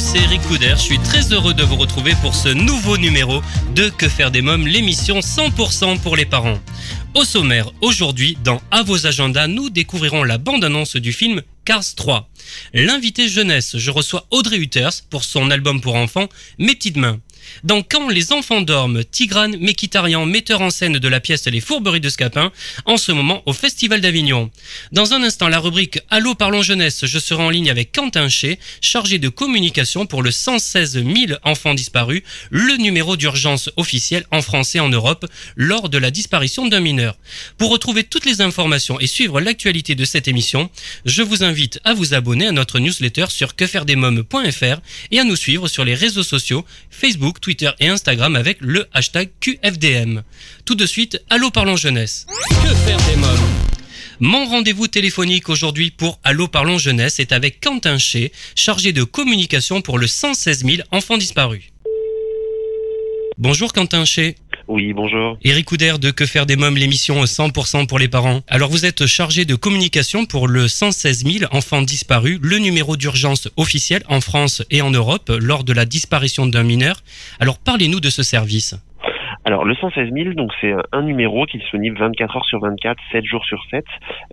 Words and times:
c'est 0.00 0.18
Eric 0.18 0.40
Couder. 0.42 0.74
Je 0.76 0.82
suis 0.82 0.98
très 0.98 1.32
heureux 1.32 1.52
de 1.52 1.62
vous 1.62 1.76
retrouver 1.76 2.14
pour 2.22 2.34
ce 2.34 2.48
nouveau 2.48 2.96
numéro 2.96 3.42
de 3.74 3.90
Que 3.90 4.08
faire 4.08 4.30
des 4.30 4.40
mômes, 4.40 4.66
l'émission 4.66 5.20
100% 5.20 6.00
pour 6.00 6.16
les 6.16 6.24
parents. 6.24 6.58
Au 7.14 7.24
sommaire, 7.24 7.70
aujourd'hui, 7.82 8.38
dans 8.42 8.60
À 8.70 8.82
vos 8.82 9.06
agendas, 9.06 9.46
nous 9.46 9.68
découvrirons 9.68 10.24
la 10.24 10.38
bande-annonce 10.38 10.96
du 10.96 11.12
film 11.12 11.42
Cars 11.64 11.94
3. 11.94 12.30
L'invité 12.72 13.28
jeunesse, 13.28 13.76
je 13.76 13.90
reçois 13.90 14.26
Audrey 14.30 14.56
Hutters 14.56 15.02
pour 15.10 15.22
son 15.22 15.50
album 15.50 15.80
pour 15.80 15.96
enfants 15.96 16.28
Mes 16.58 16.74
petites 16.74 16.96
mains. 16.96 17.20
Dans 17.64 17.82
Quand 17.82 18.08
les 18.08 18.32
enfants 18.32 18.60
dorment, 18.60 19.04
Tigrane 19.04 19.56
Mekitarian, 19.58 20.26
metteur 20.26 20.60
en 20.60 20.70
scène 20.70 20.98
de 20.98 21.08
la 21.08 21.20
pièce 21.20 21.46
Les 21.46 21.60
Fourberies 21.60 22.00
de 22.00 22.08
Scapin, 22.08 22.52
en 22.84 22.96
ce 22.96 23.12
moment 23.12 23.42
au 23.46 23.52
Festival 23.52 24.00
d'Avignon. 24.00 24.50
Dans 24.92 25.12
un 25.12 25.22
instant, 25.22 25.48
la 25.48 25.58
rubrique 25.58 26.00
Allô 26.10 26.34
parlons 26.34 26.62
jeunesse, 26.62 27.06
je 27.06 27.18
serai 27.18 27.42
en 27.42 27.50
ligne 27.50 27.70
avec 27.70 27.92
Quentin 27.92 28.28
Chez, 28.28 28.58
chargé 28.80 29.18
de 29.18 29.28
communication 29.28 30.06
pour 30.06 30.22
le 30.22 30.30
116 30.30 30.92
000 30.92 31.06
enfants 31.44 31.74
disparus, 31.74 32.22
le 32.50 32.76
numéro 32.76 33.16
d'urgence 33.16 33.70
officiel 33.76 34.24
en 34.30 34.42
français 34.42 34.80
en 34.80 34.88
Europe 34.88 35.26
lors 35.56 35.88
de 35.88 35.98
la 35.98 36.10
disparition 36.10 36.66
d'un 36.66 36.80
mineur. 36.80 37.16
Pour 37.58 37.70
retrouver 37.70 38.04
toutes 38.04 38.26
les 38.26 38.40
informations 38.40 39.00
et 39.00 39.06
suivre 39.06 39.40
l'actualité 39.40 39.94
de 39.94 40.04
cette 40.04 40.28
émission, 40.28 40.70
je 41.04 41.22
vous 41.22 41.42
invite 41.44 41.80
à 41.84 41.94
vous 41.94 42.14
abonner 42.14 42.46
à 42.46 42.52
notre 42.52 42.78
newsletter 42.78 43.26
sur 43.28 43.56
quefairedesmoms.fr 43.56 44.80
et 45.10 45.20
à 45.20 45.24
nous 45.24 45.36
suivre 45.36 45.68
sur 45.68 45.84
les 45.84 45.94
réseaux 45.94 46.22
sociaux 46.22 46.64
Facebook, 46.90 47.39
Twitter 47.40 47.70
et 47.80 47.88
Instagram 47.88 48.36
avec 48.36 48.58
le 48.60 48.86
hashtag 48.92 49.30
QFDM. 49.40 50.22
Tout 50.64 50.74
de 50.74 50.86
suite, 50.86 51.22
Allô 51.30 51.50
Parlons 51.50 51.76
Jeunesse. 51.76 52.26
Que 52.48 52.74
faire 52.74 52.98
des 53.08 53.16
mômes 53.16 53.60
mon 54.22 54.44
rendez-vous 54.44 54.86
téléphonique 54.86 55.48
aujourd'hui 55.48 55.90
pour 55.90 56.20
Allô 56.24 56.46
Parlons 56.46 56.76
Jeunesse 56.76 57.20
est 57.20 57.32
avec 57.32 57.58
Quentin 57.58 57.96
Chez, 57.96 58.32
chargé 58.54 58.92
de 58.92 59.02
communication 59.02 59.80
pour 59.80 59.98
le 59.98 60.06
116 60.06 60.62
000 60.66 60.82
enfants 60.90 61.16
disparus. 61.16 61.62
Bonjour 63.38 63.72
Quentin 63.72 64.04
Chez. 64.04 64.36
Oui, 64.72 64.92
bonjour. 64.92 65.36
Eric 65.42 65.66
Couder 65.66 65.94
de 66.00 66.12
Que 66.12 66.26
faire 66.26 66.46
des 66.46 66.54
mômes, 66.54 66.76
l'émission 66.76 67.24
100% 67.24 67.88
pour 67.88 67.98
les 67.98 68.06
parents. 68.06 68.42
Alors 68.46 68.70
vous 68.70 68.86
êtes 68.86 69.04
chargé 69.04 69.44
de 69.44 69.56
communication 69.56 70.26
pour 70.26 70.46
le 70.46 70.68
116 70.68 71.24
000 71.24 71.52
enfants 71.52 71.82
disparus, 71.82 72.38
le 72.40 72.58
numéro 72.58 72.96
d'urgence 72.96 73.48
officiel 73.56 74.04
en 74.08 74.20
France 74.20 74.62
et 74.70 74.80
en 74.80 74.92
Europe 74.92 75.32
lors 75.40 75.64
de 75.64 75.72
la 75.72 75.86
disparition 75.86 76.46
d'un 76.46 76.62
mineur. 76.62 77.02
Alors 77.40 77.58
parlez-nous 77.58 77.98
de 77.98 78.10
ce 78.10 78.22
service. 78.22 78.76
Alors 79.46 79.64
le 79.64 79.74
116 79.74 80.12
000, 80.12 80.34
donc 80.34 80.52
c'est 80.60 80.74
un 80.92 81.02
numéro 81.02 81.46
qui 81.46 81.56
est 81.56 81.60
disponible 81.60 81.98
24 81.98 82.36
heures 82.36 82.44
sur 82.44 82.60
24, 82.60 82.98
7 83.10 83.24
jours 83.24 83.44
sur 83.46 83.64
7, 83.70 83.84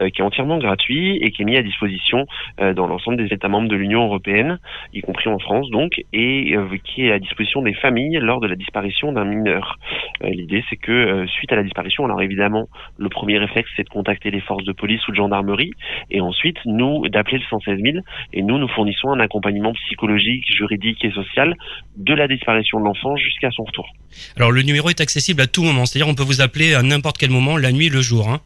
euh, 0.01 0.09
qui 0.09 0.21
est 0.21 0.23
entièrement 0.23 0.57
gratuit 0.57 1.17
et 1.21 1.31
qui 1.31 1.43
est 1.43 1.45
mis 1.45 1.55
à 1.55 1.63
disposition 1.63 2.25
euh, 2.59 2.73
dans 2.73 2.87
l'ensemble 2.87 3.15
des 3.15 3.33
États 3.33 3.47
membres 3.47 3.69
de 3.69 3.75
l'Union 3.77 4.03
européenne, 4.03 4.59
y 4.93 4.99
compris 4.99 5.29
en 5.29 5.39
France 5.39 5.69
donc, 5.69 6.03
et 6.11 6.55
euh, 6.55 6.67
qui 6.83 7.07
est 7.07 7.13
à 7.13 7.19
disposition 7.19 7.61
des 7.61 7.73
familles 7.73 8.19
lors 8.21 8.41
de 8.41 8.47
la 8.47 8.55
disparition 8.55 9.13
d'un 9.13 9.23
mineur. 9.23 9.79
Euh, 10.23 10.29
L'idée 10.29 10.63
c'est 10.69 10.75
que 10.75 10.91
euh, 10.91 11.27
suite 11.27 11.53
à 11.53 11.55
la 11.55 11.63
disparition, 11.63 12.03
alors 12.03 12.21
évidemment 12.21 12.67
le 12.97 13.07
premier 13.07 13.37
réflexe 13.37 13.69
c'est 13.77 13.83
de 13.83 13.89
contacter 13.89 14.29
les 14.29 14.41
forces 14.41 14.65
de 14.65 14.73
police 14.73 15.07
ou 15.07 15.11
de 15.11 15.15
gendarmerie, 15.15 15.71
et 16.11 16.19
ensuite 16.19 16.57
nous 16.65 17.07
d'appeler 17.07 17.37
le 17.37 17.45
116 17.49 17.79
000, 17.81 17.97
et 18.33 18.43
nous 18.43 18.57
nous 18.57 18.67
fournissons 18.67 19.11
un 19.11 19.21
accompagnement 19.21 19.71
psychologique, 19.71 20.43
juridique 20.53 21.03
et 21.05 21.11
social 21.11 21.55
de 21.95 22.13
la 22.13 22.27
disparition 22.27 22.81
de 22.81 22.83
l'enfant 22.83 23.15
jusqu'à 23.15 23.51
son 23.51 23.63
retour. 23.63 23.87
Alors 24.35 24.51
le 24.51 24.63
numéro 24.63 24.89
accessible 25.01 25.41
à 25.41 25.47
tout 25.47 25.63
moment, 25.63 25.85
c'est-à-dire 25.85 26.07
on 26.07 26.15
peut 26.15 26.23
vous 26.23 26.41
appeler 26.41 26.73
à 26.73 26.83
n'importe 26.83 27.17
quel 27.17 27.29
moment, 27.29 27.57
la 27.57 27.71
nuit, 27.71 27.89
le 27.89 28.01
jour. 28.01 28.29
Hein 28.29 28.41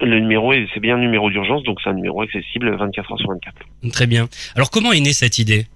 Le 0.00 0.18
numéro, 0.20 0.52
est- 0.52 0.66
c'est 0.74 0.80
bien 0.80 0.96
un 0.96 1.00
numéro 1.00 1.30
d'urgence, 1.30 1.62
donc 1.64 1.78
c'est 1.82 1.90
un 1.90 1.94
numéro 1.94 2.22
accessible 2.22 2.74
24 2.76 3.12
heures 3.12 3.18
sur 3.18 3.28
24. 3.30 3.92
Très 3.92 4.06
bien. 4.06 4.28
Alors 4.56 4.70
comment 4.70 4.92
est 4.92 5.00
née 5.00 5.12
cette 5.12 5.38
idée? 5.38 5.66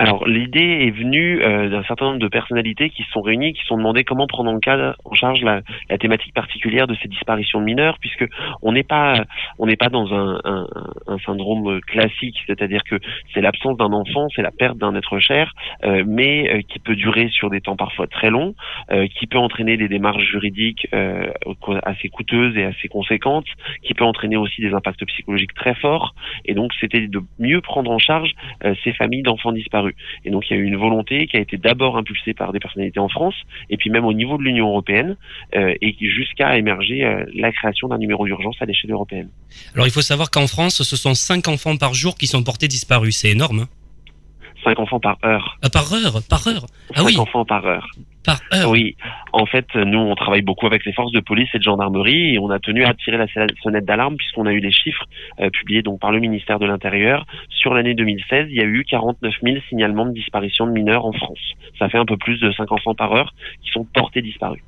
Alors 0.00 0.28
l'idée 0.28 0.86
est 0.86 0.92
venue 0.92 1.42
euh, 1.42 1.68
d'un 1.70 1.82
certain 1.82 2.04
nombre 2.04 2.20
de 2.20 2.28
personnalités 2.28 2.88
qui 2.88 3.02
se 3.02 3.10
sont 3.10 3.20
réunies, 3.20 3.52
qui 3.52 3.62
se 3.62 3.66
sont 3.66 3.76
demandé 3.76 4.04
comment 4.04 4.28
prendre 4.28 4.48
en, 4.48 4.60
cas, 4.60 4.94
en 5.04 5.12
charge 5.12 5.42
la, 5.42 5.62
la 5.90 5.98
thématique 5.98 6.32
particulière 6.32 6.86
de 6.86 6.94
ces 7.02 7.08
disparitions 7.08 7.58
de 7.58 7.64
mineurs, 7.64 7.98
puisque 7.98 8.24
on 8.62 8.70
n'est 8.70 8.84
pas 8.84 9.24
on 9.58 9.66
n'est 9.66 9.74
pas 9.76 9.88
dans 9.88 10.14
un, 10.14 10.40
un, 10.44 10.68
un 11.08 11.18
syndrome 11.26 11.80
classique, 11.80 12.36
c'est-à-dire 12.46 12.84
que 12.84 13.00
c'est 13.34 13.40
l'absence 13.40 13.76
d'un 13.76 13.92
enfant, 13.92 14.28
c'est 14.36 14.42
la 14.42 14.52
perte 14.52 14.78
d'un 14.78 14.94
être 14.94 15.18
cher, 15.18 15.52
euh, 15.82 16.04
mais 16.06 16.48
euh, 16.48 16.60
qui 16.62 16.78
peut 16.78 16.94
durer 16.94 17.28
sur 17.30 17.50
des 17.50 17.60
temps 17.60 17.74
parfois 17.74 18.06
très 18.06 18.30
longs, 18.30 18.54
euh, 18.92 19.08
qui 19.18 19.26
peut 19.26 19.38
entraîner 19.38 19.76
des 19.76 19.88
démarches 19.88 20.22
juridiques 20.22 20.86
euh, 20.94 21.26
assez 21.82 22.08
coûteuses 22.08 22.56
et 22.56 22.62
assez 22.62 22.86
conséquentes, 22.86 23.48
qui 23.82 23.94
peut 23.94 24.04
entraîner 24.04 24.36
aussi 24.36 24.60
des 24.60 24.72
impacts 24.74 25.04
psychologiques 25.06 25.54
très 25.54 25.74
forts, 25.74 26.14
et 26.44 26.54
donc 26.54 26.70
c'était 26.78 27.08
de 27.08 27.20
mieux 27.40 27.60
prendre 27.62 27.90
en 27.90 27.98
charge 27.98 28.30
euh, 28.64 28.76
ces 28.84 28.92
familles 28.92 29.22
d'enfants 29.22 29.50
disparus. 29.50 29.87
Et 30.24 30.30
donc 30.30 30.44
il 30.48 30.54
y 30.54 30.56
a 30.56 30.60
eu 30.60 30.64
une 30.64 30.76
volonté 30.76 31.26
qui 31.26 31.36
a 31.36 31.40
été 31.40 31.56
d'abord 31.56 31.96
impulsée 31.96 32.34
par 32.34 32.52
des 32.52 32.60
personnalités 32.60 33.00
en 33.00 33.08
France, 33.08 33.34
et 33.70 33.76
puis 33.76 33.90
même 33.90 34.04
au 34.04 34.12
niveau 34.12 34.38
de 34.38 34.42
l'Union 34.42 34.68
européenne, 34.68 35.16
euh, 35.56 35.74
et 35.80 35.94
qui 35.94 36.08
jusqu'à 36.10 36.56
émerger 36.56 37.04
euh, 37.04 37.24
la 37.34 37.52
création 37.52 37.88
d'un 37.88 37.98
numéro 37.98 38.26
d'urgence 38.26 38.56
à 38.60 38.64
l'échelle 38.64 38.90
européenne. 38.92 39.28
Alors 39.74 39.86
il 39.86 39.92
faut 39.92 40.02
savoir 40.02 40.30
qu'en 40.30 40.46
France, 40.46 40.82
ce 40.82 40.96
sont 40.96 41.14
5 41.14 41.48
enfants 41.48 41.76
par 41.76 41.94
jour 41.94 42.16
qui 42.16 42.26
sont 42.26 42.42
portés 42.42 42.68
disparus. 42.68 43.16
C'est 43.16 43.30
énorme. 43.30 43.60
hein 43.60 43.68
Cinq 44.64 44.78
enfants 44.80 44.98
par 44.98 45.18
heure. 45.24 45.56
Ah, 45.62 45.70
par 45.70 45.92
heure 45.92 46.20
Par 46.28 46.46
heure 46.48 46.66
Ah 46.94 46.98
Cinq 46.98 47.06
oui, 47.06 47.16
enfants 47.18 47.44
par 47.44 47.64
heure. 47.64 47.88
Par 48.28 48.40
heure. 48.52 48.70
Oui, 48.70 48.96
en 49.32 49.46
fait, 49.46 49.66
nous, 49.74 49.98
on 49.98 50.14
travaille 50.14 50.42
beaucoup 50.42 50.66
avec 50.66 50.84
les 50.84 50.92
forces 50.92 51.12
de 51.12 51.20
police 51.20 51.48
et 51.54 51.58
de 51.58 51.62
gendarmerie 51.62 52.34
et 52.34 52.38
on 52.38 52.50
a 52.50 52.58
tenu 52.58 52.84
à 52.84 52.94
tirer 52.94 53.16
la 53.16 53.26
sonnette 53.62 53.84
d'alarme 53.84 54.16
puisqu'on 54.16 54.46
a 54.46 54.52
eu 54.52 54.60
les 54.60 54.72
chiffres 54.72 55.04
euh, 55.40 55.50
publiés 55.50 55.82
donc 55.82 56.00
par 56.00 56.12
le 56.12 56.20
ministère 56.20 56.58
de 56.58 56.66
l'Intérieur. 56.66 57.26
Sur 57.48 57.74
l'année 57.74 57.94
2016, 57.94 58.48
il 58.50 58.56
y 58.56 58.60
a 58.60 58.64
eu 58.64 58.84
49 58.84 59.34
000 59.42 59.56
signalements 59.68 60.06
de 60.06 60.12
disparition 60.12 60.66
de 60.66 60.72
mineurs 60.72 61.06
en 61.06 61.12
France. 61.12 61.38
Ça 61.78 61.88
fait 61.88 61.98
un 61.98 62.06
peu 62.06 62.16
plus 62.16 62.38
de 62.40 62.52
5 62.52 62.70
enfants 62.72 62.94
par 62.94 63.12
heure 63.12 63.34
qui 63.62 63.70
sont 63.70 63.84
portés 63.84 64.22
disparus. 64.22 64.62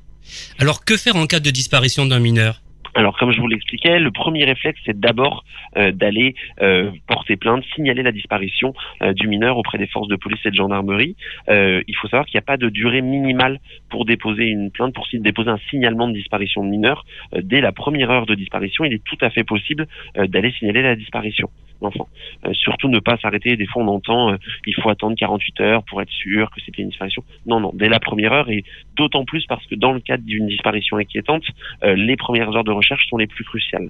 Alors 0.59 0.85
que 0.85 0.97
faire 0.97 1.15
en 1.15 1.25
cas 1.25 1.39
de 1.39 1.49
disparition 1.49 2.05
d'un 2.05 2.19
mineur? 2.19 2.61
Alors, 2.93 3.17
comme 3.17 3.31
je 3.31 3.39
vous 3.39 3.47
l'expliquais, 3.47 3.99
le 3.99 4.11
premier 4.11 4.43
réflexe, 4.43 4.79
c'est 4.85 4.99
d'abord 4.99 5.43
euh, 5.77 5.91
d'aller 5.91 6.35
euh, 6.61 6.91
porter 7.07 7.37
plainte, 7.37 7.63
signaler 7.75 8.03
la 8.03 8.11
disparition 8.11 8.73
euh, 9.01 9.13
du 9.13 9.27
mineur 9.27 9.57
auprès 9.57 9.77
des 9.77 9.87
forces 9.87 10.09
de 10.09 10.17
police 10.17 10.39
et 10.45 10.51
de 10.51 10.55
gendarmerie. 10.55 11.15
Il 11.47 11.95
faut 11.99 12.07
savoir 12.07 12.25
qu'il 12.25 12.37
n'y 12.37 12.43
a 12.43 12.45
pas 12.45 12.57
de 12.57 12.69
durée 12.69 13.01
minimale 13.01 13.59
pour 13.89 14.05
déposer 14.05 14.45
une 14.45 14.71
plainte, 14.71 14.93
pour 14.93 15.07
déposer 15.13 15.49
un 15.49 15.59
signalement 15.69 16.07
de 16.07 16.13
disparition 16.13 16.63
de 16.63 16.69
mineur. 16.69 17.05
Dès 17.35 17.61
la 17.61 17.71
première 17.71 18.09
heure 18.09 18.25
de 18.25 18.35
disparition, 18.35 18.85
il 18.85 18.93
est 18.93 19.03
tout 19.03 19.17
à 19.21 19.29
fait 19.29 19.43
possible 19.43 19.87
d'aller 20.15 20.51
signaler 20.51 20.81
la 20.81 20.95
disparition 20.95 21.49
l'enfant. 21.81 22.07
Euh, 22.45 22.53
surtout 22.53 22.87
ne 22.87 22.99
pas 22.99 23.17
s'arrêter. 23.17 23.55
Des 23.55 23.65
fois, 23.65 23.83
on 23.83 23.87
entend 23.87 24.31
euh, 24.31 24.37
il 24.65 24.75
faut 24.75 24.89
attendre 24.89 25.15
48 25.17 25.61
heures 25.61 25.83
pour 25.83 26.01
être 26.01 26.11
sûr 26.11 26.49
que 26.51 26.61
c'était 26.61 26.81
une 26.81 26.89
disparition. 26.89 27.23
Non, 27.45 27.59
non, 27.59 27.71
dès 27.73 27.89
la 27.89 27.99
première 27.99 28.31
heure 28.33 28.49
et 28.49 28.63
d'autant 28.95 29.25
plus 29.25 29.45
parce 29.47 29.65
que 29.67 29.75
dans 29.75 29.91
le 29.91 29.99
cadre 29.99 30.23
d'une 30.23 30.47
disparition 30.47 30.97
inquiétante, 30.97 31.43
euh, 31.83 31.95
les 31.95 32.15
premières 32.15 32.55
heures 32.55 32.63
de 32.63 32.71
recherche 32.71 33.07
sont 33.09 33.17
les 33.17 33.27
plus 33.27 33.43
cruciales. 33.43 33.89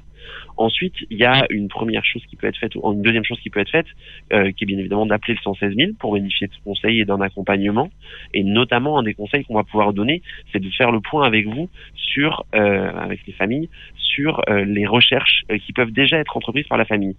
Ensuite, 0.57 0.95
il 1.09 1.17
y 1.17 1.25
a 1.25 1.45
une 1.49 1.67
première 1.67 2.05
chose 2.05 2.23
qui 2.29 2.35
peut 2.35 2.47
être 2.47 2.57
faite, 2.57 2.75
ou 2.75 2.93
une 2.93 3.01
deuxième 3.01 3.23
chose 3.23 3.39
qui 3.39 3.49
peut 3.49 3.59
être 3.59 3.71
faite, 3.71 3.87
euh, 4.33 4.51
qui 4.51 4.63
est 4.63 4.67
bien 4.67 4.77
évidemment 4.77 5.05
d'appeler 5.05 5.33
le 5.33 5.39
116 5.41 5.75
000 5.75 5.91
pour 5.99 6.13
bénéficier 6.13 6.47
de 6.47 6.53
conseils 6.63 7.01
et 7.01 7.05
d'un 7.05 7.21
accompagnement. 7.21 7.89
Et 8.33 8.43
notamment, 8.43 8.99
un 8.99 9.03
des 9.03 9.13
conseils 9.13 9.43
qu'on 9.43 9.55
va 9.55 9.63
pouvoir 9.63 9.93
donner, 9.93 10.21
c'est 10.51 10.59
de 10.59 10.69
faire 10.69 10.91
le 10.91 10.99
point 10.99 11.25
avec 11.25 11.47
vous 11.47 11.69
sur, 11.95 12.45
avec 12.53 13.25
les 13.25 13.33
familles, 13.33 13.69
sur 13.97 14.41
les 14.47 14.85
recherches 14.85 15.43
qui 15.65 15.73
peuvent 15.73 15.91
déjà 15.91 16.17
être 16.17 16.35
entreprises 16.35 16.67
par 16.67 16.77
la 16.77 16.85
famille. 16.85 17.15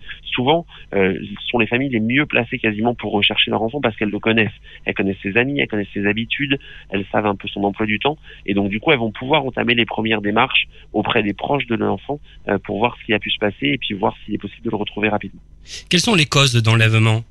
Euh, 0.94 1.18
ce 1.40 1.46
sont 1.48 1.58
les 1.58 1.66
familles 1.66 1.90
les 1.90 2.00
mieux 2.00 2.26
placées 2.26 2.58
quasiment 2.58 2.94
pour 2.94 3.12
rechercher 3.12 3.50
leur 3.50 3.62
enfant 3.62 3.80
parce 3.80 3.96
qu'elles 3.96 4.10
le 4.10 4.18
connaissent. 4.18 4.50
Elles 4.84 4.94
connaissent 4.94 5.16
ses 5.22 5.36
amis, 5.36 5.60
elles 5.60 5.68
connaissent 5.68 5.92
ses 5.94 6.06
habitudes, 6.06 6.58
elles 6.90 7.04
savent 7.12 7.26
un 7.26 7.36
peu 7.36 7.48
son 7.48 7.64
emploi 7.64 7.86
du 7.86 7.98
temps, 7.98 8.16
et 8.46 8.54
donc 8.54 8.70
du 8.70 8.80
coup, 8.80 8.92
elles 8.92 8.98
vont 8.98 9.12
pouvoir 9.12 9.44
entamer 9.44 9.74
les 9.74 9.84
premières 9.84 10.22
démarches 10.22 10.66
auprès 10.92 11.22
des 11.22 11.34
proches 11.34 11.66
de 11.66 11.74
l'enfant 11.74 12.20
euh, 12.48 12.58
pour 12.58 12.78
voir 12.78 12.96
ce 13.00 13.04
qui 13.04 13.12
a 13.12 13.18
pu 13.18 13.30
se 13.30 13.38
passer 13.38 13.66
et 13.66 13.78
puis 13.78 13.94
voir 13.94 14.14
s'il 14.24 14.34
est 14.34 14.38
possible 14.38 14.64
de 14.64 14.70
le 14.70 14.76
retrouver 14.76 15.08
rapidement. 15.08 15.40
Quelles 15.88 16.00
sont 16.00 16.14
les 16.14 16.26
causes 16.26 16.54
d'enlèvement 16.54 17.22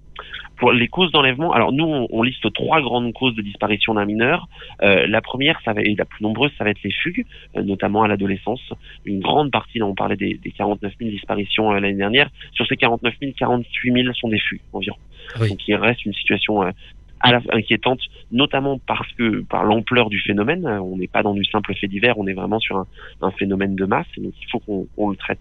pour 0.62 0.72
les 0.72 0.88
causes 0.88 1.12
d'enlèvement, 1.12 1.54
alors 1.54 1.74
nous, 1.74 2.08
on, 2.08 2.22
liste 2.22 2.54
trois 2.54 2.82
grandes 2.82 3.12
causes 3.14 3.34
de 3.34 3.42
disparition 3.42 3.96
d'un 3.96 4.06
mineur. 4.06 4.48
Euh, 4.84 5.08
la 5.08 5.20
première, 5.20 5.60
ça 5.66 5.74
va, 5.74 5.82
et 5.82 5.96
la 5.96 6.06
plus 6.06 6.24
nombreuse, 6.24 6.52
ça 6.56 6.64
va 6.64 6.70
être 6.70 6.84
les 6.84 6.92
fugues, 6.92 7.26
euh, 7.58 7.64
notamment 7.64 8.04
à 8.04 8.08
l'adolescence. 8.08 8.62
Une 9.04 9.22
grande 9.22 9.50
partie, 9.50 9.80
là, 9.80 9.88
on 9.88 9.96
parlait 9.96 10.18
des, 10.18 10.36
des 10.36 10.52
49 10.52 10.94
000 11.00 11.10
disparitions 11.10 11.72
euh, 11.72 11.80
l'année 11.80 11.98
dernière. 11.98 12.30
Sur 12.54 12.68
ces 12.68 12.78
49 12.78 13.16
000, 13.20 13.32
48 13.36 14.04
000 14.04 14.14
sont 14.14 14.30
des 14.30 14.38
fugues 14.38 14.62
environ. 14.72 14.98
Donc 15.40 15.68
il 15.68 15.74
reste 15.74 16.06
une 16.06 16.14
situation 16.14 16.62
à 16.62 17.32
la 17.32 17.42
inquiétante, 17.54 18.02
notamment 18.32 18.80
parce 18.86 19.12
que 19.14 19.42
par 19.42 19.64
l'ampleur 19.64 20.10
du 20.10 20.20
phénomène, 20.20 20.68
on 20.68 20.98
n'est 20.98 21.08
pas 21.08 21.24
dans 21.24 21.34
du 21.34 21.46
simple 21.46 21.74
fait 21.74 21.88
divers, 21.88 22.20
on 22.20 22.28
est 22.28 22.34
vraiment 22.34 22.60
sur 22.60 22.78
un, 22.78 22.88
un 23.22 23.32
phénomène 23.32 23.76
de 23.76 23.86
masse, 23.86 24.08
donc 24.18 24.34
il 24.40 24.50
faut 24.52 24.60
qu'on 24.60 25.10
le 25.10 25.16
traite 25.16 25.40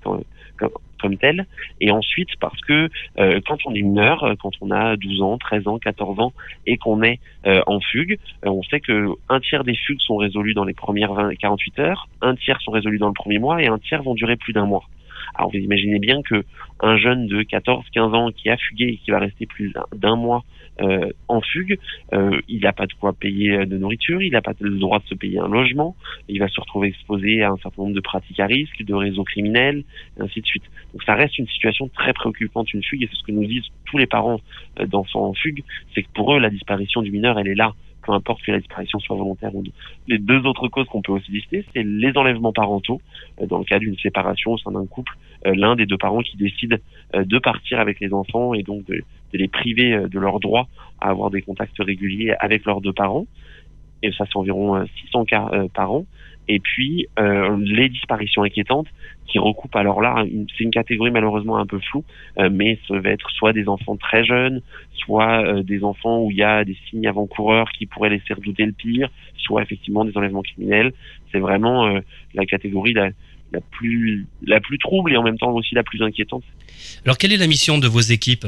comme, 0.98 1.16
tel. 1.16 1.46
Et 1.80 1.90
ensuite 1.90 2.28
parce 2.40 2.60
que 2.60 2.88
euh, 3.18 3.40
quand 3.46 3.58
on 3.66 3.74
est 3.74 3.82
mineur, 3.82 4.24
euh, 4.24 4.34
quand 4.40 4.52
on 4.60 4.70
a 4.70 4.96
12 4.96 5.22
ans, 5.22 5.38
13 5.38 5.66
ans, 5.66 5.78
14 5.78 6.20
ans 6.20 6.32
et 6.66 6.76
qu'on 6.76 7.02
est 7.02 7.20
euh, 7.46 7.62
en 7.66 7.80
fugue, 7.80 8.18
on 8.42 8.62
sait 8.62 8.80
que 8.80 9.08
un 9.28 9.40
tiers 9.40 9.64
des 9.64 9.74
fugues 9.74 10.00
sont 10.00 10.16
résolues 10.16 10.54
dans 10.54 10.64
les 10.64 10.74
premières 10.74 11.14
20, 11.14 11.34
48 11.36 11.78
heures, 11.78 12.08
un 12.20 12.34
tiers 12.34 12.60
sont 12.60 12.70
résolus 12.70 12.98
dans 12.98 13.08
le 13.08 13.14
premier 13.14 13.38
mois 13.38 13.62
et 13.62 13.68
un 13.68 13.78
tiers 13.78 14.02
vont 14.02 14.14
durer 14.14 14.36
plus 14.36 14.52
d'un 14.52 14.66
mois. 14.66 14.84
Alors 15.34 15.50
vous 15.50 15.58
imaginez 15.58 15.98
bien 15.98 16.22
que 16.22 16.44
un 16.80 16.96
jeune 16.96 17.26
de 17.26 17.42
14, 17.42 17.84
15 17.92 18.14
ans 18.14 18.30
qui 18.30 18.48
a 18.48 18.56
fugué 18.56 18.84
et 18.84 18.96
qui 18.96 19.10
va 19.10 19.18
rester 19.18 19.46
plus 19.46 19.72
d'un 19.94 20.16
mois 20.16 20.44
euh, 20.80 21.10
en 21.28 21.40
fugue, 21.42 21.78
euh, 22.14 22.40
il 22.48 22.60
n'a 22.60 22.72
pas 22.72 22.86
de 22.86 22.92
quoi 22.94 23.12
payer 23.12 23.66
de 23.66 23.76
nourriture, 23.76 24.22
il 24.22 24.32
n'a 24.32 24.40
pas 24.40 24.54
le 24.60 24.78
droit 24.78 24.98
de 24.98 25.06
se 25.06 25.14
payer 25.14 25.38
un 25.38 25.48
logement, 25.48 25.94
il 26.28 26.38
va 26.38 26.48
se 26.48 26.58
retrouver 26.58 26.88
exposé 26.88 27.42
à 27.42 27.50
un 27.50 27.56
certain 27.58 27.82
nombre 27.82 27.94
de 27.94 28.00
pratiques 28.00 28.40
à 28.40 28.46
risque, 28.46 28.82
de 28.82 28.94
réseaux 28.94 29.24
criminels, 29.24 29.84
et 30.18 30.22
ainsi 30.22 30.40
de 30.40 30.46
suite. 30.46 30.64
Donc 30.92 31.02
ça 31.02 31.14
reste 31.14 31.38
une 31.38 31.48
situation 31.48 31.88
très 31.88 32.14
préoccupante, 32.14 32.72
une 32.72 32.82
fugue, 32.82 33.02
et 33.02 33.08
c'est 33.10 33.18
ce 33.18 33.24
que 33.24 33.32
nous 33.32 33.44
disent 33.44 33.66
tous 33.84 33.98
les 33.98 34.06
parents 34.06 34.40
euh, 34.78 34.86
d'enfants 34.86 35.26
en 35.26 35.34
fugue, 35.34 35.62
c'est 35.94 36.02
que 36.02 36.10
pour 36.14 36.34
eux, 36.34 36.38
la 36.38 36.50
disparition 36.50 37.02
du 37.02 37.10
mineur, 37.10 37.38
elle 37.38 37.48
est 37.48 37.54
là 37.54 37.74
peu 38.10 38.16
importe 38.16 38.42
que 38.42 38.52
la 38.52 38.58
disparition 38.58 38.98
soit 38.98 39.16
volontaire 39.16 39.54
ou 39.54 39.62
non. 39.62 39.70
Les 40.08 40.18
deux 40.18 40.44
autres 40.46 40.68
causes 40.68 40.86
qu'on 40.86 41.02
peut 41.02 41.12
aussi 41.12 41.30
lister, 41.30 41.64
c'est 41.72 41.82
les 41.82 42.16
enlèvements 42.16 42.52
parentaux, 42.52 43.00
dans 43.46 43.58
le 43.58 43.64
cas 43.64 43.78
d'une 43.78 43.96
séparation 43.96 44.52
au 44.52 44.58
sein 44.58 44.72
d'un 44.72 44.86
couple, 44.86 45.12
l'un 45.44 45.76
des 45.76 45.86
deux 45.86 45.96
parents 45.96 46.22
qui 46.22 46.36
décide 46.36 46.80
de 47.14 47.38
partir 47.38 47.80
avec 47.80 48.00
les 48.00 48.12
enfants 48.12 48.54
et 48.54 48.62
donc 48.62 48.84
de, 48.86 49.02
de 49.32 49.38
les 49.38 49.48
priver 49.48 49.92
euh, 49.94 50.08
de 50.08 50.18
leur 50.18 50.40
droit 50.40 50.68
à 51.00 51.10
avoir 51.10 51.30
des 51.30 51.42
contacts 51.42 51.78
réguliers 51.78 52.34
avec 52.38 52.64
leurs 52.64 52.80
deux 52.80 52.92
parents. 52.92 53.26
Et 54.02 54.12
ça, 54.12 54.24
c'est 54.26 54.36
environ 54.36 54.84
600 55.06 55.20
euh, 55.20 55.24
cas 55.24 55.48
euh, 55.52 55.68
par 55.72 55.92
an. 55.92 56.06
Et 56.52 56.58
puis, 56.58 57.06
les 57.16 57.88
disparitions 57.88 58.42
inquiétantes 58.42 58.88
qui 59.28 59.38
recoupent 59.38 59.76
alors 59.76 60.00
là, 60.00 60.24
c'est 60.58 60.64
une 60.64 60.72
catégorie 60.72 61.12
malheureusement 61.12 61.58
un 61.58 61.66
peu 61.66 61.78
floue, 61.78 62.04
mais 62.50 62.76
ça 62.88 62.98
va 62.98 63.10
être 63.10 63.30
soit 63.30 63.52
des 63.52 63.68
enfants 63.68 63.96
très 63.96 64.24
jeunes, 64.24 64.60
soit 64.96 65.62
des 65.62 65.84
enfants 65.84 66.24
où 66.24 66.32
il 66.32 66.38
y 66.38 66.42
a 66.42 66.64
des 66.64 66.76
signes 66.88 67.06
avant-coureurs 67.06 67.70
qui 67.70 67.86
pourraient 67.86 68.10
laisser 68.10 68.34
redouter 68.34 68.66
le 68.66 68.72
pire, 68.72 69.08
soit 69.36 69.62
effectivement 69.62 70.04
des 70.04 70.16
enlèvements 70.16 70.42
criminels. 70.42 70.92
C'est 71.30 71.38
vraiment 71.38 72.00
la 72.34 72.46
catégorie 72.46 72.94
la, 72.94 73.10
la 73.52 73.60
plus 73.60 74.26
la 74.42 74.58
plus 74.58 74.78
trouble 74.78 75.12
et 75.12 75.16
en 75.16 75.22
même 75.22 75.38
temps 75.38 75.52
aussi 75.52 75.76
la 75.76 75.84
plus 75.84 76.02
inquiétante. 76.02 76.42
Alors, 77.04 77.16
quelle 77.16 77.32
est 77.32 77.36
la 77.36 77.46
mission 77.46 77.78
de 77.78 77.86
vos 77.86 78.00
équipes? 78.00 78.46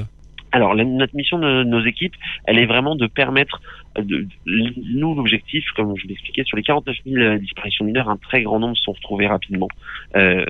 Alors, 0.52 0.74
notre 0.74 1.16
mission 1.16 1.38
de 1.38 1.64
nos 1.64 1.84
équipes, 1.84 2.14
elle 2.44 2.58
est 2.58 2.66
vraiment 2.66 2.94
de 2.94 3.06
permettre, 3.06 3.60
de, 3.98 4.26
nous, 4.46 5.14
l'objectif, 5.14 5.64
comme 5.74 5.96
je 5.96 6.06
l'expliquais, 6.06 6.44
sur 6.44 6.56
les 6.58 6.62
49 6.62 6.96
000 7.06 7.38
disparitions 7.38 7.86
mineures, 7.86 8.10
un 8.10 8.18
très 8.18 8.42
grand 8.42 8.58
nombre 8.58 8.76
sont 8.76 8.92
retrouvés 8.92 9.26
rapidement. 9.26 9.68
Euh, 10.14 10.44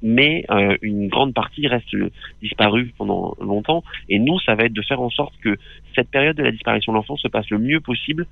mais 0.00 0.44
euh, 0.50 0.76
une 0.80 1.08
grande 1.08 1.34
partie 1.34 1.66
reste 1.66 1.94
disparue 2.40 2.94
pendant 2.96 3.34
longtemps. 3.40 3.82
Et 4.08 4.20
nous, 4.20 4.38
ça 4.40 4.54
va 4.54 4.64
être 4.64 4.72
de 4.72 4.82
faire 4.82 5.00
en 5.00 5.10
sorte 5.10 5.34
que 5.42 5.56
cette 5.96 6.10
période 6.10 6.36
de 6.36 6.44
la 6.44 6.52
disparition 6.52 6.92
de 6.92 6.98
l'enfant 6.98 7.16
se 7.16 7.26
passe 7.26 7.50
le 7.50 7.58
mieux 7.58 7.80
possible 7.80 8.26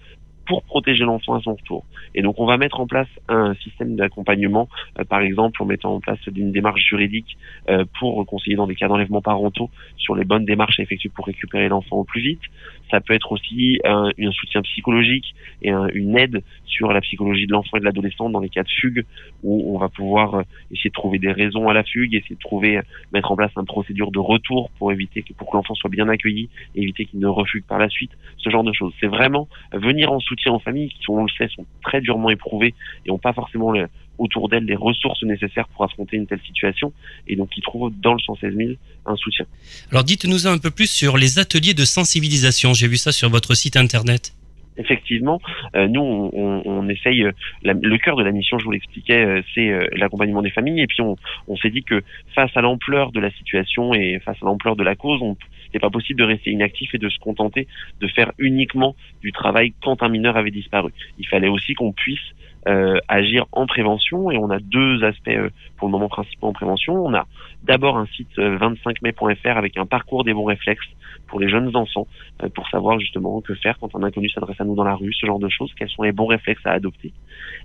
pour 0.46 0.62
protéger 0.62 1.04
l'enfant 1.04 1.34
à 1.34 1.40
son 1.40 1.54
retour. 1.54 1.84
Et 2.14 2.22
donc 2.22 2.38
on 2.38 2.46
va 2.46 2.56
mettre 2.56 2.80
en 2.80 2.86
place 2.86 3.08
un 3.28 3.54
système 3.56 3.96
d'accompagnement, 3.96 4.68
euh, 4.98 5.04
par 5.04 5.20
exemple 5.20 5.62
en 5.62 5.66
mettant 5.66 5.94
en 5.94 6.00
place 6.00 6.18
une 6.34 6.52
démarche 6.52 6.84
juridique 6.84 7.36
euh, 7.68 7.84
pour 7.98 8.24
conseiller 8.26 8.56
dans 8.56 8.66
des 8.66 8.74
cas 8.74 8.88
d'enlèvement 8.88 9.22
parentaux 9.22 9.70
sur 9.96 10.14
les 10.14 10.24
bonnes 10.24 10.44
démarches 10.44 10.78
à 10.80 10.82
effectuer 10.82 11.08
pour 11.08 11.26
récupérer 11.26 11.68
l'enfant 11.68 11.96
au 11.96 12.04
plus 12.04 12.20
vite. 12.20 12.42
Ça 12.90 13.00
peut 13.00 13.14
être 13.14 13.32
aussi 13.32 13.80
un, 13.84 14.10
un 14.18 14.30
soutien 14.30 14.62
psychologique 14.62 15.34
et 15.62 15.70
une 15.70 16.16
aide 16.16 16.42
sur 16.64 16.92
la 16.92 17.00
psychologie 17.00 17.46
de 17.46 17.52
l'enfant 17.52 17.76
et 17.76 17.80
de 17.80 17.84
l'adolescent 17.84 18.30
dans 18.30 18.40
les 18.40 18.48
cas 18.48 18.62
de 18.62 18.68
fugue 18.68 19.04
où 19.42 19.74
on 19.74 19.78
va 19.78 19.88
pouvoir 19.88 20.34
euh, 20.34 20.42
essayer 20.70 20.90
de 20.90 20.94
trouver 20.94 21.18
des 21.18 21.32
raisons 21.32 21.68
à 21.68 21.74
la 21.74 21.82
fugue, 21.82 22.14
essayer 22.14 22.36
de 22.36 22.40
trouver, 22.40 22.80
mettre 23.12 23.32
en 23.32 23.36
place 23.36 23.50
une 23.56 23.64
procédure 23.64 24.10
de 24.10 24.18
retour 24.18 24.70
pour 24.78 24.92
éviter 24.92 25.22
que 25.22 25.32
pour 25.32 25.50
que 25.50 25.56
l'enfant 25.56 25.74
soit 25.74 25.90
bien 25.90 26.08
accueilli, 26.08 26.48
éviter 26.74 27.06
qu'il 27.06 27.20
ne 27.20 27.26
refugue 27.26 27.64
par 27.64 27.78
la 27.78 27.88
suite, 27.88 28.12
ce 28.38 28.50
genre 28.50 28.64
de 28.64 28.72
choses. 28.72 28.92
C'est 29.00 29.06
vraiment 29.06 29.48
venir 29.72 30.12
en 30.12 30.20
soutien 30.20 30.35
en 30.46 30.58
famille 30.58 30.88
qui, 30.88 31.10
on 31.10 31.24
le 31.24 31.30
sait, 31.36 31.48
sont 31.54 31.66
très 31.82 32.00
durement 32.00 32.30
éprouvées 32.30 32.74
et 33.04 33.08
n'ont 33.08 33.18
pas 33.18 33.32
forcément 33.32 33.72
autour 34.18 34.48
d'elles 34.48 34.64
les 34.64 34.76
ressources 34.76 35.22
nécessaires 35.22 35.68
pour 35.68 35.84
affronter 35.84 36.16
une 36.16 36.26
telle 36.26 36.40
situation 36.46 36.92
et 37.26 37.36
donc 37.36 37.50
qui 37.50 37.60
trouvent 37.60 37.92
dans 38.00 38.14
le 38.14 38.20
116 38.20 38.54
000 38.54 38.70
un 39.04 39.16
soutien. 39.16 39.44
Alors 39.90 40.04
dites-nous 40.04 40.46
un 40.46 40.58
peu 40.58 40.70
plus 40.70 40.90
sur 40.90 41.16
les 41.16 41.38
ateliers 41.38 41.74
de 41.74 41.84
sensibilisation. 41.84 42.72
J'ai 42.74 42.88
vu 42.88 42.96
ça 42.96 43.12
sur 43.12 43.28
votre 43.28 43.54
site 43.54 43.76
internet 43.76 44.32
effectivement, 44.78 45.40
euh, 45.74 45.88
nous, 45.88 46.00
on, 46.00 46.62
on, 46.64 46.88
essaye, 46.88 47.22
euh, 47.22 47.32
le 47.62 47.96
cœur 47.98 48.16
de 48.16 48.22
la 48.22 48.32
mission, 48.32 48.58
je 48.58 48.64
vous 48.64 48.72
l'expliquais, 48.72 49.24
euh, 49.24 49.42
c'est 49.54 49.72
l'accompagnement 49.96 50.42
des 50.42 50.50
familles. 50.50 50.80
Et 50.80 50.86
puis, 50.86 51.00
on, 51.00 51.16
on 51.48 51.56
s'est 51.56 51.70
dit 51.70 51.82
que 51.82 52.02
face 52.34 52.50
à 52.56 52.60
l'ampleur 52.60 53.12
de 53.12 53.20
la 53.20 53.30
situation 53.30 53.94
et 53.94 54.20
face 54.24 54.36
à 54.42 54.44
l'ampleur 54.44 54.76
de 54.76 54.82
la 54.82 54.94
cause, 54.94 55.20
on 55.22 55.36
n'est 55.74 55.80
pas 55.80 55.90
possible 55.90 56.20
de 56.20 56.24
rester 56.24 56.50
inactif 56.50 56.94
et 56.94 56.98
de 56.98 57.08
se 57.08 57.18
contenter 57.18 57.66
de 58.00 58.08
faire 58.08 58.32
uniquement 58.38 58.94
du 59.22 59.32
travail 59.32 59.74
quand 59.82 60.02
un 60.02 60.08
mineur 60.08 60.36
avait 60.36 60.50
disparu. 60.50 60.92
Il 61.18 61.26
fallait 61.26 61.48
aussi 61.48 61.74
qu'on 61.74 61.92
puisse 61.92 62.34
euh, 62.66 62.98
agir 63.06 63.46
en 63.52 63.66
prévention 63.66 64.32
et 64.32 64.38
on 64.38 64.50
a 64.50 64.58
deux 64.58 65.04
aspects 65.04 65.28
euh, 65.28 65.50
pour 65.76 65.86
le 65.86 65.92
moment 65.92 66.08
principaux 66.08 66.48
en 66.48 66.52
prévention. 66.52 66.94
On 66.94 67.14
a 67.14 67.26
d'abord 67.62 67.96
un 67.96 68.06
site 68.06 68.36
25mai.fr 68.36 69.46
euh, 69.46 69.50
avec 69.54 69.76
un 69.76 69.86
parcours 69.86 70.24
des 70.24 70.34
bons 70.34 70.46
réflexes 70.46 70.88
pour 71.28 71.38
les 71.38 71.48
jeunes 71.48 71.74
enfants 71.76 72.06
pour 72.54 72.68
savoir 72.68 73.00
justement 73.00 73.40
que 73.40 73.54
faire 73.54 73.78
quand 73.78 73.94
un 73.96 74.02
inconnu 74.02 74.28
s'adresse 74.28 74.60
à 74.60 74.64
nous 74.64 74.74
dans 74.74 74.84
la 74.84 74.94
rue, 74.94 75.12
ce 75.12 75.26
genre 75.26 75.38
de 75.38 75.48
choses, 75.48 75.72
quels 75.76 75.88
sont 75.88 76.02
les 76.02 76.12
bons 76.12 76.26
réflexes 76.26 76.64
à 76.64 76.72
adopter. 76.72 77.12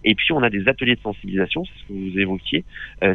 Et 0.04 0.16
puis 0.16 0.32
on 0.32 0.42
a 0.42 0.50
des 0.50 0.68
ateliers 0.68 0.96
de 0.96 1.02
sensibilisation, 1.02 1.64
c'est 1.66 1.84
ce 1.84 1.88
que 1.88 1.94
vous 1.94 2.20
évoquiez. 2.20 2.64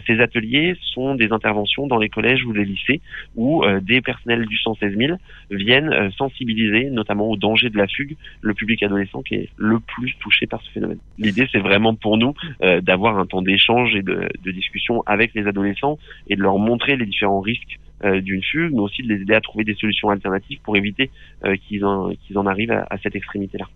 ces 0.06 0.20
ateliers 0.20 0.76
sont 0.94 1.14
des 1.14 1.32
interventions 1.32 1.86
dans 1.86 1.98
les 1.98 2.08
collèges 2.08 2.44
ou 2.44 2.52
les 2.52 2.64
lycées 2.64 3.00
où 3.34 3.64
des 3.82 4.00
personnels 4.02 4.46
du 4.46 4.56
116 4.56 4.96
000 4.96 5.16
viennent 5.50 6.12
sensibiliser 6.12 6.90
notamment 6.90 7.28
au 7.28 7.36
danger 7.36 7.70
de 7.70 7.78
la 7.78 7.88
fugue 7.88 8.16
le 8.40 8.54
public 8.54 8.82
adolescent 8.82 9.22
qui 9.22 9.34
est 9.34 9.48
le 9.56 9.80
plus 9.80 10.14
touché 10.20 10.46
par 10.46 10.62
ce 10.62 10.70
phénomène. 10.70 10.98
L'idée 11.18 11.48
c'est 11.50 11.58
vraiment 11.58 11.75
vraiment 11.76 11.94
pour 11.94 12.16
nous 12.16 12.34
euh, 12.62 12.80
d'avoir 12.80 13.18
un 13.18 13.26
temps 13.26 13.42
d'échange 13.42 13.94
et 13.94 14.02
de, 14.02 14.28
discussion 14.50 15.02
avec 15.06 15.34
les 15.34 15.46
adolescents 15.46 15.98
et 16.28 16.36
de 16.36 16.40
leur 16.40 16.58
montrer 16.58 16.96
les 16.96 17.04
différents 17.04 17.40
risques 17.40 17.78
euh, 18.04 18.20
d'une 18.20 18.42
fugue, 18.42 18.72
mais 18.72 18.80
aussi 18.80 19.02
de 19.02 19.08
les 19.08 19.20
aider 19.20 19.34
à 19.34 19.40
trouver 19.40 19.64
des 19.64 19.74
solutions 19.74 20.08
alternatives 20.08 20.58
pour 20.62 20.76
éviter 20.76 21.10
euh, 21.44 21.56
qu'ils 21.68 21.84
en, 21.84 22.10
qu'ils 22.14 22.38
en 22.38 22.46
arrivent 22.46 22.72
à, 22.72 22.96
cette 23.02 23.14
extrémité-là. 23.14 23.66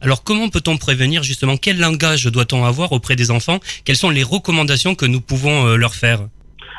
Alors 0.00 0.24
comment 0.24 0.48
peut-on 0.48 0.76
prévenir 0.76 1.22
justement 1.22 1.56
Quel 1.56 1.78
langage 1.78 2.24
doit-on 2.26 2.64
avoir 2.64 2.92
auprès 2.92 3.14
des 3.14 3.30
enfants? 3.30 3.60
Quelles 3.84 3.96
sont 3.96 4.10
les 4.10 4.22
recommandations 4.22 4.94
que 4.94 5.06
nous 5.06 5.20
pouvons 5.20 5.76
leur 5.76 5.94
faire? 5.94 6.20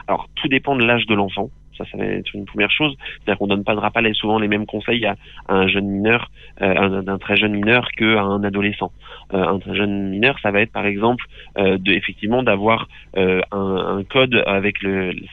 Alors 0.07 0.27
tout 0.35 0.47
dépend 0.47 0.75
de 0.75 0.83
l'âge 0.83 1.05
de 1.05 1.15
l'enfant. 1.15 1.49
Ça, 1.77 1.85
ça 1.91 1.97
va 1.97 2.05
être 2.05 2.33
une 2.33 2.45
première 2.45 2.71
chose. 2.71 2.95
C'est-à-dire 2.99 3.37
qu'on 3.39 3.47
donne 3.47 3.63
pas 3.63 3.75
de 3.75 4.13
souvent 4.13 4.39
les 4.39 4.47
mêmes 4.47 4.65
conseils 4.65 5.05
à, 5.05 5.15
un 5.47 5.67
jeune 5.67 5.87
mineur, 5.87 6.29
euh, 6.61 7.01
d'un 7.01 7.17
très 7.17 7.37
jeune 7.37 7.53
mineur 7.53 7.87
qu'à 7.97 8.21
un 8.21 8.43
adolescent. 8.43 8.91
Euh, 9.33 9.43
un 9.43 9.59
très 9.59 9.75
jeune 9.75 10.09
mineur, 10.09 10.37
ça 10.41 10.51
va 10.51 10.61
être 10.61 10.71
par 10.71 10.85
exemple 10.85 11.25
euh, 11.57 11.77
effectivement 11.87 12.43
d'avoir 12.43 12.87
euh, 13.17 13.41
un, 13.51 14.03
code 14.09 14.35
avec 14.45 14.77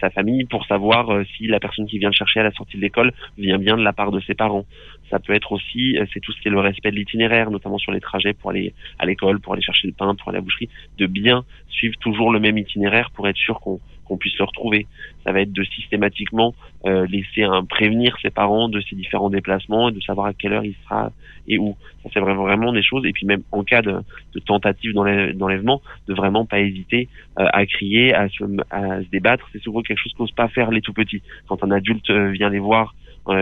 sa 0.01 0.11
famille 0.11 0.45
pour 0.45 0.67
savoir 0.67 1.11
euh, 1.11 1.25
si 1.37 1.47
la 1.47 1.61
personne 1.61 1.87
qui 1.87 1.99
vient 1.99 2.09
le 2.09 2.15
chercher 2.15 2.41
à 2.41 2.43
la 2.43 2.51
sortie 2.53 2.77
de 2.77 2.83
l'école 2.83 3.13
vient 3.39 3.59
bien 3.59 3.77
de 3.77 3.83
la 3.83 3.93
part 3.93 4.11
de 4.11 4.21
ses 4.21 4.35
parents. 4.35 4.65
Ça 5.11 5.19
peut 5.19 5.35
être 5.35 5.53
aussi, 5.53 5.97
c'est 6.13 6.21
tout 6.21 6.33
ce 6.33 6.41
qui 6.41 6.49
est 6.49 6.51
le 6.51 6.61
respect 6.61 6.91
de 6.91 6.97
l'itinéraire, 6.97 7.51
notamment 7.51 7.79
sur 7.79 7.93
les 7.93 8.01
trajets 8.01 8.33
pour 8.33 8.51
aller 8.51 8.73
à 8.99 9.07
l'école, 9.07 9.39
pour 9.39 9.53
aller 9.53 9.63
chercher 9.63 9.87
le 9.87 9.93
pain, 9.93 10.15
pour 10.15 10.29
aller 10.29 10.39
à 10.39 10.41
la 10.41 10.45
boucherie, 10.45 10.71
de 10.99 11.07
bien 11.07 11.45
suivre 11.69 11.97
toujours 11.99 12.33
le 12.33 12.41
même 12.41 12.57
itinéraire 12.57 13.11
pour 13.11 13.29
être 13.29 13.37
sûr 13.37 13.61
qu'on 13.61 13.81
qu'on 14.05 14.17
puisse 14.17 14.37
le 14.39 14.45
retrouver. 14.45 14.87
Ça 15.25 15.33
va 15.33 15.41
être 15.41 15.53
de 15.53 15.65
systématiquement 15.65 16.55
euh, 16.87 17.07
laisser 17.07 17.47
prévenir 17.69 18.17
ses 18.21 18.31
parents 18.31 18.69
de 18.69 18.81
ses 18.81 18.97
différents 18.97 19.31
déplacements 19.31 19.89
et 19.89 19.93
de 19.93 20.01
savoir 20.01 20.27
à 20.27 20.35
quelle 20.35 20.53
heure 20.53 20.65
il 20.65 20.75
sera 20.85 21.13
et 21.49 21.59
où. 21.59 21.77
Ça 22.03 22.11
c'est 22.13 22.21
vraiment, 22.21 22.73
des 22.73 22.83
choses. 22.83 23.05
Et 23.07 23.13
puis 23.13 23.27
même 23.27 23.43
en 23.53 23.65
cas 23.65 23.83
de, 23.83 24.03
tentative 24.47 24.93
d'enlèvement, 24.93 25.81
de 26.09 26.15
vraiment 26.15 26.45
pas 26.45 26.61
hésiter 26.61 27.09
euh, 27.39 27.47
à 27.53 27.67
crier, 27.67 28.15
à 28.15 28.29
se, 28.29 28.45
débattre. 29.11 29.49
C'est 29.53 29.63
souvent 29.63 29.83
quelque 29.83 29.99
chose 29.99 30.13
qu'osent 30.15 30.33
pas 30.33 30.49
faire 30.49 30.71
les 30.71 30.81
tout 30.81 30.93
petits. 30.93 31.23
Quand 31.49 31.63
un 31.65 31.71
adulte 31.71 32.11
euh, 32.11 32.31
vient 32.31 32.51
les 32.51 32.59
voir 32.59 32.95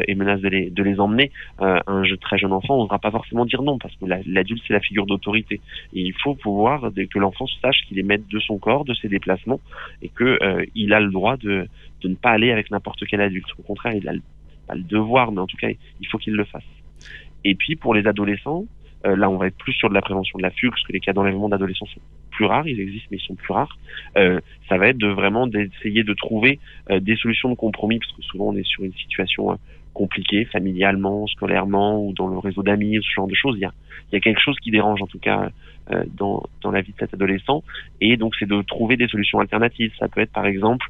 et 0.06 0.14
menace 0.14 0.40
de 0.40 0.48
les, 0.82 1.00
emmener, 1.00 1.30
euh, 1.60 1.80
un 1.86 2.02
très 2.20 2.38
jeune 2.38 2.52
enfant 2.52 2.76
n'osera 2.78 2.98
pas 2.98 3.10
forcément 3.10 3.44
dire 3.44 3.62
non 3.62 3.78
parce 3.78 3.94
que 3.96 4.04
l'adulte 4.04 4.62
c'est 4.66 4.72
la 4.72 4.80
figure 4.80 5.06
d'autorité. 5.06 5.60
Il 5.92 6.12
faut 6.14 6.34
pouvoir 6.34 6.90
que 7.10 7.18
l'enfant 7.18 7.46
sache 7.60 7.82
qu'il 7.88 7.98
est 7.98 8.04
maître 8.04 8.24
de 8.30 8.38
son 8.40 8.58
corps, 8.58 8.84
de 8.84 8.94
ses 8.94 9.08
déplacements 9.08 9.60
et 10.02 10.08
que 10.08 10.38
euh, 10.42 10.64
il 10.74 10.92
a 10.92 11.00
le 11.00 11.10
droit 11.10 11.36
de, 11.36 11.68
ne 12.04 12.14
pas 12.14 12.30
aller 12.30 12.52
avec 12.52 12.70
n'importe 12.70 13.04
quel 13.06 13.20
adulte. 13.20 13.46
Au 13.58 13.62
contraire, 13.62 13.94
il 13.94 14.08
a 14.08 14.12
le 14.12 14.82
devoir, 14.82 15.32
mais 15.32 15.40
en 15.40 15.46
tout 15.46 15.56
cas, 15.56 15.68
il 15.68 16.06
faut 16.06 16.18
qu'ils 16.18 16.34
le 16.34 16.44
fassent. 16.44 16.62
Et 17.44 17.54
puis 17.54 17.76
pour 17.76 17.94
les 17.94 18.06
adolescents, 18.06 18.64
euh, 19.06 19.16
là, 19.16 19.28
on 19.28 19.36
va 19.36 19.48
être 19.48 19.56
plus 19.56 19.72
sur 19.72 19.88
de 19.88 19.94
la 19.94 20.00
prévention 20.00 20.38
de 20.38 20.42
la 20.42 20.50
fugue, 20.50 20.70
parce 20.70 20.82
que 20.84 20.92
les 20.92 21.00
cas 21.00 21.12
d'enlèvement 21.12 21.48
d'adolescents 21.48 21.86
sont 21.86 22.00
plus 22.30 22.44
rares, 22.44 22.66
ils 22.68 22.80
existent, 22.80 23.08
mais 23.10 23.18
ils 23.18 23.26
sont 23.26 23.34
plus 23.34 23.52
rares. 23.52 23.76
Euh, 24.16 24.40
ça 24.68 24.78
va 24.78 24.88
être 24.88 24.98
de 24.98 25.08
vraiment 25.08 25.46
d'essayer 25.46 26.04
de 26.04 26.14
trouver 26.14 26.60
euh, 26.90 27.00
des 27.00 27.16
solutions 27.16 27.50
de 27.50 27.54
compromis, 27.54 27.98
parce 27.98 28.12
que 28.12 28.22
souvent 28.22 28.48
on 28.48 28.56
est 28.56 28.66
sur 28.66 28.84
une 28.84 28.94
situation 28.94 29.58
compliquée, 29.92 30.46
familialement, 30.46 31.26
scolairement, 31.26 32.02
ou 32.02 32.12
dans 32.14 32.28
le 32.28 32.38
réseau 32.38 32.62
d'amis, 32.62 32.98
ce 33.02 33.10
genre 33.14 33.26
de 33.26 33.34
choses. 33.34 33.56
Il 33.58 33.62
y 33.62 34.16
a, 34.16 34.20
quelque 34.20 34.40
chose 34.40 34.56
qui 34.60 34.70
dérange, 34.70 35.02
en 35.02 35.06
tout 35.06 35.18
cas, 35.18 35.50
dans, 36.14 36.42
dans 36.62 36.70
la 36.70 36.80
vie 36.80 36.92
de 36.92 36.96
cet 36.98 37.12
adolescent. 37.12 37.62
Et 38.00 38.16
donc, 38.16 38.34
c'est 38.38 38.48
de 38.48 38.62
trouver 38.62 38.96
des 38.96 39.06
solutions 39.08 39.40
alternatives. 39.40 39.92
Ça 39.98 40.08
peut 40.08 40.22
être, 40.22 40.32
par 40.32 40.46
exemple, 40.46 40.86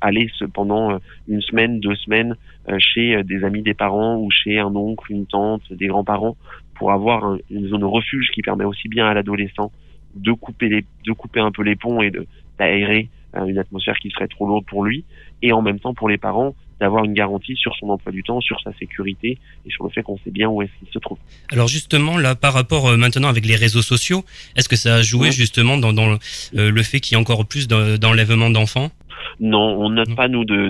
aller 0.00 0.28
pendant 0.52 0.98
une 1.28 1.42
semaine, 1.42 1.78
deux 1.78 1.94
semaines 1.94 2.34
chez 2.78 3.22
des 3.22 3.44
amis 3.44 3.62
des 3.62 3.74
parents 3.74 4.16
ou 4.16 4.32
chez 4.32 4.58
un 4.58 4.74
oncle, 4.74 5.12
une 5.12 5.26
tante, 5.26 5.72
des 5.72 5.86
grands-parents 5.86 6.36
pour 6.74 6.92
avoir 6.92 7.36
une 7.50 7.68
zone 7.68 7.80
de 7.80 7.86
refuge 7.86 8.30
qui 8.34 8.42
permet 8.42 8.64
aussi 8.64 8.88
bien 8.88 9.06
à 9.06 9.14
l'adolescent 9.14 9.72
de 10.14 10.32
couper 10.32 10.68
les, 10.68 10.84
de 11.06 11.12
couper 11.12 11.40
un 11.40 11.50
peu 11.50 11.62
les 11.62 11.76
ponts 11.76 12.00
et 12.02 12.12
d'aérer 12.58 13.08
euh, 13.36 13.46
une 13.46 13.58
atmosphère 13.58 13.98
qui 13.98 14.10
serait 14.10 14.28
trop 14.28 14.46
lourde 14.46 14.64
pour 14.66 14.84
lui, 14.84 15.04
et 15.42 15.52
en 15.52 15.62
même 15.62 15.80
temps 15.80 15.94
pour 15.94 16.08
les 16.08 16.18
parents 16.18 16.54
d'avoir 16.80 17.04
une 17.04 17.14
garantie 17.14 17.56
sur 17.56 17.74
son 17.76 17.88
emploi 17.88 18.12
du 18.12 18.22
temps, 18.22 18.40
sur 18.40 18.60
sa 18.60 18.72
sécurité 18.74 19.38
et 19.66 19.70
sur 19.70 19.84
le 19.84 19.90
fait 19.90 20.02
qu'on 20.02 20.18
sait 20.18 20.30
bien 20.30 20.48
où 20.48 20.60
est-ce 20.62 20.72
qu'il 20.78 20.88
se 20.92 20.98
trouve. 20.98 21.18
Alors 21.50 21.68
justement, 21.68 22.18
là, 22.18 22.34
par 22.34 22.52
rapport 22.52 22.88
euh, 22.88 22.96
maintenant 22.96 23.28
avec 23.28 23.46
les 23.46 23.56
réseaux 23.56 23.82
sociaux, 23.82 24.24
est-ce 24.56 24.68
que 24.68 24.76
ça 24.76 24.96
a 24.96 25.02
joué 25.02 25.32
justement 25.32 25.78
dans, 25.78 25.92
dans 25.92 26.10
euh, 26.10 26.70
le 26.70 26.82
fait 26.82 27.00
qu'il 27.00 27.14
y 27.14 27.18
ait 27.18 27.20
encore 27.20 27.44
plus 27.46 27.68
d'enlèvement 27.68 28.50
d'enfants? 28.50 28.90
Non, 29.40 29.76
on 29.78 29.90
note 29.90 30.14
pas 30.14 30.28
nous 30.28 30.44
de 30.44 30.68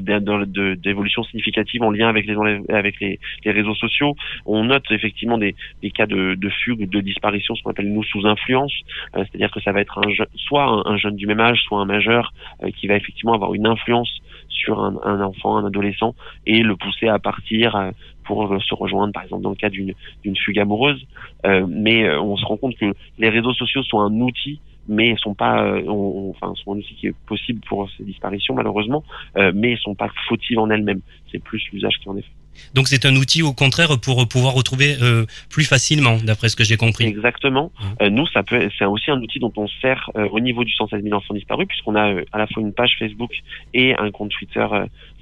d'évolution 0.74 1.22
significative 1.24 1.82
en 1.82 1.90
lien 1.90 2.08
avec 2.08 2.26
les 2.26 2.34
avec 2.68 3.00
les, 3.00 3.18
réseaux 3.44 3.74
sociaux. 3.74 4.16
On 4.46 4.64
note 4.64 4.84
effectivement 4.90 5.38
des, 5.38 5.54
cas 5.94 6.06
de, 6.06 6.34
de 6.34 6.48
fugue, 6.48 6.88
de 6.88 7.00
disparition, 7.00 7.54
ce 7.54 7.62
qu'on 7.62 7.70
appelle 7.70 7.92
nous 7.92 8.02
sous 8.04 8.26
influence, 8.26 8.72
euh, 9.16 9.24
c'est-à-dire 9.24 9.50
que 9.50 9.60
ça 9.60 9.72
va 9.72 9.80
être 9.80 9.98
un 9.98 10.24
soit 10.36 10.88
un, 10.88 10.96
jeune 10.96 11.16
du 11.16 11.26
même 11.26 11.40
âge, 11.40 11.60
soit 11.66 11.78
un 11.78 11.84
majeur 11.84 12.32
euh, 12.62 12.70
qui 12.70 12.86
va 12.86 12.96
effectivement 12.96 13.34
avoir 13.34 13.54
une 13.54 13.66
influence 13.66 14.10
sur 14.48 14.80
un, 14.80 15.20
enfant, 15.20 15.58
un 15.58 15.66
adolescent 15.66 16.14
et 16.46 16.62
le 16.62 16.76
pousser 16.76 17.08
à 17.08 17.18
partir 17.18 17.76
euh, 17.76 17.90
pour 18.24 18.56
se 18.62 18.74
rejoindre, 18.74 19.12
par 19.12 19.24
exemple 19.24 19.42
dans 19.42 19.50
le 19.50 19.56
cas 19.56 19.68
d'une 19.68 19.92
d'une 20.22 20.36
fugue 20.36 20.58
amoureuse. 20.58 21.06
mais 21.44 22.08
on 22.16 22.36
se 22.38 22.44
rend 22.46 22.56
compte 22.56 22.76
que 22.76 22.94
les 23.18 23.28
réseaux 23.28 23.52
sociaux 23.52 23.82
sont 23.82 24.00
un 24.00 24.12
outil 24.20 24.60
mais 24.88 25.16
sont 25.16 25.34
pas, 25.34 25.64
euh, 25.64 25.82
enfin, 25.88 26.52
sont 26.62 26.74
un 26.74 26.78
outil 26.78 26.94
qui 26.94 27.06
est 27.08 27.14
possible 27.26 27.60
pour 27.66 27.88
ces 27.96 28.04
disparitions 28.04 28.54
malheureusement, 28.54 29.04
euh, 29.36 29.52
mais 29.54 29.76
sont 29.76 29.94
pas 29.94 30.10
fautives 30.28 30.58
en 30.58 30.70
elles-mêmes. 30.70 31.00
C'est 31.30 31.42
plus 31.42 31.62
l'usage 31.72 31.98
qui 32.00 32.08
en 32.08 32.16
est 32.16 32.22
fait. 32.22 32.28
Donc 32.72 32.86
c'est 32.86 33.04
un 33.04 33.16
outil 33.16 33.42
au 33.42 33.52
contraire 33.52 33.98
pour 34.00 34.28
pouvoir 34.28 34.54
retrouver 34.54 34.96
euh, 35.02 35.26
plus 35.50 35.64
facilement, 35.64 36.18
d'après 36.22 36.48
ce 36.48 36.54
que 36.54 36.62
j'ai 36.62 36.76
compris. 36.76 37.04
Exactement. 37.04 37.72
Mmh. 38.00 38.06
nous, 38.08 38.26
ça 38.28 38.44
peut, 38.44 38.70
c'est 38.78 38.84
aussi 38.84 39.10
un 39.10 39.20
outil 39.20 39.40
dont 39.40 39.52
on 39.56 39.66
sert 39.82 40.10
au 40.30 40.38
niveau 40.38 40.62
du 40.62 40.72
116 40.72 41.02
000 41.02 41.16
enfants 41.16 41.34
disparus, 41.34 41.66
puisqu'on 41.66 41.96
a 41.96 42.14
à 42.30 42.38
la 42.38 42.46
fois 42.46 42.62
une 42.62 42.72
page 42.72 42.94
Facebook 42.96 43.32
et 43.72 43.96
un 43.96 44.12
compte 44.12 44.30
Twitter 44.30 44.64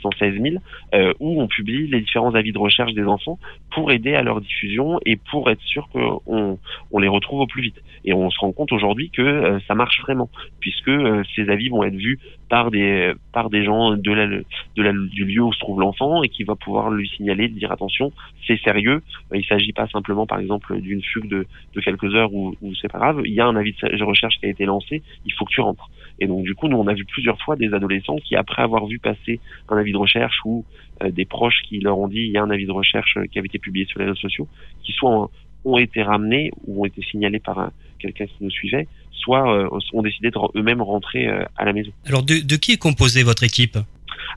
116 0.03 0.41
000, 0.41 0.57
euh, 0.95 1.13
où 1.21 1.41
on 1.41 1.47
publie 1.47 1.87
les 1.87 2.01
différents 2.01 2.35
avis 2.35 2.53
de 2.53 2.59
recherche 2.59 2.93
des 2.95 3.05
enfants 3.05 3.39
pour 3.71 3.93
aider 3.93 4.15
à 4.15 4.23
leur 4.23 4.41
diffusion 4.41 4.99
et 5.07 5.17
pour 5.17 5.51
être 5.51 5.63
sûr 5.63 5.89
qu'on 5.89 6.59
on 6.91 6.99
les 6.99 7.09
retrouve 7.09 7.41
au 7.41 7.47
plus 7.47 7.63
vite. 7.63 7.83
Et 8.05 8.13
on 8.13 8.31
se 8.31 8.39
rend 8.41 8.53
compte 8.53 8.73
aujourd'hui 8.73 9.11
que 9.11 9.23
euh, 9.23 9.61
ça 9.69 9.75
marche 9.75 10.01
vraiment, 10.03 10.29
puisque 10.61 10.89
euh, 10.89 11.23
ces 11.37 11.49
avis 11.49 11.69
vont 11.69 11.85
être 11.85 11.95
vus 11.95 12.19
par 12.49 12.71
des 12.71 13.13
par 13.33 13.49
des 13.49 13.65
gens 13.65 13.97
de 13.97 14.13
la, 14.13 14.27
de 14.27 14.83
la, 14.83 14.93
du 14.93 15.25
lieu 15.25 15.43
où 15.43 15.53
se 15.53 15.59
trouve 15.59 15.81
l'enfant 15.81 16.23
et 16.23 16.29
qui 16.29 16.45
va 16.45 16.55
pouvoir 16.55 16.91
lui 16.91 17.09
signaler, 17.09 17.49
dire 17.49 17.73
attention, 17.73 18.13
c'est 18.47 18.61
sérieux. 18.61 19.03
Il 19.33 19.45
s'agit 19.47 19.73
pas 19.73 19.87
simplement, 19.89 20.27
par 20.27 20.39
exemple, 20.39 20.79
d'une 20.81 21.03
fugue 21.03 21.29
de, 21.29 21.47
de 21.75 21.81
quelques 21.81 22.15
heures 22.15 22.35
où 22.35 22.55
c'est 22.81 22.91
pas 22.91 22.99
grave. 22.99 23.23
Il 23.25 23.33
y 23.33 23.41
a 23.41 23.47
un 23.47 23.57
avis 23.57 23.73
de 23.83 24.05
recherche 24.05 24.35
qui 24.39 24.47
a 24.47 24.51
été 24.51 24.65
lancé. 24.67 25.03
Il 25.25 25.33
faut 25.33 25.45
que 25.45 25.53
tu 25.53 25.61
rentres. 25.61 25.89
Et 26.21 26.27
donc 26.27 26.45
du 26.45 26.55
coup, 26.55 26.69
nous 26.69 26.77
on 26.77 26.87
a 26.87 26.95
vu 26.95 27.05
plusieurs 27.05 27.41
fois 27.43 27.57
des 27.57 27.73
adolescents 27.75 28.17
qui, 28.17 28.37
après 28.37 28.63
avoir 28.63 28.87
vu 28.87 28.99
passer 28.99 29.41
un 29.69 29.77
avis 29.77 29.92
de 29.93 29.99
recherche 29.99 30.41
ou 30.45 30.65
euh, 31.03 31.11
des 31.11 31.25
proches 31.25 31.63
qui 31.69 31.81
leur 31.81 31.99
ont 31.99 32.09
dit 32.09 32.21
il 32.21 32.33
y 32.33 32.39
a 32.39 32.43
un 32.43 32.51
avis 32.51 32.67
de 32.67 32.73
recherche 32.73 33.17
euh, 33.17 33.27
qui 33.27 33.39
avait 33.39 33.47
été 33.47 33.59
publié 33.59 33.87
sur 33.87 33.99
les 33.99 34.07
réseaux 34.07 34.21
sociaux, 34.21 34.49
qui 34.83 34.93
soit 34.93 35.31
ont 35.65 35.79
été 35.79 36.03
ramenés 36.03 36.51
ou 36.67 36.83
ont 36.83 36.85
été 36.85 37.03
signalés 37.03 37.39
par 37.39 37.71
quelqu'un 38.01 38.27
qui 38.27 38.37
nous 38.41 38.51
suivait, 38.51 38.89
soit 39.13 39.57
euh, 39.57 39.79
ont 39.93 40.03
décidé 40.03 40.31
de 40.31 40.59
eux-mêmes 40.59 40.83
rentrer 40.83 41.29
à 41.29 41.65
la 41.65 41.73
maison. 41.73 41.93
Alors 42.05 42.25
de, 42.25 42.45
de 42.45 42.57
qui 42.57 42.73
est 42.73 42.79
composée 42.79 43.23
votre 43.23 43.45
équipe? 43.45 43.79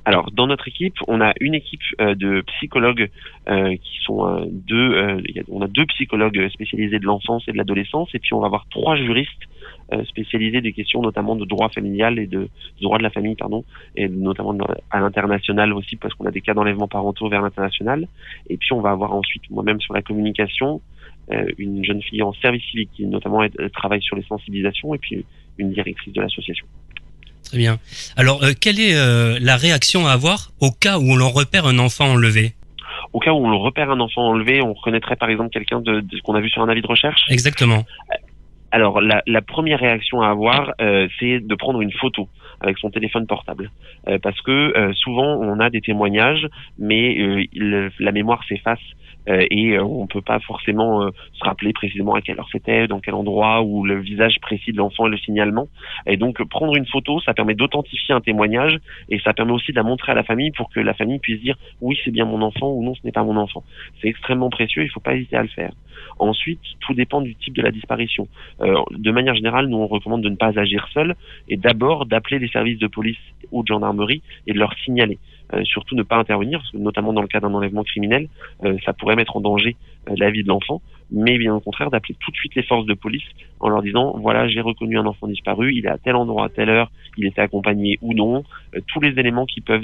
Alors, 0.06 0.32
dans 0.32 0.46
notre 0.46 0.68
équipe, 0.68 0.96
on 1.08 1.20
a 1.20 1.34
une 1.40 1.56
équipe 1.56 1.82
de 2.00 2.42
psychologues 2.42 3.10
qui 3.48 4.00
sont 4.04 4.48
deux. 4.52 5.20
on 5.50 5.62
a 5.62 5.68
deux 5.68 5.86
psychologues 5.88 6.48
spécialisés 6.50 7.00
de 7.00 7.06
l'enfance 7.06 7.44
et 7.48 7.52
de 7.52 7.58
l'adolescence, 7.58 8.10
et 8.14 8.20
puis 8.20 8.34
on 8.34 8.40
va 8.40 8.46
avoir 8.46 8.68
trois 8.70 8.96
juristes 8.96 9.32
euh, 9.94 10.04
spécialisé 10.06 10.62
des 10.62 10.74
questions 10.74 11.00
notamment 11.02 11.36
de 11.36 11.46
droit 11.46 11.70
familial 11.70 12.18
et 12.18 12.26
de, 12.26 12.50
droit 12.82 12.98
de 12.98 13.04
la 13.04 13.12
famille, 13.12 13.36
pardon, 13.36 13.64
et 13.96 14.08
notamment 14.08 14.58
à 14.90 15.00
l'international 15.00 15.74
aussi 15.74 15.96
parce 15.96 16.12
qu'on 16.16 16.26
a 16.26 16.32
des 16.32 16.42
cas 16.42 16.56
d'enlèvement 16.56 16.88
parentaux 16.88 17.30
vers 17.30 17.44
l'international. 17.44 18.08
Et 18.50 18.58
puis 18.58 18.74
on 18.74 18.82
va 18.82 18.90
avoir 18.90 19.14
ensuite 19.14 19.44
moi-même 19.52 19.80
sur 19.80 19.94
la 19.94 20.02
communication 20.02 20.82
euh, 21.32 21.46
une 21.60 21.86
jeune 21.86 22.02
fille 22.02 22.24
en 22.24 22.34
service 22.34 22.64
civique 22.72 22.90
qui 22.96 23.06
notamment 23.06 23.42
travaille 23.74 24.02
sur 24.02 24.16
les 24.16 24.24
sensibilisations 24.24 24.96
et 24.96 24.98
puis 24.98 25.24
une 25.60 25.72
directrice 25.72 26.14
de 26.14 26.22
l'association. 26.22 26.66
Très 27.44 27.60
bien. 27.60 27.78
Alors, 28.18 28.44
euh, 28.44 28.54
quelle 28.60 28.80
est 28.80 28.96
la 29.40 29.56
réaction 29.56 30.08
à 30.08 30.14
avoir 30.14 30.52
au 30.62 30.72
cas 30.72 30.98
où 30.98 31.12
on 31.12 31.30
repère 31.30 31.68
un 31.68 31.78
enfant 31.78 32.06
enlevé? 32.06 32.54
Au 33.14 33.20
cas 33.20 33.34
où 33.34 33.46
on 33.46 33.60
repère 33.60 33.92
un 33.92 34.00
enfant 34.00 34.30
enlevé, 34.30 34.64
on 34.64 34.74
reconnaîtrait 34.74 35.16
par 35.16 35.30
exemple 35.30 35.52
quelqu'un 35.52 35.80
de, 35.80 36.02
de 36.02 36.20
qu'on 36.22 36.34
a 36.34 36.42
vu 36.42 36.50
sur 36.50 36.64
un 36.64 36.70
avis 36.70 36.82
de 36.82 36.88
recherche? 36.88 37.22
Exactement. 37.30 37.86
Alors 38.76 39.00
la, 39.00 39.42
première 39.42 39.80
réaction 39.80 40.22
à 40.22 40.28
avoir, 40.28 40.74
euh, 40.82 41.08
c'est 41.18 41.40
de 41.40 41.56
prendre 41.56 41.80
une 41.80 41.94
photo 41.94 42.28
avec 42.60 42.78
son 42.78 42.90
téléphone 42.90 43.26
portable, 43.26 43.72
euh, 44.10 44.20
parce 44.22 44.42
que 44.42 44.52
euh, 44.52 44.92
souvent 44.96 45.38
on 45.38 45.62
a 45.62 45.70
des 45.70 45.80
témoignages, 45.80 46.46
mais 46.78 47.48
la 47.54 48.12
mémoire 48.12 48.44
s'efface 48.50 48.82
et 49.28 49.78
euh, 49.78 49.84
on 49.84 50.08
peut 50.08 50.22
pas 50.22 50.40
forcément 50.40 51.04
euh, 51.04 51.10
se 51.34 51.44
rappeler 51.44 51.74
précisément 51.74 52.14
à 52.14 52.22
quelle 52.22 52.40
heure 52.40 52.50
c'était, 52.52 52.88
dans 52.88 53.00
quel 53.00 53.16
endroit 53.16 53.62
ou 53.64 53.84
le 53.84 54.00
visage 54.00 54.40
précis 54.42 54.72
de 54.72 54.78
l'enfant 54.78 55.08
et 55.08 55.10
le 55.10 55.18
signalement. 55.18 55.68
Et 56.06 56.18
donc 56.18 56.44
prendre 56.44 56.76
une 56.76 56.86
photo, 56.86 57.20
ça 57.22 57.34
permet 57.34 57.56
d'authentifier 57.56 58.14
un 58.14 58.22
témoignage 58.22 58.78
et 59.10 59.20
ça 59.20 59.34
permet 59.34 59.52
aussi 59.52 59.72
de 59.72 59.82
montrer 59.82 60.12
à 60.12 60.16
la 60.16 60.24
famille 60.24 60.52
pour 60.52 60.70
que 60.70 60.80
la 60.80 60.94
famille 60.94 61.20
puisse 61.20 61.42
dire 61.42 61.56
oui 61.82 61.98
c'est 62.04 62.12
bien 62.12 62.26
mon 62.26 62.42
enfant 62.42 62.72
ou 62.72 62.84
non 62.84 62.96
ce 62.96 63.02
n'est 63.04 63.12
pas 63.12 63.24
mon 63.24 63.38
enfant. 63.38 63.64
C'est 64.02 64.08
extrêmement 64.08 64.50
précieux, 64.50 64.84
il 64.84 64.90
faut 64.90 65.00
pas 65.00 65.16
hésiter 65.16 65.36
à 65.36 65.42
le 65.42 65.50
faire. 65.50 65.72
Ensuite, 66.20 66.62
tout 66.80 66.94
dépend 66.94 67.22
du 67.22 67.36
type 67.36 67.56
de 67.56 67.62
la 67.62 67.72
disparition. 67.72 68.28
Euh, 68.62 68.76
de 68.92 69.12
manière 69.12 69.36
générale, 69.36 69.68
nous 69.68 69.78
on 69.78 69.88
recommande 69.88 70.22
de 70.22 70.30
ne 70.30 70.36
pas 70.36 70.58
agir 70.58 70.88
seul 70.94 71.16
et 71.50 71.58
d'abord 71.58 72.06
d'appeler 72.06 72.40
les 72.40 72.48
services 72.48 72.80
de 72.80 72.88
police 72.88 73.18
ou 73.52 73.64
de 73.64 73.68
gendarmerie 73.68 74.22
et 74.48 74.54
de 74.54 74.60
leur 74.60 74.74
signaler. 74.86 75.20
Euh, 75.54 75.64
surtout 75.64 75.96
ne 75.96 76.04
pas 76.04 76.18
intervenir, 76.18 76.64
notamment 76.74 77.14
dans 77.14 77.22
le 77.22 77.28
cas 77.28 77.40
d'un 77.40 77.54
enlèvement 77.54 77.84
criminel, 77.84 78.30
euh, 78.64 78.78
ça 78.84 78.94
pourrait 78.94 79.15
mettre 79.16 79.36
en 79.38 79.42
danger 79.42 79.76
euh, 80.10 80.14
la 80.18 80.32
vie 80.32 80.44
de 80.44 80.48
l'enfant, 80.48 80.82
mais 81.12 81.38
bien 81.38 81.54
au 81.56 81.60
contraire 81.60 81.90
d'appeler 81.90 82.16
tout 82.20 82.32
de 82.32 82.36
suite 82.36 82.56
les 82.56 82.64
forces 82.64 82.86
de 82.86 82.94
police 82.94 83.24
en 83.60 83.70
leur 83.70 83.82
disant 83.82 84.18
voilà 84.18 84.48
j'ai 84.48 84.62
reconnu 84.62 84.98
un 84.98 85.06
enfant 85.06 85.28
disparu, 85.28 85.74
il 85.74 85.86
est 85.86 85.90
à 85.90 85.98
tel 85.98 86.16
endroit 86.16 86.46
à 86.46 86.50
telle 86.50 86.70
heure, 86.70 86.92
il 87.18 87.26
était 87.26 87.42
accompagné 87.42 87.98
ou 88.02 88.14
non, 88.14 88.44
tous 88.88 89.00
les 89.00 89.18
éléments 89.20 89.46
qui 89.46 89.62
peuvent 89.62 89.84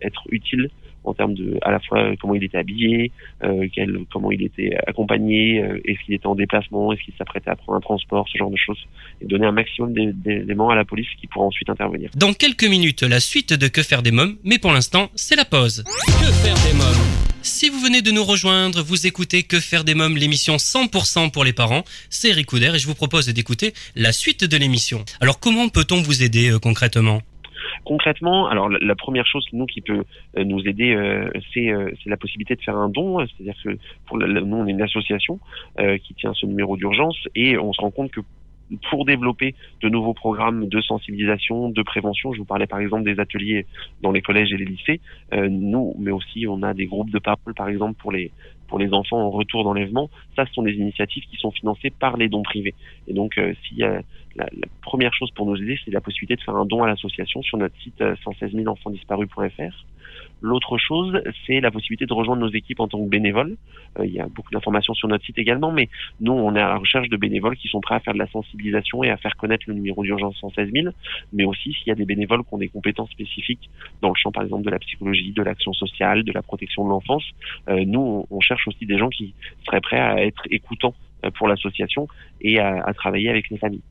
être 0.00 0.22
utiles 0.30 0.70
en 1.06 1.14
termes 1.14 1.34
de 1.34 1.58
à 1.62 1.70
la 1.70 1.80
fois 1.80 2.14
comment 2.20 2.34
il 2.34 2.44
était 2.44 2.58
habillé, 2.58 3.12
euh, 3.42 3.66
quel, 3.72 3.98
comment 4.12 4.30
il 4.30 4.42
était 4.42 4.76
accompagné, 4.86 5.62
euh, 5.62 5.80
est-ce 5.84 6.04
qu'il 6.04 6.14
était 6.14 6.26
en 6.26 6.34
déplacement, 6.34 6.92
est-ce 6.92 7.02
qu'il 7.02 7.14
s'apprêtait 7.14 7.50
à 7.50 7.56
prendre 7.56 7.78
un 7.78 7.80
transport, 7.80 8.28
ce 8.28 8.36
genre 8.36 8.50
de 8.50 8.56
choses, 8.56 8.84
et 9.20 9.26
donner 9.26 9.46
un 9.46 9.52
maximum 9.52 9.92
d'éléments 9.94 10.70
à 10.70 10.74
la 10.74 10.84
police 10.84 11.08
qui 11.20 11.26
pourra 11.26 11.46
ensuite 11.46 11.70
intervenir. 11.70 12.10
Dans 12.16 12.32
quelques 12.32 12.68
minutes, 12.68 13.02
la 13.02 13.20
suite 13.20 13.52
de 13.52 13.68
Que 13.68 13.82
faire 13.82 14.02
des 14.02 14.12
mômes, 14.12 14.36
mais 14.44 14.58
pour 14.58 14.72
l'instant, 14.72 15.10
c'est 15.14 15.36
la 15.36 15.44
pause. 15.44 15.84
Que 16.06 16.32
faire 16.32 16.54
des 16.54 16.76
mômes? 16.76 17.35
Si 17.46 17.68
vous 17.68 17.78
venez 17.78 18.02
de 18.02 18.10
nous 18.10 18.24
rejoindre, 18.24 18.82
vous 18.82 19.06
écoutez 19.06 19.44
Que 19.44 19.60
faire 19.60 19.84
des 19.84 19.94
mômes, 19.94 20.16
l'émission 20.16 20.56
100% 20.56 21.30
pour 21.30 21.44
les 21.44 21.52
parents. 21.52 21.84
C'est 22.10 22.30
Eric 22.30 22.46
Couder 22.46 22.72
et 22.74 22.78
je 22.78 22.86
vous 22.86 22.94
propose 22.94 23.28
d'écouter 23.28 23.72
la 23.94 24.10
suite 24.12 24.44
de 24.44 24.56
l'émission. 24.56 25.04
Alors 25.20 25.38
comment 25.38 25.68
peut-on 25.68 26.02
vous 26.02 26.24
aider 26.24 26.50
euh, 26.50 26.58
concrètement? 26.58 27.20
Concrètement, 27.84 28.48
alors 28.48 28.68
la, 28.68 28.94
première 28.96 29.26
chose 29.26 29.46
nous 29.52 29.66
qui 29.66 29.80
peut 29.80 30.02
euh, 30.36 30.44
nous 30.44 30.60
aider, 30.66 30.92
euh, 30.92 31.30
c'est 31.54 31.70
la 32.06 32.16
possibilité 32.16 32.56
de 32.56 32.62
faire 32.62 32.76
un 32.76 32.88
don. 32.88 33.24
C'est-à-dire 33.26 33.54
que 33.62 33.70
nous, 33.70 34.56
on 34.56 34.66
est 34.66 34.70
une 34.70 34.82
association 34.82 35.38
qui 36.02 36.14
tient 36.14 36.34
ce 36.34 36.46
numéro 36.46 36.76
d'urgence 36.76 37.16
et 37.34 37.58
on 37.58 37.72
se 37.72 37.80
rend 37.80 37.90
compte 37.90 38.10
que 38.10 38.20
pour 38.90 39.04
développer 39.04 39.54
de 39.80 39.88
nouveaux 39.88 40.14
programmes 40.14 40.68
de 40.68 40.80
sensibilisation, 40.80 41.68
de 41.68 41.82
prévention. 41.82 42.32
Je 42.32 42.38
vous 42.38 42.44
parlais 42.44 42.66
par 42.66 42.80
exemple 42.80 43.04
des 43.04 43.20
ateliers 43.20 43.66
dans 44.02 44.12
les 44.12 44.22
collèges 44.22 44.52
et 44.52 44.56
les 44.56 44.64
lycées. 44.64 45.00
nous, 45.32 45.94
mais 45.98 46.10
aussi 46.10 46.46
on 46.48 46.62
a 46.62 46.74
des 46.74 46.86
groupes 46.86 47.10
de 47.10 47.18
parole, 47.18 47.54
par 47.54 47.68
exemple 47.68 48.00
pour 48.00 48.12
les 48.12 48.32
pour 48.66 48.78
les 48.78 48.92
enfants 48.92 49.18
en 49.18 49.30
retour 49.30 49.64
d'enlèvement. 49.64 50.10
Ça, 50.34 50.46
ce 50.46 50.52
sont 50.52 50.62
des 50.62 50.74
initiatives 50.74 51.24
qui 51.30 51.36
sont 51.36 51.50
financées 51.50 51.90
par 51.90 52.16
les 52.16 52.28
dons 52.28 52.42
privés. 52.42 52.74
Et 53.08 53.14
donc, 53.14 53.38
euh, 53.38 53.54
si 53.66 53.76
la, 53.76 54.02
la, 54.36 54.46
première 54.82 55.14
chose 55.14 55.30
pour 55.32 55.46
nous 55.46 55.56
aider, 55.56 55.78
c'est 55.84 55.90
la 55.90 56.00
possibilité 56.00 56.36
de 56.36 56.42
faire 56.42 56.56
un 56.56 56.66
don 56.66 56.82
à 56.82 56.86
l'association 56.86 57.42
sur 57.42 57.58
notre 57.58 57.76
site 57.80 58.02
116 58.24 58.54
euh, 58.54 58.58
000 58.58 58.68
enfants 58.68 58.90
disparus.fr. 58.90 59.84
L'autre 60.42 60.76
chose, 60.76 61.22
c'est 61.46 61.60
la 61.60 61.70
possibilité 61.70 62.04
de 62.04 62.12
rejoindre 62.12 62.42
nos 62.42 62.50
équipes 62.50 62.80
en 62.80 62.88
tant 62.88 63.02
que 63.02 63.08
bénévole. 63.08 63.56
Euh, 63.98 64.06
il 64.06 64.12
y 64.12 64.20
a 64.20 64.26
beaucoup 64.26 64.50
d'informations 64.52 64.92
sur 64.94 65.08
notre 65.08 65.24
site 65.24 65.38
également, 65.38 65.72
mais 65.72 65.88
nous, 66.20 66.32
on 66.32 66.54
est 66.54 66.60
à 66.60 66.68
la 66.68 66.76
recherche 66.76 67.08
de 67.08 67.16
bénévoles 67.16 67.56
qui 67.56 67.68
sont 67.68 67.80
prêts 67.80 67.94
à 67.94 68.00
faire 68.00 68.12
de 68.12 68.18
la 68.18 68.26
sensibilisation 68.26 69.02
et 69.02 69.10
à 69.10 69.16
faire 69.16 69.36
connaître 69.36 69.64
le 69.66 69.74
numéro 69.74 70.02
d'urgence 70.02 70.36
116 70.40 70.70
000, 70.72 70.88
mais 71.32 71.44
aussi 71.44 71.72
s'il 71.72 71.88
y 71.88 71.90
a 71.90 71.94
des 71.94 72.04
bénévoles 72.04 72.44
qui 72.44 72.52
ont 72.54 72.58
des 72.58 72.68
compétences 72.68 73.10
spécifiques 73.10 73.70
dans 74.02 74.10
le 74.10 74.14
champ, 74.14 74.30
par 74.30 74.42
exemple, 74.42 74.64
de 74.64 74.70
la 74.70 74.78
psychologie, 74.78 75.32
de 75.32 75.42
l'action 75.42 75.72
sociale, 75.72 76.22
de 76.22 76.32
la 76.32 76.42
protection 76.42 76.84
de 76.84 76.90
l'enfance. 76.90 77.24
Euh, 77.68 77.84
nous, 77.86 78.26
on 78.30 78.40
cherche 78.40 78.68
aussi 78.68 78.84
des 78.84 78.98
gens 78.98 79.08
qui 79.08 79.34
seraient 79.64 79.80
prêts 79.80 80.00
à 80.00 80.22
être 80.22 80.42
écoutants 80.50 80.94
euh, 81.24 81.30
pour 81.30 81.48
l'association 81.48 82.08
et 82.42 82.58
à, 82.58 82.82
à 82.84 82.92
travailler 82.92 83.30
avec 83.30 83.48
les 83.48 83.56
familles. 83.56 83.82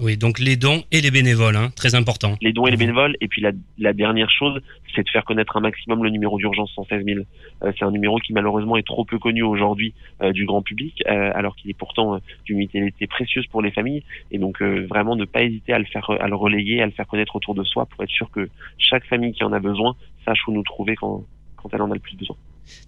Oui, 0.00 0.16
donc 0.16 0.38
les 0.38 0.56
dons 0.56 0.84
et 0.92 1.00
les 1.00 1.10
bénévoles, 1.10 1.56
hein, 1.56 1.70
très 1.74 1.96
important. 1.96 2.36
Les 2.40 2.52
dons 2.52 2.66
et 2.66 2.70
les 2.70 2.76
bénévoles. 2.76 3.16
Et 3.20 3.26
puis 3.26 3.42
la, 3.42 3.50
la 3.78 3.92
dernière 3.92 4.30
chose, 4.30 4.60
c'est 4.94 5.02
de 5.02 5.08
faire 5.10 5.24
connaître 5.24 5.56
un 5.56 5.60
maximum 5.60 6.04
le 6.04 6.10
numéro 6.10 6.38
d'urgence 6.38 6.70
116 6.76 7.04
000. 7.04 7.20
Euh, 7.64 7.72
c'est 7.76 7.84
un 7.84 7.90
numéro 7.90 8.18
qui 8.18 8.32
malheureusement 8.32 8.76
est 8.76 8.86
trop 8.86 9.04
peu 9.04 9.18
connu 9.18 9.42
aujourd'hui 9.42 9.94
euh, 10.22 10.32
du 10.32 10.46
grand 10.46 10.62
public, 10.62 11.02
euh, 11.08 11.32
alors 11.34 11.56
qu'il 11.56 11.68
est 11.70 11.74
pourtant 11.74 12.14
euh, 12.14 12.18
d'une 12.44 12.60
utilité 12.60 13.08
précieuse 13.08 13.46
pour 13.48 13.60
les 13.60 13.72
familles. 13.72 14.04
Et 14.30 14.38
donc 14.38 14.62
euh, 14.62 14.86
vraiment 14.88 15.16
ne 15.16 15.24
pas 15.24 15.42
hésiter 15.42 15.72
à 15.72 15.80
le 15.80 15.84
faire, 15.84 16.08
à 16.10 16.28
le 16.28 16.36
relayer, 16.36 16.80
à 16.80 16.86
le 16.86 16.92
faire 16.92 17.06
connaître 17.08 17.34
autour 17.34 17.56
de 17.56 17.64
soi 17.64 17.86
pour 17.86 18.04
être 18.04 18.10
sûr 18.10 18.30
que 18.30 18.48
chaque 18.78 19.04
famille 19.06 19.32
qui 19.32 19.42
en 19.42 19.52
a 19.52 19.58
besoin 19.58 19.96
sache 20.24 20.46
où 20.46 20.52
nous 20.52 20.62
trouver 20.62 20.94
quand, 20.94 21.24
quand 21.56 21.70
elle 21.74 21.82
en 21.82 21.90
a 21.90 21.94
le 21.94 22.00
plus 22.00 22.16
besoin. 22.16 22.36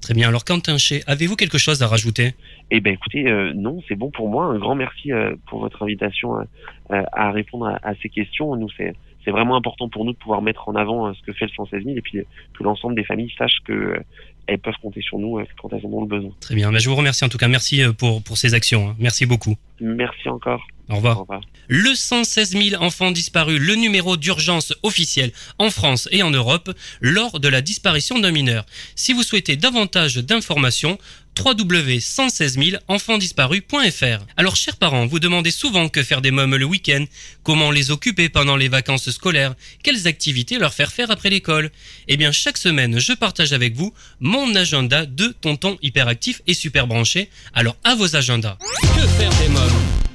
Très 0.00 0.14
bien. 0.14 0.28
Alors 0.28 0.44
Quentin 0.44 0.78
Chez, 0.78 1.02
avez-vous 1.06 1.36
quelque 1.36 1.58
chose 1.58 1.82
à 1.82 1.86
rajouter? 1.86 2.34
Eh 2.70 2.80
ben 2.80 2.94
écoutez, 2.94 3.28
euh, 3.30 3.52
non, 3.54 3.82
c'est 3.88 3.96
bon 3.96 4.10
pour 4.10 4.28
moi. 4.28 4.44
Un 4.46 4.58
grand 4.58 4.74
merci 4.74 5.12
euh, 5.12 5.34
pour 5.48 5.60
votre 5.60 5.82
invitation 5.82 6.38
euh, 6.38 7.02
à 7.12 7.30
répondre 7.32 7.66
à, 7.66 7.78
à 7.82 7.94
ces 8.02 8.08
questions. 8.08 8.54
Nous, 8.56 8.68
c'est 8.76 8.92
c'est 9.24 9.32
vraiment 9.32 9.56
important 9.56 9.90
pour 9.90 10.06
nous 10.06 10.12
de 10.12 10.16
pouvoir 10.16 10.40
mettre 10.40 10.66
en 10.70 10.74
avant 10.74 11.12
ce 11.12 11.20
que 11.20 11.32
fait 11.34 11.44
le 11.44 11.50
116 11.54 11.84
000 11.84 11.96
et 11.96 12.00
puis 12.00 12.20
que 12.56 12.64
l'ensemble 12.64 12.94
des 12.94 13.04
familles 13.04 13.30
sachent 13.36 13.60
que 13.66 14.00
elles 14.46 14.58
peuvent 14.58 14.72
compter 14.80 15.02
sur 15.02 15.18
nous 15.18 15.38
quand 15.60 15.70
elles 15.74 15.84
en 15.84 15.90
ont 15.90 16.00
le 16.00 16.06
besoin. 16.06 16.30
Très 16.40 16.54
bien. 16.54 16.72
Ben, 16.72 16.78
je 16.78 16.88
vous 16.88 16.96
remercie 16.96 17.22
en 17.24 17.28
tout 17.28 17.36
cas. 17.36 17.46
Merci 17.46 17.82
pour, 17.98 18.22
pour 18.22 18.38
ces 18.38 18.54
actions. 18.54 18.88
hein. 18.88 18.96
Merci 18.98 19.26
beaucoup. 19.26 19.56
Merci 19.80 20.28
encore. 20.30 20.62
Au 20.90 20.96
revoir. 20.96 21.18
Au 21.18 21.20
revoir. 21.20 21.40
Le 21.68 21.94
116 21.94 22.50
000 22.50 22.82
enfants 22.82 23.12
disparus, 23.12 23.60
le 23.60 23.76
numéro 23.76 24.16
d'urgence 24.16 24.74
officiel 24.82 25.32
en 25.58 25.70
France 25.70 26.08
et 26.10 26.22
en 26.22 26.30
Europe 26.30 26.70
lors 27.00 27.38
de 27.38 27.48
la 27.48 27.62
disparition 27.62 28.18
d'un 28.18 28.32
mineur. 28.32 28.66
Si 28.96 29.12
vous 29.12 29.22
souhaitez 29.22 29.56
davantage 29.56 30.16
d'informations, 30.16 30.98
www.116 31.38 34.18
Alors, 34.36 34.56
chers 34.56 34.76
parents, 34.76 35.06
vous 35.06 35.20
demandez 35.20 35.52
souvent 35.52 35.88
que 35.88 36.02
faire 36.02 36.20
des 36.20 36.32
mômes 36.32 36.56
le 36.56 36.64
week-end, 36.64 37.04
comment 37.44 37.70
les 37.70 37.92
occuper 37.92 38.28
pendant 38.28 38.56
les 38.56 38.68
vacances 38.68 39.10
scolaires, 39.10 39.54
quelles 39.82 40.08
activités 40.08 40.58
leur 40.58 40.74
faire 40.74 40.92
faire 40.92 41.10
après 41.10 41.30
l'école? 41.30 41.70
Eh 42.08 42.16
bien, 42.16 42.32
chaque 42.32 42.58
semaine, 42.58 42.98
je 42.98 43.12
partage 43.12 43.52
avec 43.52 43.74
vous 43.74 43.94
mon 44.18 44.54
agenda 44.54 45.06
de 45.06 45.34
tonton 45.40 45.78
hyperactif 45.82 46.42
et 46.48 46.54
super 46.54 46.86
branché. 46.86 47.30
Alors, 47.54 47.76
à 47.84 47.94
vos 47.94 48.16
agendas. 48.16 48.58
Que 48.82 49.06
faire 49.06 49.32
des 49.38 49.48
mômes? 49.48 50.09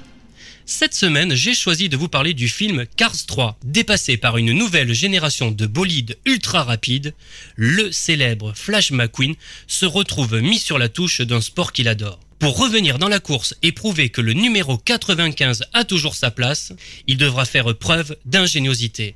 Cette 0.68 0.96
semaine, 0.96 1.36
j'ai 1.36 1.54
choisi 1.54 1.90
de 1.90 1.98
vous 1.98 2.08
parler 2.08 2.34
du 2.34 2.48
film 2.48 2.86
Cars 2.98 3.28
3. 3.28 3.60
Dépassé 3.64 4.18
par 4.18 4.38
une 4.38 4.52
nouvelle 4.52 4.94
génération 4.94 5.52
de 5.52 5.68
bolides 5.68 6.18
ultra 6.26 6.64
rapides, 6.64 7.14
le 7.56 7.92
célèbre 7.92 8.52
Flash 8.56 8.90
McQueen 8.90 9.36
se 9.68 9.86
retrouve 9.86 10.42
mis 10.42 10.58
sur 10.58 10.80
la 10.80 10.90
touche 10.90 11.22
d'un 11.22 11.42
sport 11.42 11.72
qu'il 11.72 11.88
adore. 11.88 12.20
Pour 12.40 12.58
revenir 12.58 12.98
dans 12.98 13.08
la 13.08 13.20
course 13.20 13.54
et 13.62 13.72
prouver 13.72 14.10
que 14.10 14.22
le 14.22 14.34
numéro 14.34 14.78
95 14.78 15.66
a 15.74 15.84
toujours 15.84 16.16
sa 16.16 16.32
place, 16.32 16.74
il 17.06 17.18
devra 17.18 17.46
faire 17.46 17.76
preuve 17.76 18.18
d'ingéniosité. 18.26 19.16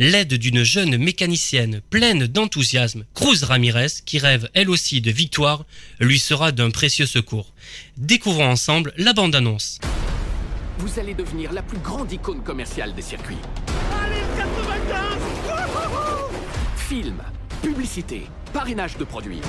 L'aide 0.00 0.34
d'une 0.34 0.64
jeune 0.64 0.96
mécanicienne 0.96 1.80
pleine 1.90 2.26
d'enthousiasme, 2.26 3.04
Cruz 3.14 3.44
Ramirez, 3.44 4.02
qui 4.04 4.18
rêve 4.18 4.50
elle 4.52 4.68
aussi 4.68 5.00
de 5.00 5.12
victoire, 5.12 5.64
lui 6.00 6.18
sera 6.18 6.50
d'un 6.50 6.70
précieux 6.70 7.06
secours. 7.06 7.52
Découvrons 7.96 8.50
ensemble 8.50 8.92
la 8.96 9.12
bande-annonce. 9.12 9.78
Vous 10.78 11.00
allez 11.00 11.12
devenir 11.14 11.52
la 11.52 11.62
plus 11.62 11.78
grande 11.78 12.12
icône 12.12 12.40
commerciale 12.40 12.94
des 12.94 13.02
circuits. 13.02 13.38
Films, 16.76 17.20
publicité, 17.62 18.28
parrainage 18.52 18.96
de 18.96 19.02
produits. 19.02 19.40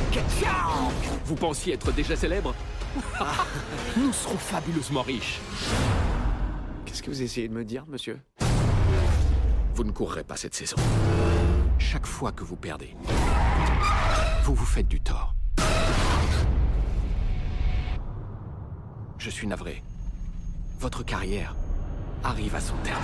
Vous 1.26 1.36
pensiez 1.36 1.76
être 1.76 1.92
déjà 1.92 2.16
célèbre 2.16 2.56
Nous 3.98 4.12
serons 4.12 4.38
fabuleusement 4.38 5.04
riches. 5.04 5.40
Qu'est-ce 6.86 7.04
que 7.04 7.12
vous 7.12 7.22
essayez 7.22 7.48
de 7.48 7.54
me 7.54 7.64
dire, 7.64 7.86
monsieur? 7.88 8.20
Vous 9.76 9.84
ne 9.84 9.92
courrez 9.92 10.24
pas 10.24 10.36
cette 10.36 10.56
saison. 10.56 10.78
Chaque 11.78 12.08
fois 12.08 12.32
que 12.32 12.44
vous 12.44 12.56
perdez, 12.56 12.96
vous 14.44 14.56
vous 14.56 14.66
faites 14.66 14.88
du 14.88 15.00
tort. 15.00 15.36
Je 19.20 19.30
suis 19.30 19.46
navré. 19.46 19.84
Votre 20.80 21.04
carrière 21.04 21.56
arrive 22.24 22.56
à 22.56 22.62
son 22.62 22.78
terme. 22.78 23.04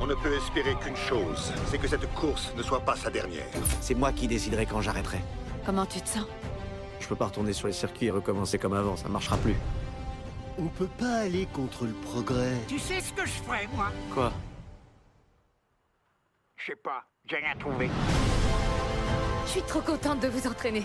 On 0.00 0.06
ne 0.06 0.14
peut 0.14 0.34
espérer 0.34 0.74
qu'une 0.76 0.96
chose, 0.96 1.52
c'est 1.66 1.76
que 1.76 1.86
cette 1.86 2.10
course 2.14 2.54
ne 2.56 2.62
soit 2.62 2.80
pas 2.80 2.96
sa 2.96 3.10
dernière. 3.10 3.44
C'est 3.82 3.94
moi 3.94 4.12
qui 4.12 4.28
déciderai 4.28 4.64
quand 4.64 4.80
j'arrêterai. 4.80 5.18
Comment 5.66 5.84
tu 5.84 6.00
te 6.00 6.08
sens? 6.08 6.26
Je 6.98 7.06
peux 7.06 7.16
pas 7.16 7.26
retourner 7.26 7.52
sur 7.52 7.66
les 7.66 7.74
circuits 7.74 8.06
et 8.06 8.10
recommencer 8.10 8.56
comme 8.56 8.72
avant, 8.72 8.96
ça 8.96 9.10
marchera 9.10 9.36
plus. 9.36 9.56
On 10.56 10.68
peut 10.68 10.88
pas 10.98 11.18
aller 11.18 11.46
contre 11.52 11.84
le 11.84 11.92
progrès. 11.92 12.54
Tu 12.66 12.78
sais 12.78 13.00
ce 13.02 13.12
que 13.12 13.26
je 13.26 13.42
ferais, 13.42 13.68
moi? 13.74 13.88
Quoi? 14.14 14.32
Je 16.56 16.64
sais 16.72 16.76
pas, 16.76 17.04
j'ai 17.26 17.36
rien 17.36 17.54
trouvé. 17.58 17.90
Je 19.48 19.52
suis 19.52 19.62
trop 19.62 19.80
contente 19.80 20.20
de 20.20 20.28
vous 20.28 20.46
entraîner. 20.46 20.84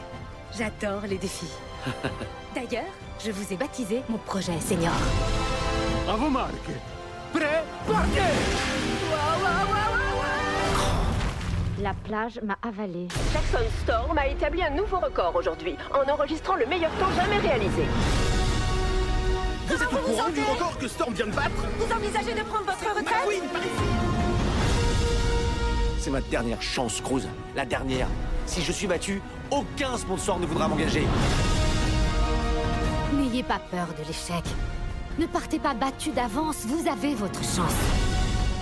J'adore 0.57 1.01
les 1.05 1.17
défis. 1.17 1.51
D'ailleurs, 2.55 2.89
je 3.21 3.29
vous 3.29 3.51
ai 3.51 3.57
baptisé 3.57 4.01
mon 4.07 4.17
projet 4.17 4.57
senior. 4.61 4.93
Bravo 6.05 6.29
Marc 6.29 6.53
Prêt 7.33 7.61
Partez 7.85 8.21
La 11.81 11.93
plage 12.05 12.39
m'a 12.41 12.57
avalé. 12.61 13.09
Jackson 13.33 13.67
Storm 13.83 14.17
a 14.17 14.27
établi 14.27 14.63
un 14.63 14.69
nouveau 14.69 14.99
record 14.99 15.35
aujourd'hui 15.35 15.75
en 15.93 16.09
enregistrant 16.09 16.55
le 16.55 16.65
meilleur 16.65 16.91
temps 16.91 17.11
jamais 17.17 17.39
réalisé. 17.39 17.83
Vous 19.67 19.73
êtes 19.73 19.93
au 19.93 19.97
courant 19.97 20.29
du 20.29 20.39
record 20.39 20.77
que 20.77 20.87
Storm 20.87 21.13
vient 21.13 21.27
de 21.27 21.35
battre 21.35 21.67
Vous 21.77 21.93
envisagez 21.93 22.33
de 22.33 22.43
prendre 22.43 22.65
votre 22.65 22.95
retraite 22.95 23.43
C'est 25.99 26.11
ma 26.11 26.21
dernière 26.21 26.61
chance, 26.61 27.01
Cruz. 27.01 27.27
La 27.57 27.65
dernière. 27.65 28.07
Si 28.45 28.61
je 28.61 28.71
suis 28.71 28.87
battu, 28.87 29.21
aucun 29.51 29.97
sponsor 29.97 30.39
ne 30.39 30.45
voudra 30.45 30.67
m'engager. 30.67 31.03
N'ayez 33.13 33.43
pas 33.43 33.59
peur 33.59 33.87
de 33.97 34.07
l'échec. 34.07 34.43
Ne 35.17 35.25
partez 35.27 35.59
pas 35.59 35.73
battu 35.73 36.11
d'avance, 36.11 36.65
vous 36.65 36.87
avez 36.87 37.13
votre 37.15 37.41
chance. 37.43 37.73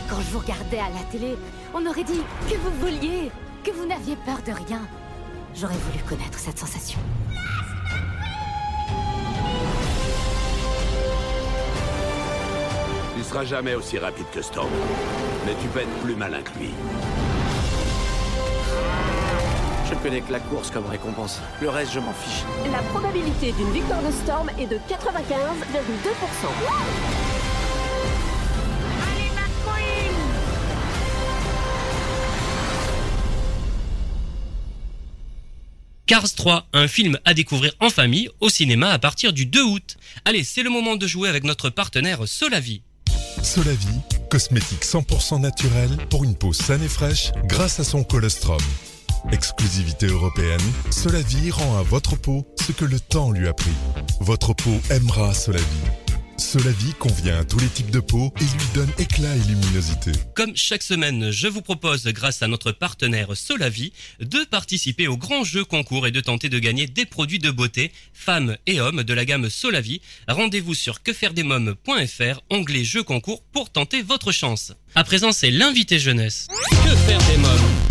Quand 0.10 0.20
je 0.20 0.32
vous 0.32 0.40
regardais 0.40 0.80
à 0.80 0.90
la 0.90 1.04
télé, 1.12 1.38
on 1.74 1.86
aurait 1.86 2.04
dit 2.04 2.22
que 2.50 2.56
vous 2.56 2.72
vouliez, 2.80 3.32
que 3.64 3.72
vous 3.72 3.86
n'aviez 3.86 4.18
peur 4.18 4.40
de 4.46 4.52
rien. 4.52 4.82
J'aurais 5.56 5.76
voulu 5.76 6.04
connaître 6.04 6.40
cette 6.40 6.60
sensation. 6.60 7.00
Tu 13.16 13.24
seras 13.24 13.46
jamais 13.46 13.76
aussi 13.76 13.98
rapide 13.98 14.26
que 14.34 14.42
Storm. 14.42 14.70
Mais 15.46 15.54
tu 15.62 15.68
peux 15.68 15.80
être 15.80 16.00
plus 16.04 16.16
malin 16.16 16.42
que 16.42 16.60
lui. 16.60 16.72
Je 19.92 19.98
ne 19.98 20.02
connais 20.02 20.22
que 20.22 20.32
la 20.32 20.40
course 20.40 20.72
comme 20.72 20.86
récompense. 20.86 21.42
Le 21.62 21.68
reste, 21.70 21.92
je 21.92 22.00
m'en 22.00 22.14
fiche. 22.14 22.46
La 22.72 22.82
probabilité 22.82 23.52
d'une 23.52 23.74
victoire 23.74 24.02
de 24.02 24.10
Storm 24.10 24.50
est 24.58 24.66
de 24.66 24.78
95,2%. 24.78 24.80
Allez, 29.04 29.30
McQueen 29.36 30.16
Cars 36.06 36.34
3, 36.38 36.68
un 36.72 36.88
film 36.88 37.20
à 37.26 37.34
découvrir 37.34 37.74
en 37.82 37.90
famille 37.90 38.30
au 38.40 38.48
cinéma 38.48 38.92
à 38.92 39.00
partir 39.00 39.34
du 39.34 39.46
2 39.46 39.62
août. 39.62 39.98
Allez, 40.24 40.46
c'est 40.46 40.64
le 40.64 40.70
moment 40.70 40.96
de 40.96 41.06
jouer 41.06 41.28
avec 41.28 41.44
notre 41.44 41.70
partenaire 41.70 42.26
Solavi. 42.30 42.82
Solavi, 43.44 44.00
cosmétique 44.30 44.86
100% 44.86 45.42
naturel 45.42 45.90
pour 46.10 46.24
une 46.24 46.36
peau 46.36 46.54
saine 46.54 46.82
et 46.82 46.88
fraîche 46.88 47.34
grâce 47.44 47.82
à 47.82 47.84
son 47.84 48.06
colostrum. 48.06 48.62
Exclusivité 49.32 50.08
européenne, 50.08 50.62
Solavi 50.90 51.52
rend 51.52 51.78
à 51.78 51.84
votre 51.84 52.16
peau 52.16 52.46
ce 52.60 52.72
que 52.72 52.86
le 52.86 53.00
temps 53.00 53.32
lui 53.32 53.48
a 53.48 53.54
pris. 53.54 53.72
Votre 54.20 54.54
peau 54.54 54.80
aimera 54.90 55.34
Solavi. 55.34 55.66
Solavie 56.38 56.94
convient 56.98 57.40
à 57.40 57.44
tous 57.44 57.60
les 57.60 57.68
types 57.68 57.92
de 57.92 58.00
peau 58.00 58.34
et 58.38 58.44
lui 58.44 58.68
donne 58.74 58.90
éclat 58.98 59.36
et 59.36 59.48
luminosité. 59.48 60.12
Comme 60.34 60.56
chaque 60.56 60.82
semaine, 60.82 61.30
je 61.30 61.48
vous 61.48 61.62
propose, 61.62 62.04
grâce 62.08 62.42
à 62.42 62.48
notre 62.48 62.72
partenaire 62.72 63.38
Solavi, 63.38 63.94
de 64.20 64.44
participer 64.46 65.08
au 65.08 65.18
grand 65.18 65.44
jeu 65.44 65.64
concours 65.64 66.08
et 66.08 66.12
de 66.12 66.20
tenter 66.20 66.50
de 66.50 66.58
gagner 66.58 66.88
des 66.88 67.06
produits 67.06 67.40
de 67.40 67.52
beauté, 67.52 67.92
femmes 68.14 68.58
et 68.66 68.82
hommes 68.82 69.04
de 69.04 69.14
la 69.14 69.24
gamme 69.24 69.50
Solavi. 69.50 70.02
Rendez-vous 70.28 70.74
sur 70.74 71.04
quefairedesmoms.fr, 71.04 72.42
onglet 72.50 72.84
jeu 72.84 73.04
concours 73.04 73.44
pour 73.54 73.70
tenter 73.70 74.02
votre 74.02 74.32
chance. 74.32 74.74
À 74.96 75.04
présent, 75.04 75.32
c'est 75.32 75.52
l'invité 75.52 76.00
jeunesse. 76.00 76.48
Que 76.70 76.96
faire 76.96 77.20
des 77.28 77.38
mômes? 77.38 77.91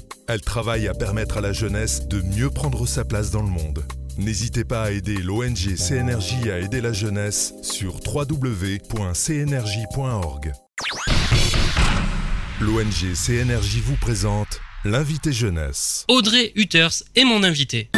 Elle 0.33 0.39
travaille 0.39 0.87
à 0.87 0.93
permettre 0.93 1.39
à 1.39 1.41
la 1.41 1.51
jeunesse 1.51 2.07
de 2.07 2.21
mieux 2.21 2.49
prendre 2.49 2.87
sa 2.87 3.03
place 3.03 3.31
dans 3.31 3.41
le 3.41 3.49
monde. 3.49 3.83
N'hésitez 4.17 4.63
pas 4.63 4.83
à 4.83 4.91
aider 4.91 5.17
l'ONG 5.17 5.75
CNRJ 5.75 6.47
à 6.49 6.59
aider 6.59 6.79
la 6.79 6.93
jeunesse 6.93 7.53
sur 7.61 7.95
www.cnrj.org. 7.95 8.93
L'ONG 12.61 13.13
CNRJ 13.13 13.81
vous 13.83 13.97
présente 13.97 14.61
l'invité 14.85 15.33
jeunesse. 15.33 16.05
Audrey 16.07 16.53
Hutters 16.55 17.03
est 17.13 17.25
mon 17.25 17.43
invité. 17.43 17.89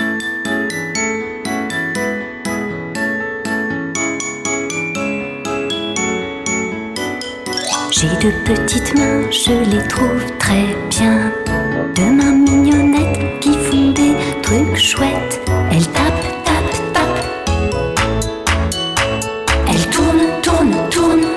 J'ai 7.92 8.08
de 8.08 8.32
petites 8.44 8.96
mains, 8.96 9.30
je 9.30 9.70
les 9.70 9.88
trouve 9.88 10.38
très 10.40 10.76
bien. 10.90 11.43
De 11.92 12.04
mains 12.04 12.32
mignonnettes 12.32 13.40
qui 13.40 13.52
font 13.52 13.92
des 13.92 14.16
trucs 14.42 14.78
chouettes. 14.78 15.42
Elles 15.72 15.88
tapent, 15.88 16.44
tapent, 16.44 16.94
tapent. 16.94 17.26
Elles 19.68 19.90
tournent, 19.90 20.42
tournent, 20.42 20.90
tournent. 20.90 21.28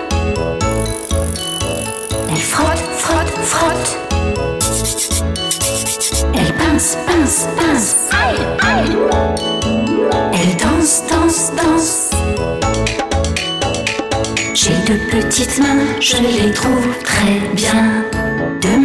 Elles 2.31 2.37
frottent, 2.37 2.89
frottent, 2.97 3.39
frottent. 3.43 3.99
Elles 6.33 6.55
pincent, 6.55 6.97
pincent, 7.07 7.49
pincent. 7.57 8.09
Aïe. 8.13 8.97
Elles 10.33 10.57
dansent, 10.57 11.03
dansent, 11.11 11.53
dansent. 11.57 12.11
J'ai 14.55 14.77
de 14.91 14.99
petites 15.11 15.59
mains, 15.59 16.01
je 16.01 16.17
les 16.17 16.53
trouve 16.53 16.89
très 17.05 17.41
bien. 17.55 18.05
De 18.61 18.77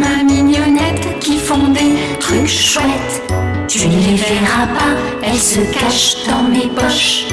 chouettes. 2.46 3.22
Tu 3.68 3.88
ne 3.88 3.96
les 3.96 4.16
verras 4.16 4.66
pas, 4.66 4.94
elles 5.22 5.38
se 5.38 5.60
cachent 5.60 6.26
dans 6.26 6.42
mes 6.42 6.68
poches. 6.68 7.26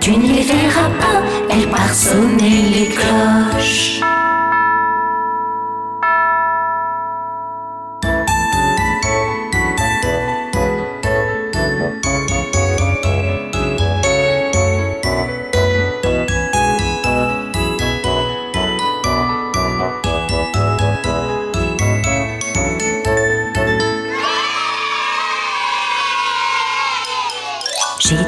Tu 0.00 0.16
ne 0.16 0.32
les 0.32 0.42
verras 0.42 0.90
pas, 1.00 1.22
elles 1.50 1.68
sonner 1.92 2.62
les 2.74 2.86
cloches. 2.86 4.00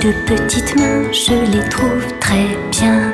De 0.06 0.12
petites 0.24 0.76
mains, 0.76 1.10
je 1.10 1.34
les 1.50 1.68
trouve 1.68 2.06
très 2.20 2.56
bien. 2.70 3.12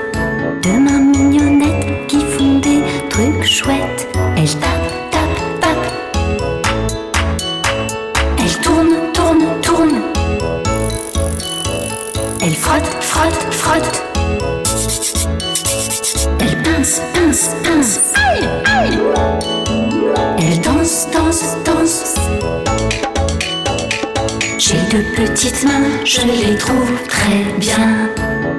De 0.63 0.73
mains 0.79 1.01
mignonnettes 1.01 2.07
qui 2.07 2.21
font 2.21 2.59
des 2.59 2.83
trucs 3.09 3.45
chouettes. 3.45 4.09
Elles 4.37 4.59
tapent, 4.59 4.82
petites 25.43 25.65
mains, 25.65 26.05
je 26.05 26.21
les 26.21 26.57
trouve 26.57 26.93
très 27.09 27.43
bien. 27.59 28.09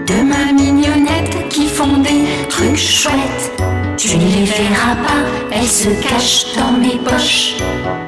De 0.05 0.21
mains 0.21 0.51
mignonnettes 0.51 1.47
qui 1.49 1.67
font 1.69 2.01
des 2.01 2.25
trucs 2.49 2.75
chouettes. 2.75 3.51
Tu 3.97 4.17
ne 4.17 4.25
les 4.25 4.43
verras 4.43 4.95
pas, 4.95 5.23
elles 5.53 5.65
se 5.65 5.89
cachent 6.03 6.53
dans 6.57 6.73
mes 6.73 6.97
poches. 6.97 7.55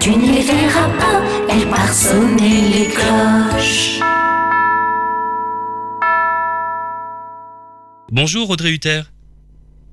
Tu 0.01 0.09
ne 0.09 0.33
les 0.33 0.41
verras 0.41 0.89
pas, 0.97 1.23
elles 1.49 1.69
partent 1.69 1.93
sonner 1.93 2.67
les 2.73 2.88
cloches. 2.88 3.99
Bonjour 8.11 8.49
Audrey 8.49 8.73
Hutter. 8.73 9.03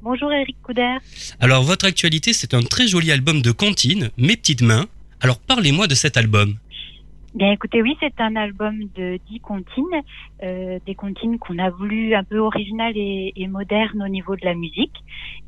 Bonjour 0.02 0.32
Eric 0.32 0.56
Couder. 0.60 0.96
Alors 1.38 1.62
votre 1.62 1.86
actualité, 1.86 2.32
c'est 2.32 2.52
un 2.52 2.62
très 2.62 2.88
joli 2.88 3.12
album 3.12 3.42
de 3.42 3.52
comptine, 3.52 4.10
Mes 4.16 4.36
petites 4.36 4.62
mains. 4.62 4.86
Alors 5.20 5.38
parlez-moi 5.38 5.86
de 5.86 5.94
cet 5.94 6.16
album. 6.16 6.56
Bien 7.34 7.50
écoutez, 7.50 7.80
oui, 7.80 7.96
c'est 7.98 8.20
un 8.20 8.36
album 8.36 8.88
de 8.94 9.18
10 9.30 9.40
comptines, 9.40 9.84
euh, 10.42 10.78
des 10.86 10.94
comptines 10.94 11.38
qu'on 11.38 11.58
a 11.58 11.70
voulu 11.70 12.14
un 12.14 12.24
peu 12.24 12.38
originales 12.38 12.92
et, 12.94 13.32
et 13.34 13.48
modernes 13.48 14.02
au 14.02 14.08
niveau 14.08 14.36
de 14.36 14.44
la 14.44 14.54
musique. 14.54 14.92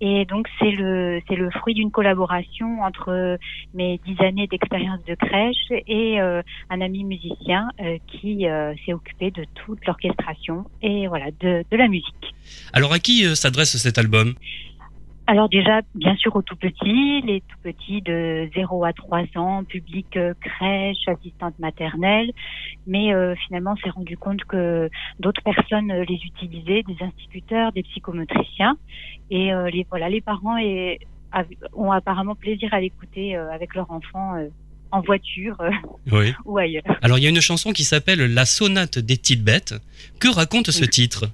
Et 0.01 0.25
donc 0.25 0.49
c'est 0.59 0.70
le 0.70 1.20
c'est 1.29 1.37
le 1.37 1.51
fruit 1.51 1.75
d'une 1.75 1.90
collaboration 1.90 2.83
entre 2.83 3.38
mes 3.75 4.01
dix 4.07 4.18
années 4.23 4.47
d'expérience 4.47 5.05
de 5.05 5.14
crèche 5.14 5.83
et 5.87 6.20
euh, 6.20 6.42
un 6.70 6.81
ami 6.81 7.05
musicien 7.05 7.68
euh, 7.81 7.99
qui 8.09 8.47
euh, 8.47 8.75
s'est 8.85 8.94
occupé 8.94 9.31
de 9.31 9.44
toute 9.55 9.85
l'orchestration 9.87 10.64
et 10.83 11.07
voilà 11.07 11.27
de, 11.40 11.64
de 11.70 11.77
la 11.77 11.88
musique. 11.88 12.35
Alors 12.73 12.92
à 12.92 12.99
qui 12.99 13.27
euh, 13.27 13.35
s'adresse 13.35 13.77
cet 13.77 13.99
album? 13.99 14.35
Alors 15.27 15.49
déjà, 15.49 15.81
bien 15.95 16.15
sûr, 16.17 16.37
aux 16.37 16.43
tout 16.43 16.57
petits, 16.57 17.23
les 17.23 17.41
tout 17.41 17.57
petits 17.63 18.03
de 18.03 18.49
0 18.55 18.85
à 18.85 18.93
3 18.93 19.23
ans, 19.37 19.65
public 19.65 20.17
euh, 20.17 20.35
crèche, 20.39 21.09
assistante 21.09 21.59
maternelle. 21.59 22.31
Mais 22.87 23.15
euh, 23.15 23.35
finalement, 23.47 23.73
on 23.73 23.77
s'est 23.77 23.91
rendu 23.91 24.19
compte 24.19 24.45
que 24.45 24.91
d'autres 25.21 25.43
personnes 25.43 25.91
euh, 25.91 26.05
les 26.07 26.17
utilisaient, 26.17 26.83
des 26.83 26.97
instituteurs, 27.01 27.73
des 27.73 27.83
psychomotriciens. 27.85 28.77
Et 29.31 29.55
euh, 29.55 29.71
les, 29.71 29.87
voilà, 29.89 30.11
les 30.11 30.21
parents 30.21 30.59
et, 30.59 31.01
ont 31.73 31.91
apparemment 31.91 32.35
plaisir 32.35 32.75
à 32.75 32.81
l'écouter 32.81 33.35
euh, 33.35 33.51
avec 33.51 33.75
leur 33.75 33.91
enfant 33.91 34.35
en 34.91 35.01
voiture 35.01 35.57
Oui. 36.13 36.35
ou 36.45 36.59
ailleurs. 36.59 36.85
Alors 37.01 37.19
il 37.19 37.25
y 37.25 37.27
a 37.27 37.31
une 37.31 37.41
chanson 37.41 37.73
qui 37.73 37.83
s'appelle 37.83 38.21
La 38.33 38.45
sonate 38.45 38.99
des 38.99 39.17
petites 39.17 39.43
bêtes. 39.43 39.75
Que 40.21 40.29
raconte 40.29 40.71
ce 40.71 40.85
titre? 40.85 41.31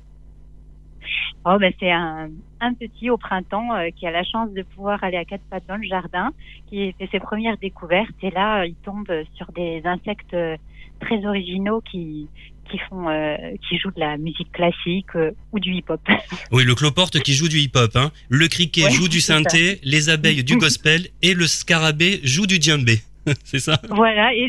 Oh, 1.47 1.57
ben, 1.59 1.73
c'est 1.81 1.91
un, 1.91 2.29
un 2.61 2.75
petit 2.75 3.09
au 3.11 3.17
printemps 3.17 3.75
euh, 3.75 3.89
qui 3.97 4.07
a 4.07 4.11
la 4.11 4.25
chance 4.25 4.53
de 4.53 4.63
pouvoir 4.63 5.03
aller 5.03 5.17
à 5.17 5.25
quatre 5.25 5.43
pattes 5.51 5.65
dans 5.69 5.77
le 5.77 5.89
jardin, 5.89 6.33
qui 6.69 6.93
fait 6.99 7.09
ses 7.11 7.21
premières 7.21 7.57
découvertes. 7.57 8.15
Et 8.23 8.31
là, 8.31 8.67
il 8.67 8.75
tombe 8.85 9.07
sur 9.37 9.51
des 9.53 9.81
insectes 9.85 10.35
euh, 10.35 10.57
très 11.01 11.25
originaux 11.25 11.81
qui, 11.81 12.29
qui 12.71 12.79
font, 12.89 13.09
euh, 13.09 13.37
qui 13.69 13.79
jouent 13.79 13.91
de 13.91 14.01
la 14.01 14.17
musique 14.19 14.53
classique 14.53 15.17
euh, 15.17 15.31
ou 15.53 15.59
du 15.61 15.73
hip-hop. 15.75 16.01
Oui, 16.53 16.65
le 16.65 16.75
cloporte 16.75 17.21
qui 17.21 17.33
joue 17.33 17.49
du 17.49 17.59
hip-hop. 17.59 17.91
Hein. 17.97 18.11
Le 18.29 18.47
criquet 18.49 18.85
Ouais, 18.85 18.91
joue 18.91 19.09
du 19.09 19.21
ça. 19.21 19.35
synthé, 19.37 19.81
les 19.83 20.09
abeilles 20.11 20.45
du 20.45 20.57
gospel 20.59 21.09
et 21.23 21.35
le 21.35 21.47
scarabée 21.47 22.21
joue 22.23 22.47
du 22.47 22.57
djembé. 22.61 23.01
C'est 23.45 23.59
ça? 23.59 23.79
Voilà, 23.89 24.35
et 24.35 24.49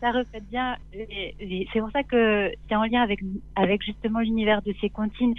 ça, 0.00 0.10
reflète 0.10 0.48
bien. 0.50 0.76
C'est 0.92 1.80
pour 1.80 1.90
ça 1.90 2.02
que 2.02 2.50
c'est 2.68 2.74
en 2.74 2.84
lien 2.84 3.02
avec, 3.02 3.20
avec 3.56 3.82
justement 3.82 4.20
l'univers 4.20 4.62
de 4.62 4.74
ces 4.80 4.90
comptines 4.90 5.34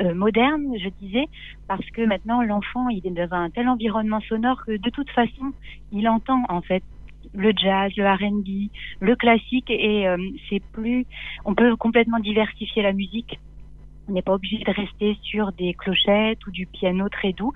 euh, 0.00 0.14
modernes, 0.14 0.74
je 0.78 0.88
disais, 1.00 1.26
parce 1.68 1.88
que 1.90 2.02
maintenant 2.02 2.42
l'enfant 2.42 2.88
il 2.88 3.06
est 3.06 3.10
dans 3.10 3.34
un 3.36 3.50
tel 3.50 3.68
environnement 3.68 4.20
sonore 4.20 4.64
que 4.64 4.76
de 4.76 4.90
toute 4.90 5.10
façon 5.10 5.52
il 5.92 6.08
entend 6.08 6.42
en 6.48 6.62
fait 6.62 6.82
le 7.34 7.52
jazz, 7.56 7.92
le 7.96 8.06
R&B, 8.06 8.70
le 9.00 9.16
classique, 9.16 9.70
et 9.70 10.08
euh, 10.08 10.16
c'est 10.48 10.62
plus. 10.72 11.06
On 11.44 11.54
peut 11.54 11.76
complètement 11.76 12.18
diversifier 12.18 12.82
la 12.82 12.92
musique. 12.92 13.38
On 14.08 14.12
n'est 14.12 14.22
pas 14.22 14.34
obligé 14.34 14.58
de 14.58 14.70
rester 14.70 15.16
sur 15.22 15.52
des 15.52 15.74
clochettes 15.74 16.46
ou 16.46 16.50
du 16.50 16.66
piano 16.66 17.08
très 17.08 17.32
doux. 17.32 17.52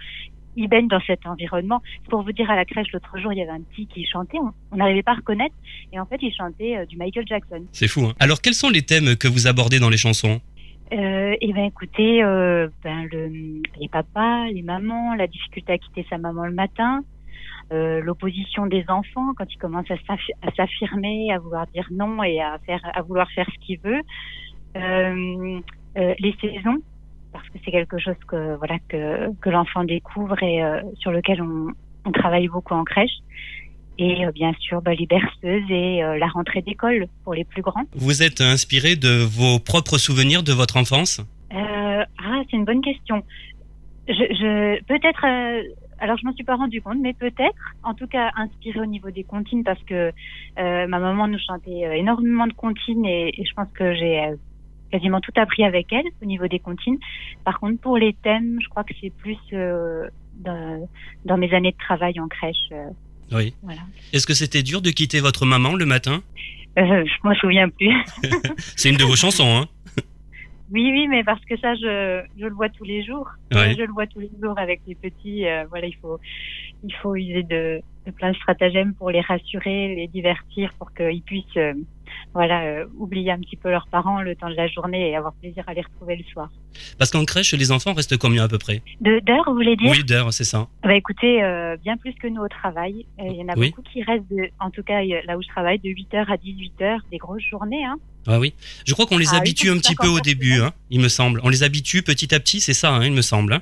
Ils 0.60 0.68
baignent 0.68 0.88
dans 0.88 1.00
cet 1.00 1.26
environnement. 1.26 1.82
Pour 2.08 2.22
vous 2.22 2.32
dire, 2.32 2.50
à 2.50 2.56
la 2.56 2.64
crèche 2.64 2.92
l'autre 2.92 3.18
jour, 3.18 3.32
il 3.32 3.38
y 3.38 3.42
avait 3.42 3.50
un 3.50 3.62
petit 3.62 3.86
qui 3.86 4.04
chantait, 4.04 4.38
on 4.70 4.76
n'arrivait 4.76 5.02
pas 5.02 5.12
à 5.12 5.16
reconnaître, 5.16 5.54
et 5.92 5.98
en 5.98 6.06
fait, 6.06 6.18
il 6.22 6.32
chantait 6.32 6.76
euh, 6.76 6.86
du 6.86 6.96
Michael 6.96 7.26
Jackson. 7.26 7.64
C'est 7.72 7.88
fou. 7.88 8.06
Hein 8.06 8.14
Alors, 8.20 8.40
quels 8.40 8.54
sont 8.54 8.70
les 8.70 8.82
thèmes 8.82 9.16
que 9.16 9.28
vous 9.28 9.46
abordez 9.46 9.78
dans 9.78 9.90
les 9.90 9.96
chansons? 9.96 10.40
Euh, 10.92 11.36
et 11.40 11.52
ben 11.52 11.64
écoutez, 11.64 12.22
euh, 12.22 12.68
ben 12.82 13.06
le, 13.12 13.62
les 13.80 13.88
papas, 13.88 14.46
les 14.46 14.62
mamans, 14.62 15.14
la 15.14 15.28
difficulté 15.28 15.72
à 15.72 15.78
quitter 15.78 16.04
sa 16.10 16.18
maman 16.18 16.46
le 16.46 16.52
matin, 16.52 17.04
euh, 17.72 18.00
l'opposition 18.00 18.66
des 18.66 18.84
enfants 18.88 19.32
quand 19.36 19.44
ils 19.48 19.58
commencent 19.58 19.90
à 19.92 20.50
s'affirmer, 20.56 21.32
à 21.32 21.38
vouloir 21.38 21.68
dire 21.68 21.86
non 21.92 22.24
et 22.24 22.40
à 22.40 22.58
faire, 22.66 22.80
à 22.92 23.02
vouloir 23.02 23.30
faire 23.30 23.46
ce 23.46 23.64
qu'il 23.64 23.78
veut. 23.78 24.00
Euh, 24.76 25.60
euh, 25.96 26.14
les 26.18 26.34
saisons, 26.40 26.78
parce 27.32 27.48
que 27.48 27.58
c'est 27.64 27.70
quelque 27.70 27.98
chose 27.98 28.16
que 28.26 28.56
voilà 28.56 28.78
que, 28.88 29.32
que 29.40 29.50
l'enfant 29.50 29.84
découvre 29.84 30.42
et 30.42 30.62
euh, 30.62 30.80
sur 30.98 31.10
lequel 31.10 31.42
on, 31.42 31.68
on, 32.04 32.12
travaille 32.12 32.48
beaucoup 32.48 32.74
en 32.74 32.84
crèche. 32.84 33.18
Et 33.98 34.24
euh, 34.24 34.32
bien 34.32 34.52
sûr, 34.60 34.80
bah, 34.80 34.94
les 34.94 35.06
berceuses 35.06 35.70
et 35.70 36.00
la 36.00 36.26
rentrée 36.28 36.62
d'école 36.62 37.06
pour 37.24 37.34
les 37.34 37.44
plus 37.44 37.62
grands. 37.62 37.84
Vous 37.94 38.22
êtes 38.22 38.40
inspiré 38.40 38.96
de 38.96 39.22
vos 39.22 39.58
propres 39.58 39.98
souvenirs 39.98 40.42
de 40.42 40.52
votre 40.52 40.76
enfance? 40.76 41.20
Ah, 41.52 42.42
c'est 42.50 42.56
une 42.56 42.64
bonne 42.64 42.80
question. 42.80 43.22
Je, 44.08 44.14
je 44.14 44.82
peut-être 44.84 45.24
alors 46.00 46.16
je 46.16 46.24
m'en 46.24 46.32
suis 46.32 46.44
pas 46.44 46.56
rendu 46.56 46.80
compte, 46.80 46.98
mais 47.00 47.12
peut-être, 47.12 47.74
en 47.82 47.94
tout 47.94 48.06
cas 48.06 48.30
inspiré 48.36 48.80
au 48.80 48.86
niveau 48.86 49.10
des 49.10 49.24
comptines 49.24 49.62
parce 49.62 49.82
que 49.84 50.12
euh, 50.58 50.86
ma 50.86 50.98
maman 50.98 51.28
nous 51.28 51.38
chantait 51.38 51.98
énormément 51.98 52.46
de 52.46 52.52
comptines 52.54 53.04
et, 53.04 53.28
et 53.38 53.44
je 53.44 53.54
pense 53.54 53.70
que 53.72 53.94
j'ai 53.94 54.34
quasiment 54.90 55.20
tout 55.20 55.32
appris 55.36 55.64
avec 55.64 55.92
elle 55.92 56.04
au 56.22 56.26
niveau 56.26 56.48
des 56.48 56.58
comptines. 56.58 56.98
Par 57.44 57.60
contre, 57.60 57.80
pour 57.80 57.96
les 57.96 58.14
thèmes, 58.22 58.58
je 58.62 58.68
crois 58.68 58.84
que 58.84 58.94
c'est 59.00 59.10
plus 59.10 59.38
euh, 59.52 60.08
dans, 60.36 60.88
dans, 61.24 61.36
mes 61.36 61.52
années 61.54 61.72
de 61.72 61.78
travail 61.78 62.18
en 62.20 62.28
crèche. 62.28 62.68
Euh, 62.72 62.90
oui. 63.32 63.54
Voilà. 63.62 63.80
Est-ce 64.12 64.26
que 64.26 64.34
c'était 64.34 64.62
dur 64.62 64.82
de 64.82 64.90
quitter 64.90 65.20
votre 65.20 65.46
maman 65.46 65.74
le 65.74 65.86
matin? 65.86 66.22
Euh, 66.78 67.04
Je 67.04 67.28
m'en 67.28 67.34
souviens 67.34 67.68
plus. 67.68 67.94
c'est 68.76 68.90
une 68.90 68.96
de 68.96 69.04
vos 69.04 69.16
chansons, 69.16 69.56
hein 69.56 69.68
oui, 70.70 70.90
oui, 70.92 71.08
mais 71.08 71.24
parce 71.24 71.44
que 71.44 71.56
ça, 71.58 71.74
je, 71.74 72.22
je 72.38 72.46
le 72.46 72.54
vois 72.54 72.68
tous 72.68 72.84
les 72.84 73.04
jours. 73.04 73.28
Ouais. 73.52 73.74
Je 73.74 73.82
le 73.82 73.92
vois 73.92 74.06
tous 74.06 74.20
les 74.20 74.30
jours 74.42 74.58
avec 74.58 74.80
les 74.86 74.94
petits. 74.94 75.46
Euh, 75.46 75.64
voilà, 75.68 75.86
il 75.86 75.96
faut, 75.96 76.18
il 76.84 76.94
faut 76.94 77.14
user 77.14 77.42
de, 77.42 77.80
de 78.06 78.10
plein 78.12 78.30
de 78.30 78.36
stratagèmes 78.36 78.94
pour 78.94 79.10
les 79.10 79.20
rassurer, 79.20 79.94
les 79.94 80.08
divertir, 80.08 80.72
pour 80.78 80.92
qu'ils 80.94 81.22
puissent 81.22 81.44
euh, 81.56 81.74
voilà, 82.34 82.62
euh, 82.62 82.86
oublier 82.96 83.32
un 83.32 83.38
petit 83.38 83.56
peu 83.56 83.70
leurs 83.70 83.88
parents 83.88 84.22
le 84.22 84.34
temps 84.36 84.48
de 84.48 84.54
la 84.54 84.68
journée 84.68 85.10
et 85.10 85.16
avoir 85.16 85.32
plaisir 85.34 85.64
à 85.66 85.74
les 85.74 85.82
retrouver 85.82 86.16
le 86.16 86.24
soir. 86.24 86.50
Parce 86.98 87.10
qu'en 87.10 87.24
crèche, 87.24 87.52
les 87.54 87.72
enfants 87.72 87.92
restent 87.92 88.16
combien 88.16 88.44
à 88.44 88.48
peu 88.48 88.58
près 88.58 88.82
D'heures, 89.00 89.44
vous 89.46 89.54
voulez 89.54 89.76
dire? 89.76 89.90
Oui, 89.90 90.04
d'heures, 90.04 90.32
c'est 90.32 90.44
ça. 90.44 90.68
Bah 90.82 90.94
écoutez, 90.94 91.42
euh, 91.42 91.76
bien 91.82 91.96
plus 91.96 92.14
que 92.14 92.28
nous 92.28 92.42
au 92.42 92.48
travail. 92.48 93.06
Euh, 93.18 93.24
il 93.28 93.36
y 93.36 93.42
en 93.42 93.48
a 93.48 93.58
oui. 93.58 93.70
beaucoup 93.70 93.82
qui 93.82 94.02
restent, 94.02 94.30
de, 94.30 94.48
en 94.60 94.70
tout 94.70 94.82
cas 94.82 95.02
là 95.02 95.36
où 95.36 95.42
je 95.42 95.48
travaille, 95.48 95.78
de 95.78 95.88
8h 95.88 96.26
à 96.26 96.36
18h, 96.36 97.00
des 97.10 97.18
grosses 97.18 97.42
journées. 97.42 97.84
Hein. 97.84 97.96
Ah 98.26 98.38
oui, 98.38 98.54
je 98.86 98.92
crois 98.92 99.06
qu'on 99.06 99.18
les 99.18 99.32
ah, 99.34 99.38
habitue 99.38 99.70
un 99.70 99.78
petit 99.78 99.94
peu 99.94 100.08
au 100.08 100.20
début, 100.20 100.60
hein, 100.60 100.72
il 100.90 101.00
me 101.00 101.08
semble. 101.08 101.40
On 101.42 101.48
les 101.48 101.62
habitue 101.62 102.02
petit 102.02 102.34
à 102.34 102.40
petit, 102.40 102.60
c'est 102.60 102.74
ça, 102.74 102.94
hein, 102.94 103.04
il 103.04 103.12
me 103.12 103.22
semble. 103.22 103.60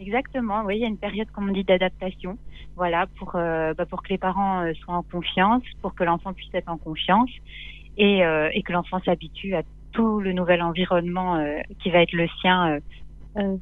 Exactement, 0.00 0.62
oui, 0.64 0.76
il 0.76 0.80
y 0.80 0.84
a 0.84 0.88
une 0.88 0.96
période, 0.96 1.28
comme 1.30 1.50
on 1.50 1.52
dit, 1.52 1.64
d'adaptation. 1.64 2.38
Voilà, 2.76 3.06
pour, 3.18 3.32
euh, 3.34 3.74
bah, 3.74 3.84
pour 3.84 4.02
que 4.02 4.08
les 4.08 4.18
parents 4.18 4.62
euh, 4.62 4.72
soient 4.82 4.94
en 4.94 5.02
confiance, 5.02 5.62
pour 5.82 5.94
que 5.94 6.04
l'enfant 6.04 6.32
puisse 6.32 6.48
être 6.54 6.70
en 6.70 6.78
confiance 6.78 7.28
et, 7.98 8.24
euh, 8.24 8.48
et 8.54 8.62
que 8.62 8.72
l'enfant 8.72 9.00
s'habitue 9.04 9.54
à 9.54 9.62
tout 9.92 10.20
le 10.20 10.32
nouvel 10.32 10.62
environnement 10.62 11.44
qui 11.82 11.90
va 11.90 12.02
être 12.02 12.12
le 12.12 12.28
sien 12.40 12.78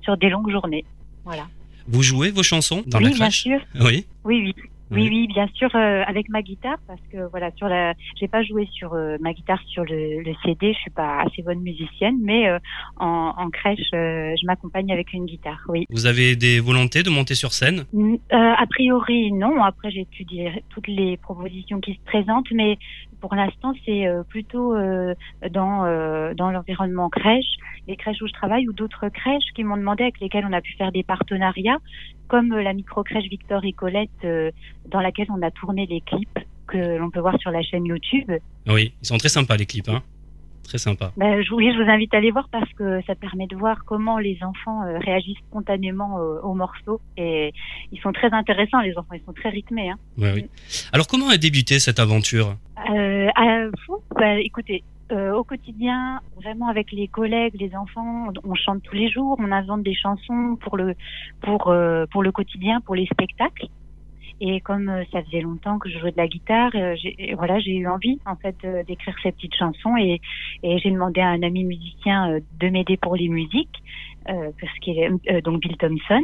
sur 0.03 0.19
des 0.19 0.29
longues 0.29 0.51
journées. 0.51 0.85
Voilà. 1.25 1.47
Vous 1.87 2.03
jouez 2.03 2.31
vos 2.31 2.43
chansons 2.43 2.83
dans 2.87 2.99
oui, 2.99 3.05
la 3.05 3.11
crèche? 3.13 3.45
bien 3.45 3.59
sûr. 3.59 3.67
Oui. 3.81 4.07
Oui, 4.25 4.43
oui. 4.45 4.55
Oui, 4.91 5.09
oui, 5.11 5.27
bien 5.27 5.47
sûr, 5.55 5.69
euh, 5.75 6.03
avec 6.07 6.29
ma 6.29 6.43
guitare, 6.43 6.79
parce 6.87 7.01
que 7.13 7.29
voilà, 7.31 7.51
sur 7.57 7.69
la, 7.69 7.95
j'ai 8.19 8.29
pas 8.29 8.43
joué 8.43 8.69
sur 8.73 8.95
euh, 8.95 9.17
ma 9.21 9.33
guitare 9.33 9.61
sur 9.67 9.85
le, 9.85 10.23
le, 10.23 10.33
CD, 10.45 10.73
je 10.73 10.79
suis 10.79 10.91
pas 10.91 11.23
assez 11.23 11.43
bonne 11.43 11.61
musicienne, 11.61 12.19
mais 12.23 12.49
euh, 12.49 12.59
en, 12.97 13.35
en, 13.37 13.51
crèche, 13.51 13.89
je 13.93 14.47
m'accompagne 14.47 14.91
avec 14.93 15.13
une 15.13 15.27
guitare, 15.27 15.61
oui. 15.69 15.87
Vous 15.91 16.07
avez 16.07 16.37
des 16.37 16.61
volontés 16.61 17.03
de 17.03 17.11
monter 17.11 17.35
sur 17.35 17.53
scène? 17.53 17.85
A 18.31 18.67
priori, 18.69 19.33
non. 19.33 19.63
Après, 19.63 19.91
j'étudie 19.91 20.45
toutes 20.71 20.89
les 20.89 21.17
propositions 21.17 21.81
qui 21.81 21.95
se 21.95 22.01
présentent, 22.05 22.51
mais 22.53 22.79
pour 23.21 23.35
l'instant, 23.35 23.73
c'est 23.85 24.07
plutôt 24.29 24.75
dans 25.51 26.35
dans 26.35 26.51
l'environnement 26.51 27.09
crèche, 27.09 27.57
les 27.87 27.97
crèches 27.97 28.21
où 28.23 28.27
je 28.27 28.33
travaille 28.33 28.69
ou 28.69 28.73
d'autres 28.73 29.09
crèches 29.09 29.53
qui 29.55 29.65
m'ont 29.65 29.77
demandé 29.77 30.05
avec 30.05 30.21
lesquelles 30.21 30.47
on 30.49 30.53
a 30.53 30.61
pu 30.61 30.75
faire 30.75 30.93
des 30.93 31.03
partenariats 31.03 31.79
comme 32.29 32.55
la 32.55 32.73
micro-crèche 32.75 33.29
Victor 33.29 33.65
et 33.65 33.73
Colette, 33.73 34.11
euh, 34.25 34.51
dans 34.87 35.01
laquelle 35.01 35.27
on 35.31 35.43
a 35.43 35.51
tourné 35.51 35.87
les 35.87 36.01
clips 36.03 36.39
que 36.67 36.99
l'on 36.99 37.11
peut 37.11 37.21
voir 37.21 37.39
sur 37.41 37.51
la 37.51 37.63
chaîne 37.63 37.87
YouTube. 37.87 38.31
Oui, 38.67 38.93
ils 39.03 39.07
sont 39.07 39.17
très 39.17 39.31
sympas 39.31 39.57
les 39.57 39.67
clips, 39.67 39.89
hein 39.89 40.03
Très 40.65 40.77
sympa. 40.77 41.13
Ben, 41.17 41.43
je, 41.43 41.55
oui, 41.55 41.73
je 41.73 41.83
vous 41.83 41.91
invite 41.91 42.13
à 42.13 42.21
les 42.21 42.31
voir 42.31 42.47
parce 42.53 42.71
que 42.75 43.01
ça 43.07 43.15
permet 43.15 43.47
de 43.47 43.57
voir 43.57 43.87
comment 43.87 44.19
les 44.19 44.39
enfants 44.43 44.83
euh, 44.83 44.99
réagissent 44.99 45.39
spontanément 45.49 46.19
euh, 46.19 46.41
aux 46.43 46.53
morceaux 46.53 47.01
et 47.17 47.55
ils 47.91 47.99
sont 48.01 48.13
très 48.13 48.31
intéressants, 48.35 48.81
les 48.81 48.95
enfants, 48.99 49.15
ils 49.15 49.25
sont 49.25 49.33
très 49.33 49.49
rythmés. 49.49 49.89
Hein. 49.89 49.97
Ouais, 50.19 50.33
oui. 50.35 50.47
Alors 50.93 51.07
comment 51.07 51.31
a 51.31 51.39
débuté 51.39 51.79
cette 51.79 51.99
aventure? 51.99 52.55
Euh, 52.91 53.71
ben, 54.17 54.39
Écoutez, 54.39 54.85
euh, 55.11 55.33
au 55.33 55.43
quotidien, 55.43 56.21
vraiment 56.37 56.69
avec 56.69 56.93
les 56.93 57.09
collègues, 57.09 57.55
les 57.59 57.75
enfants, 57.75 58.29
on 58.45 58.55
chante 58.55 58.83
tous 58.83 58.95
les 58.95 59.09
jours, 59.09 59.37
on 59.39 59.51
invente 59.53 59.83
des 59.83 59.95
chansons 59.95 60.57
pour 60.61 60.77
le 60.77 60.95
pour 61.41 61.69
euh, 61.69 62.05
pour 62.13 62.23
le 62.23 62.31
quotidien, 62.31 62.81
pour 62.83 62.95
les 62.95 63.07
spectacles. 63.07 63.69
Et 64.41 64.61
comme 64.61 64.89
euh, 64.89 65.05
ça 65.13 65.23
faisait 65.23 65.41
longtemps 65.41 65.79
que 65.79 65.89
je 65.89 65.99
jouais 65.99 66.13
de 66.13 66.17
la 66.17 66.29
guitare, 66.29 66.71
j'ai, 66.73 67.35
voilà, 67.37 67.59
j'ai 67.59 67.75
eu 67.77 67.89
envie 67.89 68.19
en 68.27 68.37
fait 68.37 68.57
d'écrire 68.87 69.15
ces 69.23 69.33
petites 69.33 69.55
chansons 69.55 69.97
et, 69.97 70.21
et 70.63 70.79
j'ai 70.79 70.91
demandé 70.91 71.21
à 71.21 71.29
un 71.29 71.43
ami 71.43 71.65
musicien 71.65 72.39
de 72.61 72.69
m'aider 72.69 72.97
pour 72.97 73.17
les 73.17 73.29
musiques, 73.29 73.83
parce 74.25 74.79
qu'il 74.81 74.99
est 74.99 75.43
donc 75.43 75.61
Bill 75.61 75.77
Thompson. 75.77 76.23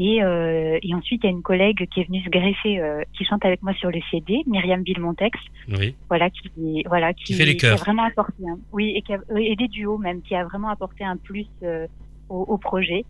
Et, 0.00 0.22
euh, 0.22 0.78
et 0.80 0.94
ensuite, 0.94 1.22
il 1.24 1.26
y 1.26 1.28
a 1.28 1.32
une 1.32 1.42
collègue 1.42 1.88
qui 1.92 2.00
est 2.00 2.04
venue 2.04 2.22
se 2.22 2.30
greffer, 2.30 2.78
euh, 2.78 3.02
qui 3.14 3.24
chante 3.24 3.44
avec 3.44 3.64
moi 3.64 3.74
sur 3.74 3.90
le 3.90 3.98
CD, 4.12 4.44
Myriam 4.46 4.84
Bilmontex. 4.84 5.36
Oui. 5.70 5.96
Voilà, 6.08 6.30
qui, 6.30 6.84
voilà, 6.86 7.12
qui, 7.12 7.24
qui 7.24 7.34
fait 7.34 7.44
les 7.44 7.56
qui 7.56 7.66
a 7.66 7.74
vraiment 7.74 8.04
apporté, 8.04 8.44
un, 8.48 8.58
oui, 8.70 8.92
et, 8.94 9.02
qui 9.02 9.12
a, 9.12 9.18
et 9.36 9.56
des 9.56 9.66
duos 9.66 9.98
même, 9.98 10.22
qui 10.22 10.36
a 10.36 10.44
vraiment 10.44 10.68
apporté 10.68 11.02
un 11.02 11.16
plus 11.16 11.48
euh, 11.64 11.88
au, 12.28 12.42
au, 12.42 12.58
projet. 12.58 13.04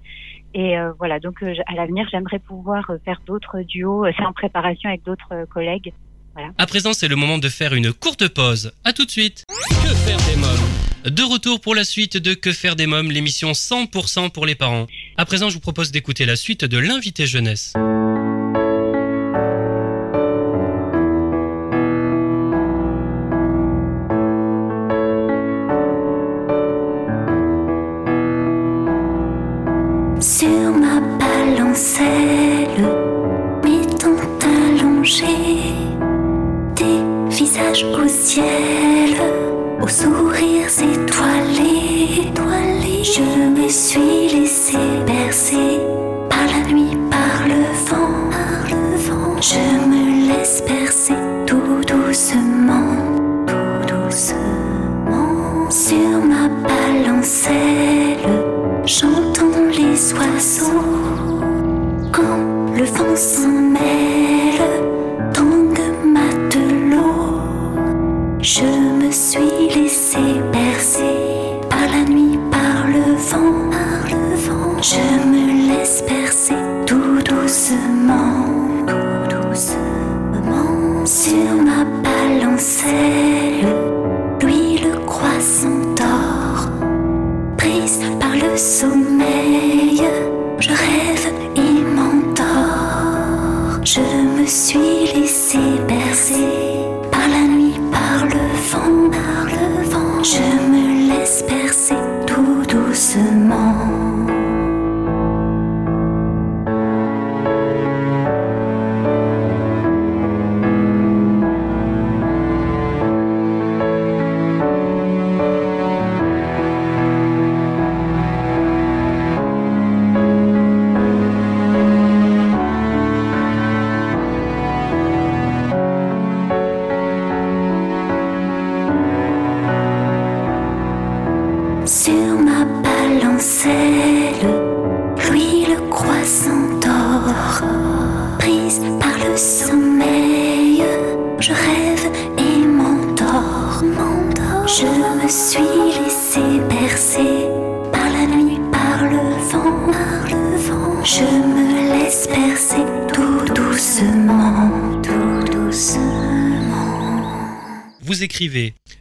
Et 0.54 0.78
euh, 0.78 0.92
voilà, 0.98 1.20
donc 1.20 1.42
euh, 1.42 1.54
à 1.66 1.74
l'avenir, 1.74 2.06
j'aimerais 2.10 2.38
pouvoir 2.38 2.90
faire 3.04 3.20
d'autres 3.26 3.60
duos. 3.60 4.06
C'est 4.16 4.24
en 4.24 4.32
préparation 4.32 4.88
avec 4.88 5.04
d'autres 5.04 5.44
collègues. 5.52 5.92
Voilà. 6.34 6.50
À 6.56 6.66
présent, 6.66 6.92
c'est 6.92 7.08
le 7.08 7.16
moment 7.16 7.38
de 7.38 7.48
faire 7.48 7.74
une 7.74 7.92
courte 7.92 8.28
pause. 8.28 8.72
À 8.84 8.92
tout 8.92 9.04
de 9.04 9.10
suite. 9.10 9.44
Que 9.48 9.94
faire 9.94 10.18
des 10.18 10.36
mômes? 10.36 11.14
De 11.14 11.22
retour 11.22 11.60
pour 11.60 11.74
la 11.74 11.84
suite 11.84 12.16
de 12.16 12.34
Que 12.34 12.52
faire 12.52 12.76
des 12.76 12.86
mômes, 12.86 13.10
l'émission 13.10 13.52
100% 13.52 14.30
pour 14.30 14.46
les 14.46 14.54
parents. 14.54 14.86
À 15.16 15.24
présent, 15.24 15.48
je 15.48 15.54
vous 15.54 15.60
propose 15.60 15.90
d'écouter 15.90 16.26
la 16.26 16.36
suite 16.36 16.64
de 16.64 16.78
l'invité 16.78 17.26
jeunesse. 17.26 17.72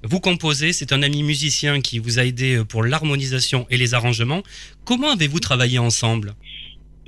Vous 0.03 0.19
composez, 0.19 0.73
c'est 0.73 0.91
un 0.91 1.03
ami 1.03 1.23
musicien 1.23 1.81
qui 1.81 1.99
vous 1.99 2.19
a 2.19 2.23
aidé 2.23 2.63
pour 2.67 2.83
l'harmonisation 2.83 3.65
et 3.69 3.77
les 3.77 3.93
arrangements. 3.93 4.41
Comment 4.85 5.11
avez-vous 5.11 5.39
travaillé 5.39 5.79
ensemble? 5.79 6.33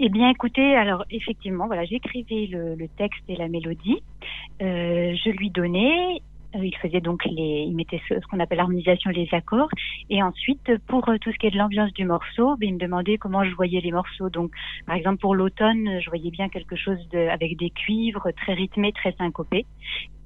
Eh 0.02 0.10
bien, 0.10 0.30
écoutez, 0.30 0.76
alors 0.76 1.04
effectivement, 1.12 1.68
voilà, 1.68 1.84
j'écrivais 1.84 2.48
le, 2.50 2.76
le 2.76 2.88
texte 2.98 3.24
et 3.28 3.36
la 3.36 3.50
mélodie. 3.50 3.98
Euh, 4.62 5.14
je 5.24 5.30
lui 5.32 5.50
donnais. 5.50 6.22
Euh, 6.56 6.66
il 6.66 6.76
faisait 6.78 7.02
donc 7.02 7.24
les, 7.26 7.66
il 7.68 7.76
mettait 7.76 8.02
ce, 8.10 8.16
ce 8.20 8.26
qu'on 8.28 8.40
appelle 8.40 8.58
l'harmonisation, 8.58 9.10
les 9.12 9.28
accords. 9.32 9.70
Et 10.10 10.22
ensuite, 10.24 10.72
pour 10.88 11.08
euh, 11.10 11.18
tout 11.22 11.32
ce 11.32 11.38
qui 11.38 11.48
est 11.48 11.52
de 11.52 11.58
l'ambiance 11.58 11.94
du 11.94 12.06
morceau, 12.06 12.56
ben, 12.58 12.70
il 12.70 12.74
me 12.76 12.80
demandait 12.80 13.18
comment 13.18 13.44
je 13.44 13.54
voyais 13.56 13.82
les 13.82 13.92
morceaux. 13.92 14.30
Donc, 14.30 14.52
par 14.86 14.96
exemple, 14.96 15.18
pour 15.20 15.36
l'automne, 15.36 16.00
je 16.02 16.10
voyais 16.10 16.32
bien 16.32 16.50
quelque 16.50 16.76
chose 16.76 16.98
de, 17.12 17.28
avec 17.30 17.58
des 17.58 17.70
cuivres 17.70 18.28
très 18.36 18.54
rythmés, 18.54 18.92
très 18.94 19.14
syncopés. 19.14 19.66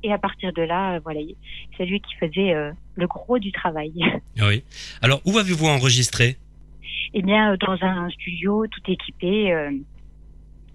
Et 0.06 0.12
à 0.12 0.18
partir 0.18 0.52
de 0.54 0.62
là, 0.62 0.96
euh, 0.96 1.00
voilà, 1.04 1.22
il- 1.22 1.36
c'est 1.78 1.86
lui 1.86 2.02
qui 2.02 2.14
faisait 2.16 2.54
euh, 2.54 2.72
le 2.96 3.08
gros 3.08 3.40
du 3.40 3.52
travail. 3.52 3.94
Oui. 4.42 4.64
Alors, 5.02 5.22
où 5.26 5.38
avez-vous 5.38 5.68
enregistré? 5.68 6.38
Eh 7.14 7.22
bien, 7.22 7.56
dans 7.60 7.78
un 7.82 8.10
studio 8.10 8.66
tout 8.68 8.82
équipé, 8.92 9.54
euh, 9.54 9.70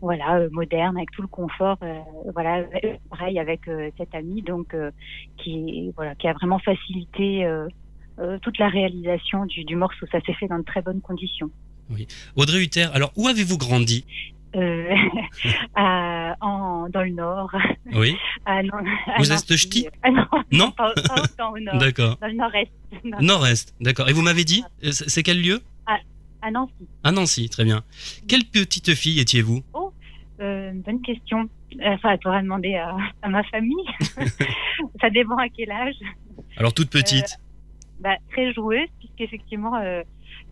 voilà, 0.01 0.37
euh, 0.37 0.49
moderne, 0.53 0.97
avec 0.97 1.11
tout 1.11 1.23
le 1.23 1.29
confort, 1.29 1.77
euh, 1.83 1.99
voilà, 2.33 2.63
pareil 3.11 3.39
avec 3.39 3.67
euh, 3.69 3.91
cet 3.99 4.15
ami, 4.15 4.43
donc 4.43 4.75
qui, 5.39 5.91
voilà, 5.97 6.15
qui 6.15 6.29
a 6.29 6.33
vraiment 6.35 6.59
facilité 6.59 7.47
toute 8.43 8.59
la 8.59 8.69
réalisation 8.69 9.47
du, 9.47 9.65
du 9.65 9.77
morceau. 9.77 10.07
Ça 10.11 10.21
s'est 10.27 10.35
fait 10.35 10.49
dans 10.49 10.59
de 10.59 10.65
très 10.65 10.83
bonnes 10.83 11.01
conditions. 11.01 11.51
Oui. 11.91 12.07
Audrey 12.37 12.63
Hutter, 12.63 12.87
alors 12.93 13.13
où 13.17 13.29
avez-vous 13.29 13.57
grandi? 13.59 14.05
Euh, 14.57 14.95
à- 15.75 16.35
en, 16.41 16.89
dans 16.89 17.03
le 17.03 17.11
nord. 17.11 17.51
Oui. 17.93 18.17
À 18.45 18.63
Nan- 18.63 18.87
à 19.07 19.19
Vous 19.19 19.31
êtes 19.33 19.57
ch'ti? 19.57 19.87
Ah 20.03 20.11
non, 20.11 20.25
Non 20.53 20.71
pas, 20.73 20.93
pas 20.95 21.23
autant 21.23 21.53
au 21.53 21.59
nord. 21.59 21.77
D'accord. 21.79 22.17
Dans 22.21 22.27
le 22.29 22.35
nord-est. 22.35 22.73
Non. 23.05 23.19
Nord-Est, 23.21 23.75
d'accord. 23.81 24.09
Et 24.09 24.13
vous 24.13 24.23
m'avez 24.23 24.45
dit, 24.45 24.65
c'est 24.91 25.23
quel 25.23 25.41
lieu? 25.43 25.61
À, 26.41 26.51
Nancy. 26.53 26.73
À 27.03 27.11
Nancy, 27.11 27.49
très 27.49 27.65
bien. 27.65 27.83
Quelle 28.29 28.45
petite 28.45 28.95
fille 28.95 29.19
étiez-vous? 29.19 29.63
Euh, 30.41 30.73
bonne 30.75 31.03
question. 31.03 31.49
Euh, 31.81 31.95
Enfin, 31.95 32.15
il 32.15 32.19
faudra 32.23 32.43
demander 32.43 32.75
à, 32.77 32.97
à 33.23 33.29
ma 33.29 33.43
famille. 33.45 33.77
Ça 35.01 35.11
dépend 35.11 35.37
à 35.37 35.49
quel 35.49 35.71
âge. 35.71 35.95
Alors 36.57 36.73
toute 36.73 36.91
petite. 36.91 37.39
Bah, 38.01 38.17
très 38.31 38.53
joueuse, 38.53 38.89
puisqu'effectivement, 39.01 39.75
euh, 39.77 40.03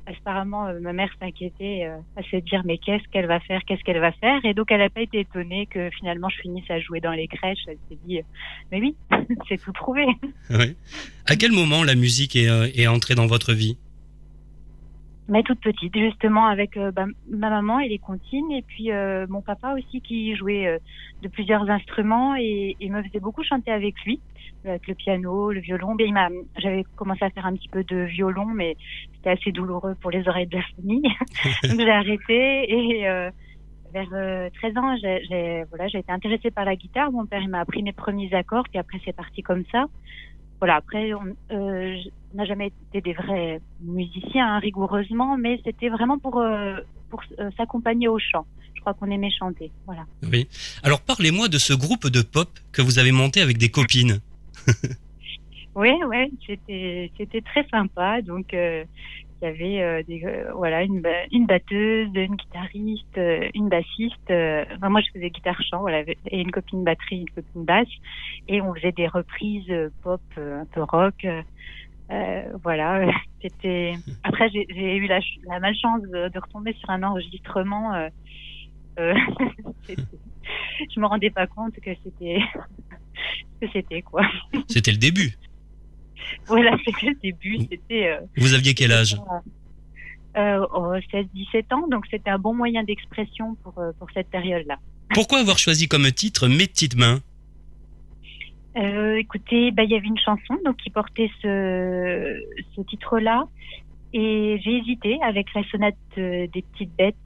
apparemment, 0.07 0.66
euh, 0.66 0.81
ma 0.81 0.92
mère 0.92 1.11
s'inquiétait 1.20 1.85
euh, 1.85 1.99
à 2.16 2.22
se 2.22 2.37
dire 2.37 2.62
mais 2.64 2.79
qu'est-ce 2.79 3.07
qu'elle 3.11 3.27
va 3.27 3.40
faire, 3.40 3.61
qu'est-ce 3.66 3.83
qu'elle 3.85 4.01
va 4.01 4.12
faire, 4.12 4.44
et 4.44 4.53
donc 4.55 4.70
elle 4.70 4.81
n'a 4.81 4.90
pas 4.90 5.01
été 5.03 5.20
étonnée 5.20 5.66
que 5.66 5.90
finalement 5.90 6.29
je 6.29 6.38
finisse 6.40 6.68
à 6.70 6.81
jouer 6.81 7.01
dans 7.01 7.12
les 7.12 7.29
crèches. 7.29 7.61
Elle 7.68 7.79
s'est 7.88 7.99
dit 8.05 8.18
euh, 8.18 8.22
mais 8.72 8.81
oui, 8.81 8.96
c'est 9.49 9.61
tout 9.62 9.72
prouvé. 9.72 10.07
Oui. 10.51 10.77
À 11.27 11.37
quel 11.37 11.53
moment 11.53 11.85
la 11.85 11.94
musique 11.94 12.37
est, 12.37 12.49
euh, 12.49 12.68
est 12.75 12.87
entrée 12.88 13.14
dans 13.14 13.27
votre 13.27 13.53
vie? 13.53 13.79
Mais 15.29 15.43
toute 15.43 15.61
petite, 15.61 15.97
justement, 15.99 16.47
avec 16.47 16.77
euh, 16.77 16.93
bah, 16.93 17.07
ma 17.29 17.51
maman 17.51 17.81
et 17.81 17.89
les 17.89 17.99
comptines, 17.99 18.51
et 18.53 18.62
puis 18.62 18.93
euh, 18.93 19.27
mon 19.29 19.43
papa 19.43 19.75
aussi 19.75 20.01
qui 20.01 20.37
jouait 20.37 20.67
euh, 20.69 20.79
de 21.23 21.29
plusieurs 21.29 21.69
instruments 21.69 22.37
et, 22.37 22.77
et 22.79 22.91
me 22.91 23.03
faisait 23.03 23.19
beaucoup 23.19 23.43
chanter 23.43 23.73
avec 23.73 23.95
lui, 24.05 24.23
euh, 24.67 24.71
avec 24.71 24.87
le 24.87 24.95
piano, 24.95 25.51
le 25.51 25.61
violon. 25.61 25.97
Bien, 25.97 26.07
il 26.07 26.12
m'a, 26.15 26.29
j'avais 26.59 26.85
commencé 26.95 27.25
à 27.25 27.31
faire 27.31 27.47
un 27.47 27.55
petit 27.55 27.69
peu 27.69 27.83
de 27.83 28.05
violon, 28.05 28.47
mais 28.47 28.77
c'était 29.15 29.31
assez 29.31 29.51
douloureux 29.51 29.97
pour 30.01 30.12
les 30.12 30.29
oreilles 30.29 30.47
de 30.47 30.59
la 30.59 30.65
famille, 30.77 31.03
donc 31.65 31.81
j'ai 31.81 31.91
arrêté. 31.91 32.73
Et 32.73 33.09
euh, 33.09 33.31
vers 33.93 34.09
euh, 34.12 34.49
13 34.61 34.77
ans, 34.79 34.97
j'ai, 35.03 35.23
j'ai- 35.29 35.65
voilà, 35.71 35.89
j'ai 35.89 35.99
été 35.99 36.12
intéressée 36.12 36.51
par 36.53 36.65
la 36.65 36.77
guitare. 36.77 37.11
Mon 37.12 37.27
père 37.27 37.43
il 37.43 37.49
m'a 37.49 37.61
appris 37.61 37.83
mes 37.83 37.93
premiers 37.93 38.33
accords, 38.35 38.65
puis 38.71 38.79
après 38.79 38.99
c'est 39.05 39.12
parti 39.17 39.43
comme 39.43 39.65
ça 39.73 39.87
voilà, 40.59 40.77
après, 40.77 41.12
on 41.12 41.37
euh, 41.53 41.97
n'a 42.35 42.45
jamais 42.45 42.73
été 42.90 43.01
des 43.01 43.12
vrais 43.12 43.61
musiciens, 43.81 44.55
hein, 44.55 44.59
rigoureusement, 44.59 45.37
mais 45.37 45.61
c'était 45.64 45.88
vraiment 45.88 46.19
pour, 46.19 46.38
euh, 46.38 46.77
pour 47.11 47.21
euh, 47.38 47.51
s'accompagner 47.57 48.09
au 48.09 48.19
chant. 48.19 48.47
Je 48.75 48.81
crois 48.81 48.95
qu'on 48.95 49.11
aimait 49.11 49.31
chanter. 49.31 49.71
Voilà. 49.87 50.05
Oui. 50.23 50.49
Alors 50.83 51.01
parlez-moi 51.01 51.49
de 51.49 51.59
ce 51.59 51.73
groupe 51.73 52.09
de 52.09 52.23
pop 52.23 52.49
que 52.73 52.83
vous 52.83 52.99
avez 52.99 53.12
monté 53.12 53.40
avec 53.40 53.59
des 53.59 53.69
copines. 53.69 54.21
Oui, 55.79 55.90
ouais, 56.09 56.31
c'était 56.47 57.42
très 57.42 57.69
sympa. 57.69 58.23
Donc, 58.23 58.57
il 59.42 59.44
y 59.44 59.49
avait 59.49 59.83
euh, 59.83 60.03
euh, 60.25 60.53
voilà 60.55 60.83
une, 60.83 61.03
une 61.31 61.46
batteuse, 61.46 62.09
une 62.14 62.37
guitariste, 62.37 63.18
euh, 63.18 63.49
une 63.55 63.68
bassiste. 63.68 64.31
enfin, 64.31 64.88
moi, 64.88 65.01
je 65.03 65.11
faisais 65.12 65.31
guitare 65.31 65.61
chant, 65.70 65.81
voilà, 65.81 66.01
et 66.01 66.40
une 66.40 66.51
copine 66.51 66.85
batterie, 66.85 67.20
une 67.20 67.31
copine 67.31 67.64
basse, 67.64 67.88
et 68.49 68.61
on 68.62 68.75
faisait 68.75 68.92
des 68.92 69.07
reprises 69.09 69.70
pop, 70.03 70.22
un 70.38 70.64
peu 70.72 70.83
rock. 70.83 71.27
voilà, 72.62 73.11
c'était. 73.42 73.94
Après, 74.22 74.49
j'ai 74.51 74.96
eu 74.96 75.07
la, 75.07 75.20
ch- 75.20 75.38
la 75.46 75.61
malchance 75.61 76.03
de, 76.03 76.38
retomber 76.38 76.72
sur 76.75 76.90
un 76.90 77.03
enregistrement. 77.03 77.94
Euh, 77.94 78.09
euh, 78.99 79.14
je 80.94 81.01
me 81.01 81.07
rendais 81.07 81.31
pas 81.31 81.46
compte 81.46 81.75
que 81.81 81.90
c'était 82.03 82.38
que 83.61 83.66
c'était 83.72 84.03
quoi. 84.03 84.22
C'était 84.68 84.92
le 84.92 84.99
début. 84.99 85.37
Voilà, 86.47 86.77
c'était 86.85 87.07
le 87.07 87.15
début. 87.23 87.59
C'était. 87.71 88.09
euh, 88.09 88.21
Vous 88.37 88.55
aviez 88.55 88.75
quel 88.75 88.93
âge? 88.93 89.17
Euh, 90.37 90.67
oh, 90.75 90.93
16-17 91.13 91.75
ans, 91.75 91.89
donc 91.89 92.05
c'était 92.11 92.31
un 92.31 92.39
bon 92.39 92.55
moyen 92.55 92.85
d'expression 92.85 93.55
pour, 93.63 93.79
euh, 93.79 93.93
pour 93.99 94.09
cette 94.13 94.29
période-là. 94.29 94.77
Pourquoi 95.15 95.39
avoir 95.39 95.59
choisi 95.59 95.89
comme 95.89 96.11
titre 96.13 96.49
Mes 96.49 96.67
petites 96.67 96.97
mains? 96.97 97.21
Euh, 98.77 99.17
écoutez, 99.17 99.71
bah, 99.71 99.85
il 99.85 99.91
y 99.91 99.97
avait 99.97 100.07
une 100.07 100.19
chanson 100.19 100.59
donc 100.65 100.77
qui 100.77 100.91
portait 100.91 101.31
ce, 101.41 102.43
ce 102.75 102.81
titre-là. 102.83 103.47
Et 104.13 104.61
j'ai 104.63 104.79
hésité 104.79 105.19
avec 105.23 105.53
la 105.55 105.63
sonate 105.65 105.95
euh, 106.17 106.47
des 106.53 106.63
petites 106.63 106.95
bêtes, 106.97 107.17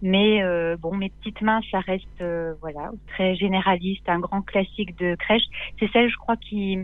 mais 0.00 0.42
euh, 0.42 0.76
bon, 0.76 0.96
mes 0.96 1.10
petites 1.10 1.40
mains, 1.40 1.60
ça 1.70 1.80
reste 1.80 2.06
euh, 2.20 2.54
voilà 2.60 2.90
très 3.08 3.36
généraliste, 3.36 4.08
un 4.08 4.18
grand 4.18 4.42
classique 4.42 4.96
de 4.98 5.14
crèche. 5.16 5.44
C'est 5.78 5.90
celle, 5.92 6.10
je 6.10 6.16
crois, 6.16 6.36
qui 6.36 6.78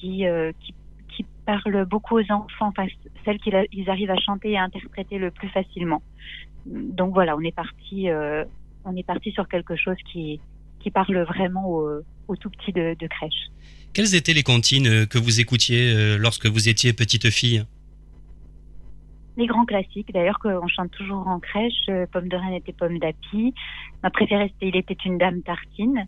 qui 0.00 0.26
euh, 0.26 0.52
qui, 0.60 0.74
qui 1.14 1.24
parle 1.44 1.84
beaucoup 1.84 2.18
aux 2.18 2.32
enfants, 2.32 2.68
enfin, 2.68 2.86
celle 3.24 3.38
qu'ils 3.38 3.90
arrivent 3.90 4.10
à 4.10 4.18
chanter 4.18 4.52
et 4.52 4.58
à 4.58 4.62
interpréter 4.62 5.18
le 5.18 5.30
plus 5.30 5.48
facilement. 5.48 6.02
Donc 6.66 7.14
voilà, 7.14 7.36
on 7.36 7.40
est 7.40 7.54
parti, 7.54 8.10
euh, 8.10 8.44
on 8.84 8.96
est 8.96 9.06
parti 9.06 9.32
sur 9.32 9.48
quelque 9.48 9.76
chose 9.76 9.96
qui 10.12 10.40
qui 10.80 10.90
parle 10.90 11.18
vraiment 11.22 11.68
aux, 11.68 12.00
aux 12.28 12.36
tout 12.36 12.50
petits 12.50 12.72
de, 12.72 12.96
de 12.98 13.06
crèche. 13.06 13.50
Quelles 13.92 14.14
étaient 14.14 14.34
les 14.34 14.42
comptines 14.42 14.86
euh, 14.86 15.06
que 15.06 15.18
vous 15.18 15.40
écoutiez 15.40 16.16
lorsque 16.18 16.46
vous 16.46 16.68
étiez 16.68 16.92
petite 16.92 17.30
fille? 17.30 17.64
Les 19.38 19.46
grands 19.46 19.66
classiques, 19.66 20.12
d'ailleurs, 20.14 20.38
qu'on 20.38 20.66
chante 20.66 20.90
toujours 20.92 21.26
en 21.28 21.40
crèche. 21.40 21.90
Pomme 22.10 22.28
de 22.28 22.36
reine 22.36 22.54
était 22.54 22.72
pomme 22.72 22.98
d'api. 22.98 23.52
Ma 24.02 24.08
préférée, 24.10 24.50
c'était 24.54 24.68
Il 24.68 24.76
était 24.76 24.96
une 25.04 25.18
dame 25.18 25.42
tartine. 25.42 26.06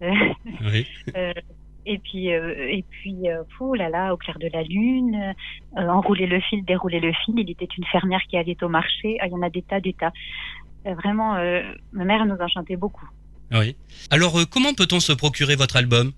Oui. 0.00 0.86
euh, 1.16 1.32
et 1.86 1.98
puis, 1.98 2.32
euh, 2.32 2.68
et 2.68 2.84
puis, 2.88 3.28
euh, 3.28 3.42
fou 3.56 3.74
là 3.74 3.88
là, 3.88 4.12
au 4.12 4.16
clair 4.16 4.38
de 4.38 4.48
la 4.52 4.62
lune, 4.62 5.34
euh, 5.76 5.88
enrouler 5.88 6.26
le 6.26 6.40
fil, 6.40 6.64
dérouler 6.64 7.00
le 7.00 7.12
fil. 7.24 7.34
Il 7.38 7.50
était 7.50 7.68
une 7.76 7.84
fermière 7.86 8.20
qui 8.28 8.36
allait 8.36 8.62
au 8.62 8.68
marché. 8.68 9.16
Ah, 9.20 9.26
il 9.26 9.32
y 9.32 9.34
en 9.34 9.42
a 9.42 9.50
des 9.50 9.62
tas, 9.62 9.80
des 9.80 9.94
tas. 9.94 10.12
Vraiment, 10.84 11.34
ma 11.92 12.04
mère 12.04 12.24
nous 12.24 12.36
en 12.36 12.48
chantait 12.48 12.76
beaucoup. 12.76 13.06
Oui. 13.52 13.76
Alors 14.10 14.32
comment 14.50 14.72
peut-on 14.72 14.98
se 14.98 15.12
procurer 15.12 15.54
votre 15.54 15.76
album? 15.76 16.12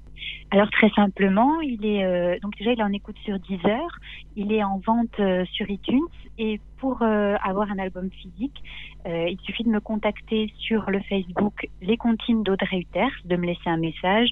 Alors 0.52 0.70
très 0.70 0.90
simplement, 0.90 1.62
il 1.62 1.86
est 1.86 2.04
euh, 2.04 2.38
donc 2.42 2.54
déjà 2.58 2.72
il 2.72 2.78
est 2.78 2.82
en 2.82 2.92
écoute 2.92 3.16
sur 3.24 3.38
Deezer, 3.38 3.88
il 4.36 4.52
est 4.52 4.62
en 4.62 4.82
vente 4.86 5.18
euh, 5.18 5.46
sur 5.46 5.68
iTunes 5.70 6.06
et 6.36 6.60
pour 6.76 7.00
euh, 7.00 7.36
avoir 7.42 7.70
un 7.70 7.78
album 7.78 8.10
physique, 8.10 8.62
il 9.06 9.38
suffit 9.44 9.64
de 9.64 9.70
me 9.70 9.80
contacter 9.80 10.52
sur 10.58 10.90
le 10.90 11.00
Facebook 11.08 11.68
Les 11.80 11.96
Comptines 11.96 12.42
d'Audrey 12.42 12.80
Uters, 12.80 13.10
de 13.24 13.36
me 13.36 13.46
laisser 13.46 13.66
un 13.66 13.78
message. 13.78 14.28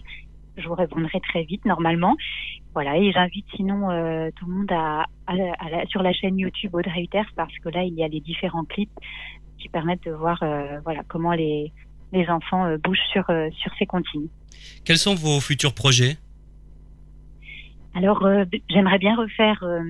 Je 0.60 0.68
vous 0.68 0.74
répondrai 0.74 1.20
très 1.20 1.42
vite 1.44 1.64
normalement. 1.64 2.16
Voilà 2.74 2.96
et 2.96 3.10
j'invite 3.12 3.46
sinon 3.56 3.90
euh, 3.90 4.30
tout 4.36 4.46
le 4.46 4.52
monde 4.54 4.72
à, 4.72 5.06
à, 5.26 5.32
à 5.58 5.70
la- 5.70 5.86
sur 5.86 6.02
la 6.02 6.12
chaîne 6.12 6.38
YouTube 6.38 6.74
Audrey 6.74 7.02
Uters 7.02 7.30
parce 7.34 7.56
que 7.58 7.68
là 7.68 7.82
il 7.82 7.94
y 7.94 8.04
a 8.04 8.08
les 8.08 8.20
différents 8.20 8.64
clips 8.64 8.90
qui 9.58 9.68
permettent 9.68 10.04
de 10.04 10.12
voir 10.12 10.42
euh, 10.42 10.78
voilà 10.84 11.02
comment 11.08 11.32
les 11.32 11.72
les 12.12 12.28
enfants 12.28 12.64
euh, 12.66 12.76
bougent 12.78 13.08
sur 13.12 13.24
sur 13.52 13.72
ces 13.78 13.86
comptines. 13.86 14.28
Quels 14.84 14.98
sont 14.98 15.14
vos 15.14 15.40
futurs 15.40 15.74
projets? 15.74 16.16
Alors, 17.94 18.24
euh, 18.24 18.44
j'aimerais 18.68 18.98
bien 18.98 19.16
refaire 19.16 19.58
euh, 19.64 19.82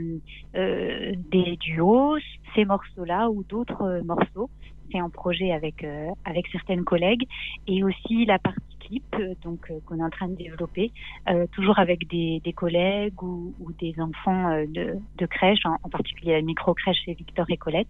euh, 0.56 1.12
des 1.30 1.56
duos, 1.56 2.16
ces 2.54 2.64
morceaux-là 2.64 3.28
ou 3.28 3.44
d'autres 3.44 4.00
morceaux. 4.04 4.48
Un 4.98 5.08
projet 5.08 5.52
avec 5.52 5.84
euh, 5.84 6.08
avec 6.24 6.46
certaines 6.48 6.84
collègues 6.84 7.26
et 7.66 7.84
aussi 7.84 8.24
la 8.26 8.38
partie 8.38 8.60
clip 8.80 9.04
euh, 9.14 9.34
donc 9.44 9.70
euh, 9.70 9.78
qu'on 9.86 9.98
est 9.98 10.02
en 10.02 10.10
train 10.10 10.28
de 10.28 10.34
développer, 10.34 10.90
toujours 11.52 11.78
avec 11.78 12.08
des, 12.08 12.40
des 12.44 12.52
collègues 12.52 13.22
ou, 13.22 13.54
des 13.78 13.94
enfants 14.00 14.50
de, 14.66 15.26
crèche, 15.26 15.64
en, 15.64 15.76
en 15.82 15.88
particulier 15.88 16.32
la 16.32 16.42
micro 16.42 16.74
crèche 16.74 16.98
chez 17.04 17.14
Victor 17.14 17.46
et 17.50 17.56
Colette. 17.56 17.88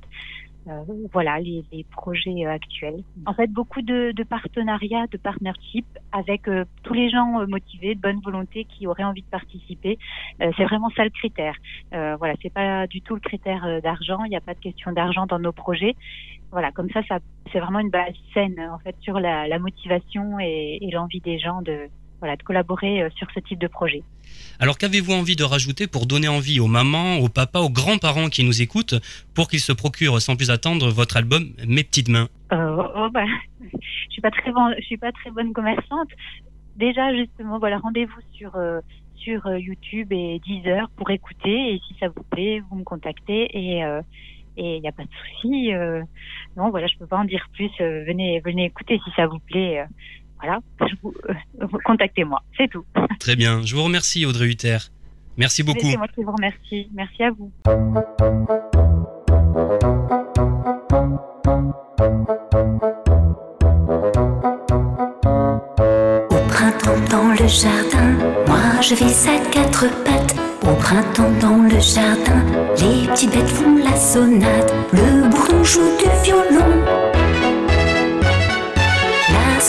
Euh, 0.68 0.84
voilà 1.12 1.40
les, 1.40 1.64
les 1.72 1.84
projets 1.84 2.44
euh, 2.44 2.50
actuels. 2.50 3.02
En 3.26 3.32
fait, 3.32 3.46
beaucoup 3.48 3.80
de, 3.80 4.12
de 4.12 4.22
partenariats, 4.24 5.06
de 5.06 5.16
partnership 5.16 5.86
avec 6.12 6.48
euh, 6.48 6.64
tous 6.82 6.92
les 6.92 7.08
gens 7.08 7.40
euh, 7.40 7.46
motivés, 7.46 7.94
de 7.94 8.00
bonne 8.00 8.20
volonté 8.20 8.66
qui 8.66 8.86
auraient 8.86 9.04
envie 9.04 9.22
de 9.22 9.28
participer. 9.28 9.98
Euh, 10.42 10.50
c'est 10.56 10.64
vraiment 10.64 10.90
ça 10.90 11.04
le 11.04 11.11
critère. 11.11 11.56
Euh, 11.94 12.16
voilà, 12.16 12.34
c'est 12.42 12.52
pas 12.52 12.86
du 12.86 13.00
tout 13.00 13.14
le 13.14 13.20
critère 13.20 13.64
euh, 13.64 13.80
d'argent. 13.80 14.22
Il 14.24 14.30
n'y 14.30 14.36
a 14.36 14.42
pas 14.42 14.54
de 14.54 14.61
question 14.61 14.92
d'argent 14.92 15.26
dans 15.26 15.38
nos 15.38 15.52
projets. 15.52 15.96
Voilà, 16.52 16.72
comme 16.72 16.90
ça, 16.90 17.02
ça 17.04 17.20
c'est 17.52 17.61
vraiment 17.61 17.78
une 17.78 17.90
base 17.90 18.14
saine 18.34 18.61
en 18.61 18.78
fait 18.78 18.96
sur 19.00 19.18
la, 19.18 19.48
la 19.48 19.58
motivation 19.58 20.38
et, 20.40 20.78
et 20.80 20.90
l'envie 20.90 21.20
des 21.20 21.38
gens 21.38 21.62
de 21.62 21.88
voilà 22.21 22.37
de 22.37 22.43
collaborer 22.43 23.03
euh, 23.03 23.09
sur 23.16 23.27
ce 23.35 23.41
type 23.41 23.59
de 23.59 23.66
projet. 23.66 24.03
Alors 24.59 24.79
qu'avez-vous 24.79 25.12
envie 25.12 25.37
de 25.37 25.45
rajouter 25.45 25.87
pour 25.87 26.07
donner 26.07 26.29
envie 26.29 26.61
aux 26.61 26.66
mamans, 26.66 27.16
aux 27.16 27.29
papas, 27.29 27.61
aux 27.61 27.71
grands-parents 27.71 28.29
qui 28.29 28.45
nous 28.45 28.62
écoutent 28.62 28.95
pour 29.35 29.49
qu'ils 29.49 29.61
se 29.61 29.73
procurent 29.73 30.21
sans 30.21 30.37
plus 30.37 30.51
attendre 30.51 30.91
votre 30.91 31.16
album 31.16 31.51
Mes 31.66 31.83
petites 31.83 32.09
mains 32.09 32.29
Euh, 32.53 32.83
oh, 32.95 33.09
bah, 33.11 33.25
je 33.73 34.11
suis 34.11 34.21
pas 34.21 34.31
très 34.31 34.53
bon, 34.53 34.73
je 34.79 34.85
suis 34.85 34.99
pas 34.99 35.12
très 35.12 35.31
bonne 35.31 35.53
commerçante. 35.53 36.09
Déjà 36.77 37.14
justement, 37.14 37.59
voilà, 37.59 37.79
rendez-vous 37.79 38.21
sur 38.33 38.55
euh, 38.57 38.81
sur 39.16 39.47
YouTube 39.57 40.12
et 40.12 40.41
Deezer 40.47 40.89
pour 40.97 41.11
écouter 41.11 41.75
et 41.75 41.81
si 41.87 41.95
ça 41.99 42.09
vous 42.09 42.23
plaît, 42.31 42.62
vous 42.71 42.77
me 42.77 42.85
contactez 42.85 43.49
et 43.53 43.85
euh, 43.85 44.03
et 44.57 44.77
il 44.77 44.83
n'y 44.83 44.89
a 44.89 44.93
pas 44.93 45.05
de 45.05 45.09
souci. 45.09 45.71
non, 46.57 46.71
voilà, 46.71 46.87
je 46.87 46.99
peux 46.99 47.07
pas 47.07 47.16
en 47.16 47.25
dire 47.25 47.47
plus. 47.55 47.71
venez 47.79 48.41
venez 48.41 48.66
écouter 48.66 49.01
si 49.05 49.11
ça 49.16 49.27
vous 49.27 49.39
plaît. 49.39 49.87
Voilà, 50.43 50.61
euh, 50.80 51.66
contactez-moi, 51.84 52.43
c'est 52.57 52.68
tout. 52.68 52.84
Très 53.18 53.36
bien, 53.36 53.62
je 53.62 53.74
vous 53.74 53.82
remercie 53.82 54.24
Audrey 54.26 54.47
Hutter. 54.47 54.78
Merci 55.36 55.62
beaucoup. 55.62 55.91
C'est 55.91 55.97
moi 55.97 56.09
qui 56.09 56.22
vous 56.22 56.32
remercie. 56.32 56.88
Merci 56.95 57.22
à 57.22 57.30
vous. 57.30 57.51
Au 66.30 66.49
printemps 66.49 67.01
dans 67.11 67.28
le 67.30 67.49
jardin, 67.49 68.12
moi 68.47 68.80
je 68.82 68.95
vais 68.95 69.30
à 69.30 69.38
quatre 69.51 69.86
pattes. 70.05 70.36
Au 70.62 70.74
printemps 70.74 71.32
dans 71.41 71.62
le 71.62 71.80
jardin, 71.80 72.45
les 72.78 73.09
petites 73.09 73.32
bêtes 73.32 73.49
font 73.49 73.76
la 73.76 73.97
sonate. 73.97 74.74
Le 74.93 75.28
bourdon 75.30 75.64
joue 75.64 75.97
du 75.99 76.24
violon. 76.24 76.80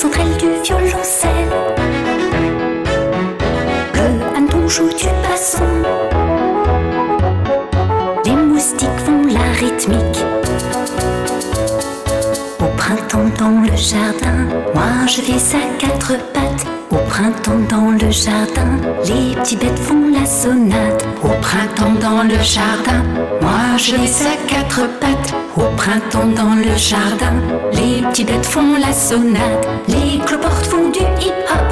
Sauterelle 0.01 0.35
du 0.39 0.47
violoncelle. 0.63 1.53
Le 3.93 4.35
hanneton 4.35 4.67
joue 4.67 4.89
du 4.89 5.05
basson. 5.21 5.63
Les 8.25 8.31
moustiques 8.31 8.89
font 9.05 9.21
la 9.27 9.51
rythmique. 9.59 10.25
Au 12.59 12.65
printemps 12.77 13.29
dans 13.37 13.61
le 13.61 13.77
jardin, 13.77 14.47
moi 14.73 15.05
je 15.05 15.21
vais 15.21 15.55
à 15.55 15.77
quatre 15.77 16.17
pattes. 16.33 16.65
Au 16.89 16.97
printemps 17.07 17.61
dans 17.69 17.91
le 17.91 18.09
jardin, 18.09 18.71
les 19.05 19.35
petites 19.35 19.59
bêtes 19.59 19.77
font 19.77 20.09
la 20.11 20.25
sonate. 20.25 21.05
Au 21.23 21.39
printemps 21.41 21.99
dans 22.01 22.23
le 22.23 22.41
jardin, 22.41 23.03
moi 23.39 23.77
je 23.77 23.91
vais 23.91 24.27
à 24.27 24.35
quatre 24.47 24.87
pattes. 24.99 25.40
Au 25.57 25.63
printemps 25.75 26.27
dans 26.27 26.55
le 26.55 26.77
jardin, 26.77 27.33
les 27.73 28.01
petites 28.07 28.27
bêtes 28.27 28.45
font 28.45 28.77
la 28.79 28.93
sonate. 28.93 29.67
Les 29.87 30.19
cloportes 30.25 30.65
font 30.65 30.89
du 30.89 30.99
hip-hop. 30.99 31.69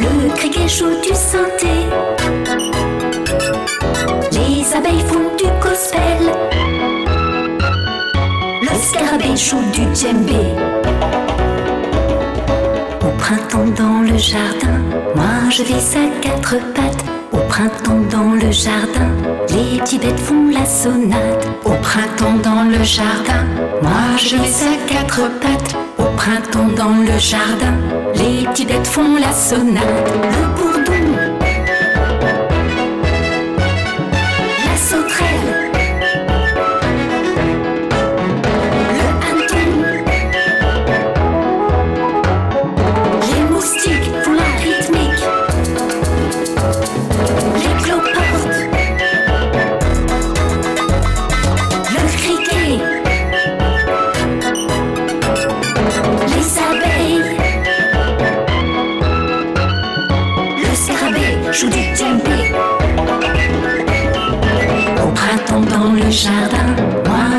Le 0.00 0.30
criquet 0.34 0.66
joue 0.66 1.00
du 1.02 1.14
synthé. 1.14 1.86
Les 4.32 4.74
abeilles 4.74 5.04
font 5.06 5.36
du 5.36 5.50
gospel. 5.60 6.32
Le 8.62 8.78
scarabée 8.78 9.36
joue 9.36 9.62
du 9.72 9.82
djembé. 9.94 10.54
Au 13.02 13.10
printemps 13.18 13.70
dans 13.76 14.00
le 14.00 14.16
jardin, 14.16 14.80
moi 15.14 15.50
je 15.50 15.62
vais 15.62 15.74
à 15.74 16.20
quatre 16.22 16.56
pattes. 16.72 17.17
Au 17.48 17.50
printemps 17.50 18.02
dans 18.10 18.32
le 18.34 18.52
jardin, 18.52 19.08
les 19.48 19.80
petites 19.80 20.02
bêtes 20.02 20.20
font 20.20 20.50
la 20.52 20.66
sonate. 20.66 21.48
Au 21.64 21.72
printemps 21.80 22.36
dans 22.44 22.64
le 22.64 22.84
jardin, 22.84 23.46
moi 23.80 24.18
je 24.18 24.36
vais 24.36 24.42
à 24.42 24.86
quatre 24.86 25.22
pattes. 25.40 25.74
Au 25.96 26.14
printemps 26.14 26.68
dans 26.76 26.98
le 27.00 27.18
jardin, 27.18 27.74
les 28.14 28.46
petites 28.46 28.68
bêtes 28.68 28.86
font 28.86 29.16
la 29.16 29.32
sonate. 29.32 30.67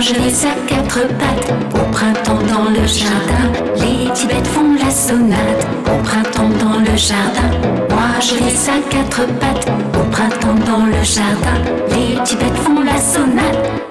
Vais 0.08 0.48
à 0.48 0.56
quatre 0.68 1.08
pattes. 1.18 1.54
Au 1.74 1.92
printemps 1.92 2.42
dans 2.44 2.70
le 2.70 2.88
jardin, 2.88 3.52
les 3.76 4.08
bêtes 4.28 4.48
font 4.48 4.74
la 4.76 4.92
sonate. 4.92 5.68
Au 5.86 6.02
printemps 6.04 6.50
dans 6.50 6.80
le 6.80 6.96
jardin, 6.98 7.50
moi 7.90 8.20
je 8.22 8.36
vais 8.36 8.70
à 8.72 8.80
quatre 8.90 9.28
pattes. 9.40 9.68
Au 10.00 10.10
printemps 10.10 10.56
dans 10.66 10.86
le 10.86 11.04
jardin, 11.04 11.62
les 11.90 12.16
bêtes 12.16 12.58
font 12.64 12.82
la 12.82 13.00
sonate. 13.00 13.82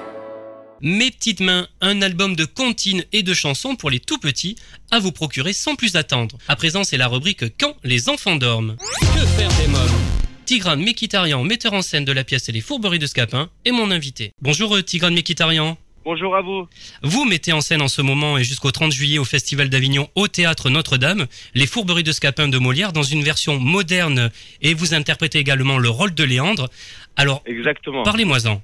Mes 0.81 1.11
petites 1.11 1.41
mains, 1.41 1.67
un 1.81 2.01
album 2.01 2.35
de 2.35 2.45
comptines 2.45 3.03
et 3.11 3.21
de 3.21 3.33
chansons 3.33 3.75
pour 3.75 3.89
les 3.89 3.99
tout 3.99 4.17
petits 4.17 4.55
à 4.91 4.99
vous 4.99 5.11
procurer 5.11 5.53
sans 5.53 5.75
plus 5.75 5.95
attendre. 5.95 6.37
À 6.47 6.55
présent, 6.55 6.83
c'est 6.83 6.97
la 6.97 7.07
rubrique 7.07 7.43
Quand 7.59 7.75
les 7.83 8.09
enfants 8.09 8.37
dorment. 8.37 8.77
Que 9.01 9.25
faire 9.25 9.49
des 9.61 9.67
mômes? 9.67 9.99
Tigrane 10.45 10.81
Mekitarian, 10.81 11.43
metteur 11.43 11.73
en 11.73 11.83
scène 11.83 12.05
de 12.05 12.11
la 12.11 12.23
pièce 12.23 12.49
et 12.49 12.51
les 12.51 12.61
fourberies 12.61 12.97
de 12.97 13.05
Scapin, 13.05 13.49
est 13.65 13.71
mon 13.71 13.91
invité. 13.91 14.33
Bonjour 14.41 14.75
euh, 14.75 14.81
Tigrane 14.81 15.13
Mekitarian. 15.13 15.77
Bonjour 16.05 16.35
à 16.35 16.41
vous. 16.41 16.67
Vous 17.03 17.25
mettez 17.25 17.51
en 17.53 17.61
scène 17.61 17.81
en 17.81 17.87
ce 17.87 18.01
moment 18.01 18.37
et 18.37 18.43
jusqu'au 18.43 18.71
30 18.71 18.91
juillet 18.91 19.19
au 19.19 19.25
Festival 19.25 19.69
d'Avignon 19.69 20.07
au 20.15 20.27
Théâtre 20.27 20.69
Notre-Dame 20.69 21.25
les 21.53 21.67
fourberies 21.67 22.03
de 22.03 22.11
Scapin 22.11 22.47
de 22.47 22.57
Molière 22.57 22.93
dans 22.93 23.03
une 23.03 23.21
version 23.21 23.59
moderne 23.59 24.31
et 24.61 24.73
vous 24.73 24.93
interprétez 24.93 25.39
également 25.39 25.77
le 25.77 25.89
rôle 25.89 26.13
de 26.15 26.23
Léandre. 26.23 26.69
Alors, 27.17 27.43
Exactement. 27.45 28.03
parlez-moi-en. 28.03 28.61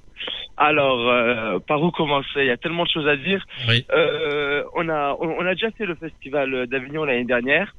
Alors, 0.56 1.08
euh, 1.10 1.58
par 1.58 1.82
où 1.82 1.90
commencer? 1.90 2.26
Il 2.36 2.46
y 2.46 2.50
a 2.50 2.56
tellement 2.56 2.84
de 2.84 2.88
choses 2.88 3.06
à 3.06 3.16
dire. 3.16 3.44
Oui. 3.68 3.84
Euh, 3.92 4.64
on 4.74 4.88
a 4.88 5.14
on, 5.20 5.28
on 5.38 5.46
a 5.46 5.52
déjà 5.54 5.70
fait 5.72 5.84
le 5.84 5.94
festival 5.94 6.66
d'Avignon 6.66 7.04
l'année 7.04 7.24
dernière. 7.24 7.76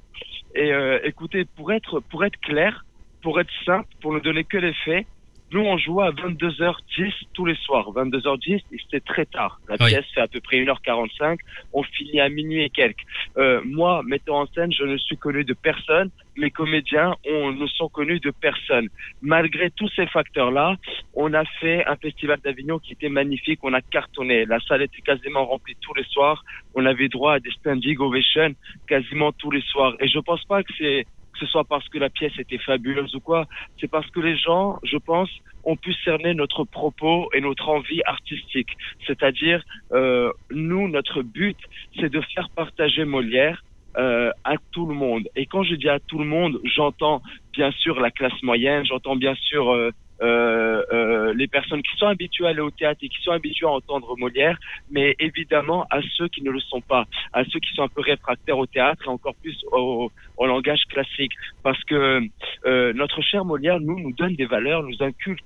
Et 0.54 0.72
euh, 0.72 1.00
écoutez, 1.04 1.46
pour 1.56 1.74
être 1.74 2.00
pour 2.02 2.24
être 2.24 2.40
clair, 2.42 2.86
pour 3.24 3.40
être 3.42 3.50
simple, 3.66 3.88
pour 4.02 4.14
ne 4.14 4.20
donner 4.20 4.44
que 4.44 4.58
les 4.58 4.74
faits, 4.86 5.08
Nous, 5.52 5.62
on 5.62 5.78
jouait 5.78 6.06
à 6.08 6.12
22h10 6.12 7.14
tous 7.34 7.46
les 7.46 7.56
soirs. 7.56 7.90
22h10, 7.94 8.56
et 8.72 8.78
c'était 8.84 9.00
très 9.00 9.26
tard. 9.26 9.60
La 9.70 9.76
Oui. 9.80 9.88
pièce 9.92 10.06
fait 10.14 10.20
à 10.22 10.28
peu 10.28 10.42
près 10.42 10.58
1h45. 10.58 11.40
On 11.74 11.84
finit 11.84 12.20
à 12.20 12.28
minuit 12.28 12.64
et 12.64 12.70
quelques. 12.70 13.06
Euh, 13.38 13.62
moi, 13.64 14.02
metteur 14.06 14.36
en 14.36 14.46
scène, 14.48 14.74
je 14.74 14.84
ne 14.84 14.98
suis 14.98 15.16
connu 15.18 15.46
de 15.46 15.54
personne. 15.54 16.10
Les 16.36 16.52
comédiens, 16.52 17.16
on 17.30 17.54
ne 17.54 17.66
sont 17.68 17.88
connus 17.88 18.20
de 18.20 18.32
personne. 18.32 18.90
Malgré 19.22 19.72
tous 19.72 19.90
ces 19.96 20.06
facteurs-là, 20.08 20.76
on 21.16 21.34
a 21.34 21.46
fait 21.60 21.86
un 21.86 21.96
festival 21.96 22.40
d'Avignon 22.44 22.78
qui 22.80 22.94
était 22.94 23.10
magnifique. 23.10 23.60
On 23.64 23.74
a 23.74 23.82
cartonné. 23.82 24.46
La 24.46 24.60
salle 24.60 24.82
était 24.82 25.02
quasiment 25.02 25.46
remplie 25.46 25.78
tous 25.82 25.94
les 25.94 26.04
soirs. 26.04 26.44
On 26.76 26.86
avait 26.86 27.08
droit 27.08 27.36
à 27.36 27.40
des 27.40 27.52
standing 27.52 27.98
ovations 28.00 28.54
quasiment 28.88 29.32
tous 29.32 29.50
les 29.52 29.62
soirs. 29.62 29.96
Et 30.02 30.08
je 30.10 30.20
pense 30.20 30.44
pas 30.46 30.62
que 30.62 30.74
c'est 30.78 31.06
que 31.38 31.46
ce 31.46 31.52
soit 31.52 31.64
parce 31.64 31.88
que 31.90 31.98
la 31.98 32.10
pièce 32.10 32.38
était 32.40 32.58
fabuleuse 32.58 33.14
ou 33.16 33.20
quoi, 33.20 33.46
c'est 33.80 33.90
parce 33.90 34.10
que 34.12 34.20
les 34.20 34.38
gens, 34.38 34.80
je 34.84 34.98
pense, 34.98 35.30
ont 35.64 35.76
pu 35.76 35.94
cerner 35.94 36.34
notre 36.34 36.64
propos 36.64 37.30
et 37.34 37.42
notre 37.42 37.70
envie 37.70 38.02
artistique. 38.06 38.70
C'est-à-dire, 39.06 39.64
euh, 39.92 40.32
nous, 40.52 40.88
notre 40.88 41.22
but, 41.22 41.58
c'est 42.00 42.10
de 42.10 42.22
faire 42.34 42.50
partager 42.56 43.06
Molière 43.06 43.64
euh, 43.98 44.32
à 44.44 44.56
tout 44.72 44.86
le 44.86 44.94
monde. 44.94 45.28
Et 45.36 45.46
quand 45.46 45.64
je 45.64 45.76
dis 45.76 45.90
à 45.90 46.00
tout 46.00 46.20
le 46.20 46.26
monde, 46.26 46.60
j'entends 46.64 47.22
bien 47.54 47.72
sûr 47.72 48.00
la 48.00 48.12
classe 48.12 48.42
moyenne, 48.44 48.86
j'entends 48.86 49.16
bien 49.16 49.36
sûr 49.36 49.72
euh, 49.72 49.92
euh, 50.22 50.84
euh, 50.92 51.34
les 51.34 51.48
personnes 51.48 51.82
qui 51.82 51.96
sont 51.98 52.08
habituées 52.08 52.46
à 52.46 52.50
aller 52.50 52.62
au 52.62 52.72
théâtre 52.72 53.00
et 53.04 53.10
qui 53.10 53.22
sont 53.22 53.32
habituées 53.32 53.68
à 53.68 53.72
entendre 53.72 54.16
Molière, 54.18 54.58
mais 54.90 55.16
évidemment 55.20 55.86
à 55.90 56.00
ceux 56.16 56.28
qui 56.28 56.42
ne 56.42 56.52
le 56.52 56.60
sont 56.60 56.82
pas, 56.82 57.06
à 57.34 57.44
ceux 57.46 57.60
qui 57.60 57.74
sont 57.76 57.84
un 57.84 57.88
peu 57.88 58.02
réfractaires 58.02 58.58
au 58.58 58.66
théâtre 58.66 59.04
et 59.06 59.10
encore 59.10 59.36
plus 59.36 59.58
au, 59.72 60.12
au 60.38 60.46
langage 60.46 60.84
classique. 60.90 61.34
Parce 61.64 61.84
que 61.84 62.22
euh, 62.66 62.94
notre 62.94 63.22
cher 63.22 63.46
Molière, 63.46 63.80
nous, 63.80 64.00
nous 64.00 64.14
donne 64.14 64.36
des 64.36 64.46
valeurs, 64.46 64.84
nous 64.84 65.02
inculque 65.02 65.44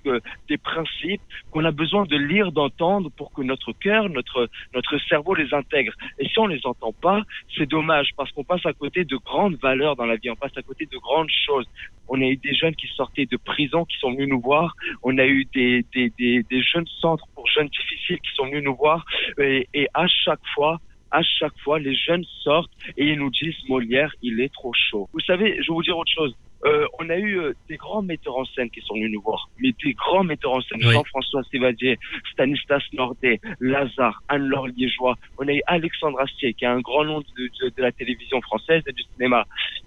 des 0.47 0.57
principes 0.57 1.21
qu'on 1.51 1.65
a 1.65 1.71
besoin 1.71 2.03
de 2.05 2.17
lire, 2.17 2.51
d'entendre 2.51 3.09
pour 3.17 3.33
que 3.33 3.41
notre 3.41 3.71
cœur, 3.73 4.09
notre, 4.09 4.49
notre 4.73 4.97
cerveau 5.09 5.35
les 5.35 5.53
intègre. 5.53 5.93
Et 6.19 6.27
si 6.27 6.39
on 6.39 6.47
les 6.47 6.61
entend 6.65 6.93
pas, 6.93 7.21
c'est 7.57 7.69
dommage 7.69 8.09
parce 8.15 8.31
qu'on 8.31 8.43
passe 8.43 8.65
à 8.65 8.73
côté 8.73 9.03
de 9.03 9.17
grandes 9.17 9.55
valeurs 9.55 9.95
dans 9.95 10.05
la 10.05 10.15
vie, 10.15 10.29
on 10.29 10.35
passe 10.35 10.55
à 10.57 10.61
côté 10.61 10.85
de 10.85 10.97
grandes 10.97 11.31
choses. 11.45 11.65
On 12.07 12.21
a 12.21 12.25
eu 12.25 12.37
des 12.37 12.53
jeunes 12.53 12.75
qui 12.75 12.87
sortaient 12.87 13.25
de 13.25 13.37
prison, 13.37 13.85
qui 13.85 13.97
sont 13.97 14.11
venus 14.11 14.27
nous 14.29 14.41
voir. 14.41 14.60
On 15.03 15.17
a 15.17 15.25
eu 15.25 15.45
des, 15.53 15.85
des, 15.93 16.11
des, 16.19 16.43
des 16.49 16.61
jeunes 16.61 16.87
centres 16.99 17.25
pour 17.35 17.47
jeunes 17.47 17.67
difficiles 17.69 18.19
qui 18.19 18.31
sont 18.35 18.45
venus 18.45 18.63
nous 18.63 18.75
voir. 18.75 19.05
Et, 19.39 19.67
et 19.73 19.87
à 19.93 20.07
chaque 20.07 20.45
fois, 20.55 20.79
à 21.11 21.21
chaque 21.23 21.57
fois, 21.63 21.77
les 21.79 21.93
jeunes 21.95 22.23
sortent 22.43 22.71
et 22.97 23.05
ils 23.11 23.19
nous 23.19 23.29
disent 23.31 23.55
Molière, 23.67 24.13
il 24.21 24.39
est 24.39 24.53
trop 24.53 24.71
chaud. 24.73 25.09
Vous 25.13 25.19
savez, 25.19 25.55
je 25.61 25.67
vais 25.69 25.73
vous 25.75 25.83
dire 25.83 25.97
autre 25.97 26.11
chose. 26.13 26.33
Euh, 26.63 26.85
on 26.99 27.09
a 27.09 27.17
eu 27.17 27.39
euh, 27.39 27.53
des 27.67 27.75
grands 27.75 28.03
metteurs 28.03 28.37
en 28.37 28.45
scène 28.45 28.69
qui 28.69 28.81
sont 28.81 28.93
venus 28.93 29.11
nous 29.11 29.21
voir, 29.21 29.49
mais 29.59 29.73
des 29.83 29.93
grands 29.93 30.23
metteurs 30.23 30.53
en 30.53 30.61
scène, 30.61 30.79
Oui. 30.85 30.93
Jean-François 30.93 31.41
Sévadier, 31.51 31.97
Stanislas 32.31 32.83
Nordet, 32.93 33.39
Lazare, 33.59 34.21
Anne-Laure 34.29 34.67
Liégeois. 34.67 35.17
On 35.39 35.47
a 35.47 35.53
eu 35.53 35.61
Alexandre 35.65 36.19
Astier, 36.21 36.53
qui 36.53 36.65
est 36.65 36.67
un 36.67 36.79
grand 36.81 37.03
nom 37.03 37.19
de, 37.19 37.25
de- 37.61 37.69
de 37.75 37.81
la 37.81 37.91
télévision 37.91 38.39
française 38.41 38.83
et 38.87 38.93
du 38.93 39.03
cinéma. 39.15 39.45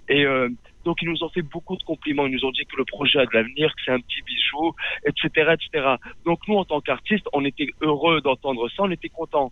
Et 0.09 0.25
euh, 0.25 0.49
donc 0.85 1.01
ils 1.01 1.09
nous 1.09 1.23
ont 1.23 1.29
fait 1.29 1.41
beaucoup 1.41 1.75
de 1.75 1.83
compliments. 1.83 2.25
Ils 2.27 2.33
nous 2.33 2.45
ont 2.45 2.51
dit 2.51 2.65
que 2.65 2.77
le 2.77 2.85
projet 2.85 3.19
a 3.19 3.25
de 3.25 3.31
l'avenir, 3.33 3.73
que 3.75 3.81
c'est 3.83 3.91
un 3.91 3.99
petit 3.99 4.21
bijou, 4.21 4.73
etc., 5.05 5.53
etc. 5.53 5.95
Donc 6.25 6.39
nous, 6.47 6.55
en 6.55 6.65
tant 6.65 6.79
qu'artistes, 6.79 7.27
on 7.33 7.43
était 7.43 7.67
heureux 7.81 8.21
d'entendre 8.21 8.69
ça, 8.69 8.83
on 8.83 8.91
était 8.91 9.09
contents. 9.09 9.51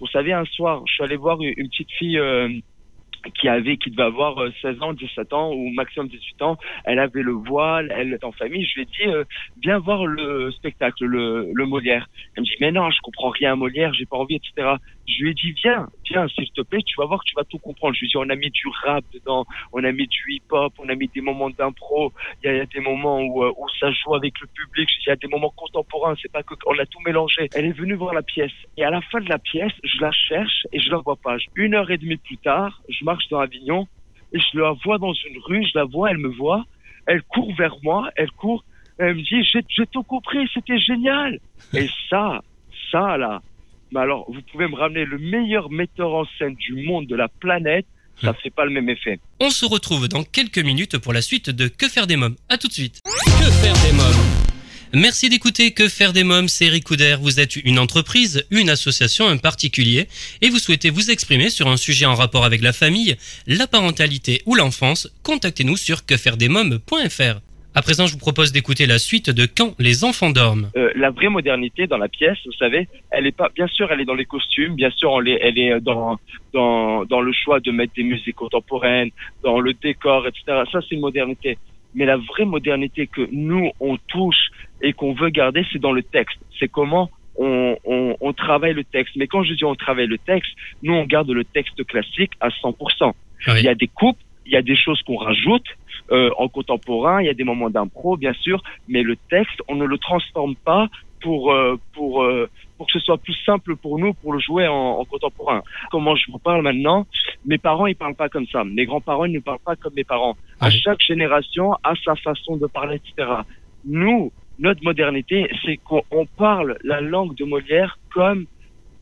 Vous 0.00 0.06
savez, 0.08 0.32
un 0.32 0.44
soir, 0.44 0.82
je 0.86 0.94
suis 0.94 1.02
allé 1.02 1.16
voir 1.16 1.38
une 1.40 1.68
petite 1.68 1.90
fille 1.92 2.18
euh, 2.18 2.48
qui 3.30 3.48
avait, 3.48 3.76
qui 3.76 3.90
devait 3.90 4.02
avoir 4.02 4.38
euh, 4.42 4.52
16 4.60 4.82
ans, 4.82 4.92
17 4.92 5.32
ans 5.32 5.52
ou 5.52 5.70
maximum 5.70 6.08
18 6.08 6.42
ans. 6.42 6.58
Elle 6.84 6.98
avait 6.98 7.22
le 7.22 7.32
voile, 7.32 7.92
elle 7.96 8.12
était 8.12 8.24
en 8.24 8.32
famille. 8.32 8.64
Je 8.66 8.74
lui 8.74 8.82
ai 8.82 8.84
dit, 8.84 9.06
euh, 9.06 9.24
viens 9.62 9.78
voir 9.78 10.06
le 10.06 10.50
spectacle, 10.52 11.04
le, 11.04 11.50
le 11.52 11.66
Molière. 11.66 12.08
Elle 12.36 12.42
me 12.42 12.46
dit, 12.46 12.56
mais 12.60 12.72
non, 12.72 12.90
je 12.90 13.00
comprends 13.00 13.30
rien 13.30 13.52
à 13.52 13.56
Molière, 13.56 13.94
j'ai 13.94 14.06
pas 14.06 14.16
envie, 14.16 14.36
etc. 14.36 14.74
Je 15.06 15.22
lui 15.22 15.30
ai 15.30 15.34
dit, 15.34 15.52
viens, 15.52 15.88
viens, 16.10 16.26
s'il 16.28 16.50
te 16.50 16.62
plaît, 16.62 16.80
tu 16.84 16.94
vas 16.98 17.06
voir 17.06 17.20
que 17.20 17.28
tu 17.28 17.34
vas 17.36 17.44
tout 17.44 17.58
comprendre. 17.58 17.94
Je 17.94 18.00
lui 18.00 18.06
ai 18.06 18.10
dit, 18.10 18.16
on 18.16 18.30
a 18.30 18.36
mis 18.36 18.50
du 18.50 18.66
rap 18.84 19.04
dedans, 19.12 19.44
on 19.72 19.84
a 19.84 19.92
mis 19.92 20.06
du 20.06 20.24
hip-hop, 20.28 20.72
on 20.78 20.88
a 20.88 20.94
mis 20.94 21.08
des 21.08 21.20
moments 21.20 21.50
d'impro. 21.50 22.12
Il 22.42 22.50
y, 22.50 22.56
y 22.56 22.60
a 22.60 22.66
des 22.66 22.80
moments 22.80 23.20
où, 23.20 23.44
euh, 23.44 23.52
où 23.56 23.66
ça 23.78 23.90
joue 23.92 24.14
avec 24.14 24.34
le 24.40 24.46
public. 24.46 24.88
Il 25.06 25.08
y 25.08 25.12
a 25.12 25.16
des 25.16 25.28
moments 25.28 25.52
contemporains, 25.56 26.14
c'est 26.20 26.32
pas 26.32 26.42
que 26.42 26.54
on 26.66 26.78
a 26.78 26.86
tout 26.86 27.00
mélangé. 27.04 27.48
Elle 27.54 27.66
est 27.66 27.72
venue 27.72 27.94
voir 27.94 28.14
la 28.14 28.22
pièce. 28.22 28.52
Et 28.76 28.84
à 28.84 28.90
la 28.90 29.00
fin 29.02 29.20
de 29.20 29.28
la 29.28 29.38
pièce, 29.38 29.72
je 29.82 30.00
la 30.00 30.10
cherche 30.12 30.66
et 30.72 30.80
je 30.80 30.90
la 30.90 30.98
vois 30.98 31.16
pas. 31.16 31.36
Une 31.54 31.74
heure 31.74 31.90
et 31.90 31.98
demie 31.98 32.16
plus 32.16 32.38
tard, 32.38 32.80
je 32.88 33.04
marche 33.04 33.28
dans 33.28 33.40
Avignon 33.40 33.86
et 34.32 34.38
je 34.38 34.58
la 34.58 34.72
vois 34.84 34.98
dans 34.98 35.12
une 35.12 35.38
rue, 35.44 35.64
je 35.64 35.78
la 35.78 35.84
vois, 35.84 36.10
elle 36.10 36.18
me 36.18 36.28
voit, 36.28 36.64
elle 37.06 37.22
court 37.22 37.54
vers 37.54 37.76
moi, 37.82 38.10
elle 38.16 38.30
court, 38.32 38.64
elle 38.98 39.14
me 39.14 39.22
dit, 39.22 39.48
j'ai 39.68 39.86
tout 39.86 40.02
compris, 40.02 40.48
c'était 40.52 40.78
génial. 40.78 41.38
Et 41.72 41.88
ça, 42.08 42.42
ça 42.90 43.16
là, 43.16 43.42
mais 43.94 44.00
alors, 44.00 44.26
vous 44.28 44.42
pouvez 44.50 44.66
me 44.66 44.74
ramener 44.74 45.04
le 45.04 45.18
meilleur 45.18 45.70
metteur 45.70 46.12
en 46.12 46.24
scène 46.38 46.56
du 46.56 46.74
monde, 46.84 47.06
de 47.06 47.14
la 47.14 47.28
planète, 47.28 47.86
ça 48.20 48.34
fait 48.34 48.50
pas 48.50 48.64
le 48.64 48.72
même 48.72 48.88
effet. 48.88 49.20
On 49.40 49.50
se 49.50 49.64
retrouve 49.64 50.08
dans 50.08 50.24
quelques 50.24 50.58
minutes 50.58 50.98
pour 50.98 51.12
la 51.12 51.22
suite 51.22 51.50
de 51.50 51.68
Que 51.68 51.88
faire 51.88 52.06
des 52.06 52.16
mômes. 52.16 52.36
À 52.48 52.58
tout 52.58 52.68
de 52.68 52.72
suite. 52.72 53.00
Que 53.04 53.50
faire 53.50 53.74
des 53.84 53.92
mômes? 53.92 54.42
Merci 54.94 55.28
d'écouter 55.28 55.72
Que 55.72 55.88
faire 55.88 56.12
des 56.12 56.24
mômes, 56.24 56.48
c'est 56.48 56.66
Eric 56.66 56.84
Couder. 56.84 57.16
Vous 57.20 57.38
êtes 57.38 57.56
une 57.56 57.78
entreprise, 57.78 58.44
une 58.50 58.70
association, 58.70 59.28
un 59.28 59.36
particulier, 59.36 60.08
et 60.40 60.50
vous 60.50 60.58
souhaitez 60.58 60.90
vous 60.90 61.10
exprimer 61.10 61.50
sur 61.50 61.68
un 61.68 61.76
sujet 61.76 62.06
en 62.06 62.14
rapport 62.14 62.44
avec 62.44 62.62
la 62.62 62.72
famille, 62.72 63.16
la 63.46 63.66
parentalité 63.66 64.42
ou 64.46 64.56
l'enfance. 64.56 65.08
Contactez-nous 65.22 65.76
sur 65.76 66.04
quefairedesmômes.fr. 66.04 67.40
À 67.76 67.82
présent, 67.82 68.06
je 68.06 68.12
vous 68.12 68.20
propose 68.20 68.52
d'écouter 68.52 68.86
la 68.86 69.00
suite 69.00 69.30
de 69.30 69.46
Quand 69.46 69.74
les 69.80 70.04
enfants 70.04 70.30
dorment. 70.30 70.70
Euh, 70.76 70.92
la 70.94 71.10
vraie 71.10 71.28
modernité 71.28 71.88
dans 71.88 71.98
la 71.98 72.06
pièce, 72.06 72.38
vous 72.46 72.52
savez, 72.52 72.86
elle 73.10 73.26
est 73.26 73.36
pas, 73.36 73.48
bien 73.52 73.66
sûr, 73.66 73.90
elle 73.90 74.00
est 74.00 74.04
dans 74.04 74.14
les 74.14 74.26
costumes, 74.26 74.76
bien 74.76 74.90
sûr, 74.90 75.20
elle 75.20 75.28
est, 75.28 75.40
elle 75.42 75.58
est 75.58 75.80
dans, 75.80 76.16
dans, 76.52 77.04
dans 77.04 77.20
le 77.20 77.32
choix 77.32 77.58
de 77.58 77.72
mettre 77.72 77.92
des 77.94 78.04
musiques 78.04 78.36
contemporaines, 78.36 79.10
dans 79.42 79.58
le 79.58 79.74
décor, 79.74 80.28
etc. 80.28 80.62
Ça, 80.70 80.78
c'est 80.82 80.94
une 80.94 81.00
modernité. 81.00 81.58
Mais 81.96 82.04
la 82.04 82.16
vraie 82.16 82.44
modernité 82.44 83.08
que 83.08 83.28
nous, 83.32 83.72
on 83.80 83.96
touche 84.06 84.50
et 84.80 84.92
qu'on 84.92 85.12
veut 85.12 85.30
garder, 85.30 85.66
c'est 85.72 85.80
dans 85.80 85.92
le 85.92 86.04
texte. 86.04 86.38
C'est 86.60 86.68
comment 86.68 87.10
on, 87.34 87.76
on, 87.84 88.16
on 88.20 88.32
travaille 88.32 88.74
le 88.74 88.84
texte. 88.84 89.16
Mais 89.16 89.26
quand 89.26 89.42
je 89.42 89.52
dis 89.52 89.64
on 89.64 89.74
travaille 89.74 90.06
le 90.06 90.18
texte, 90.18 90.52
nous, 90.84 90.94
on 90.94 91.06
garde 91.06 91.28
le 91.28 91.44
texte 91.44 91.84
classique 91.84 92.34
à 92.38 92.50
100%. 92.50 93.12
Il 93.48 93.64
y 93.64 93.68
a 93.68 93.74
des 93.74 93.88
coupes, 93.88 94.18
il 94.46 94.52
y 94.52 94.56
a 94.56 94.62
des 94.62 94.76
choses 94.76 95.02
qu'on 95.02 95.16
rajoute 95.16 95.66
euh, 96.10 96.30
en 96.38 96.48
contemporain, 96.48 97.22
il 97.22 97.26
y 97.26 97.30
a 97.30 97.34
des 97.34 97.44
moments 97.44 97.70
d'impro, 97.70 98.16
bien 98.16 98.34
sûr, 98.34 98.62
mais 98.88 99.02
le 99.02 99.16
texte, 99.30 99.60
on 99.68 99.74
ne 99.76 99.84
le 99.84 99.98
transforme 99.98 100.54
pas 100.54 100.88
pour 101.20 101.52
euh, 101.52 101.76
pour 101.94 102.22
euh, 102.22 102.48
pour 102.76 102.86
que 102.86 102.92
ce 102.92 102.98
soit 102.98 103.16
plus 103.18 103.36
simple 103.46 103.76
pour 103.76 103.98
nous 103.98 104.12
pour 104.14 104.32
le 104.32 104.38
jouer 104.38 104.66
en, 104.68 104.98
en 105.00 105.04
contemporain. 105.04 105.62
Comment 105.90 106.14
je 106.16 106.30
vous 106.30 106.38
parle 106.38 106.62
maintenant? 106.62 107.06
Mes 107.46 107.58
parents, 107.58 107.86
ils 107.86 107.96
parlent 107.96 108.14
pas 108.14 108.28
comme 108.28 108.46
ça. 108.46 108.64
Mes 108.64 108.84
grands-parents, 108.84 109.24
ils 109.24 109.32
ne 109.32 109.40
parlent 109.40 109.64
pas 109.64 109.76
comme 109.76 109.94
mes 109.94 110.04
parents. 110.04 110.36
À 110.60 110.70
chaque 110.70 111.00
génération 111.00 111.72
a 111.82 111.94
sa 112.04 112.14
façon 112.16 112.56
de 112.56 112.66
parler, 112.66 112.96
etc. 112.96 113.30
Nous, 113.86 114.32
notre 114.58 114.84
modernité, 114.84 115.50
c'est 115.64 115.78
qu'on 115.78 116.02
on 116.10 116.26
parle 116.26 116.76
la 116.84 117.00
langue 117.00 117.34
de 117.36 117.44
Molière 117.44 117.98
comme 118.12 118.46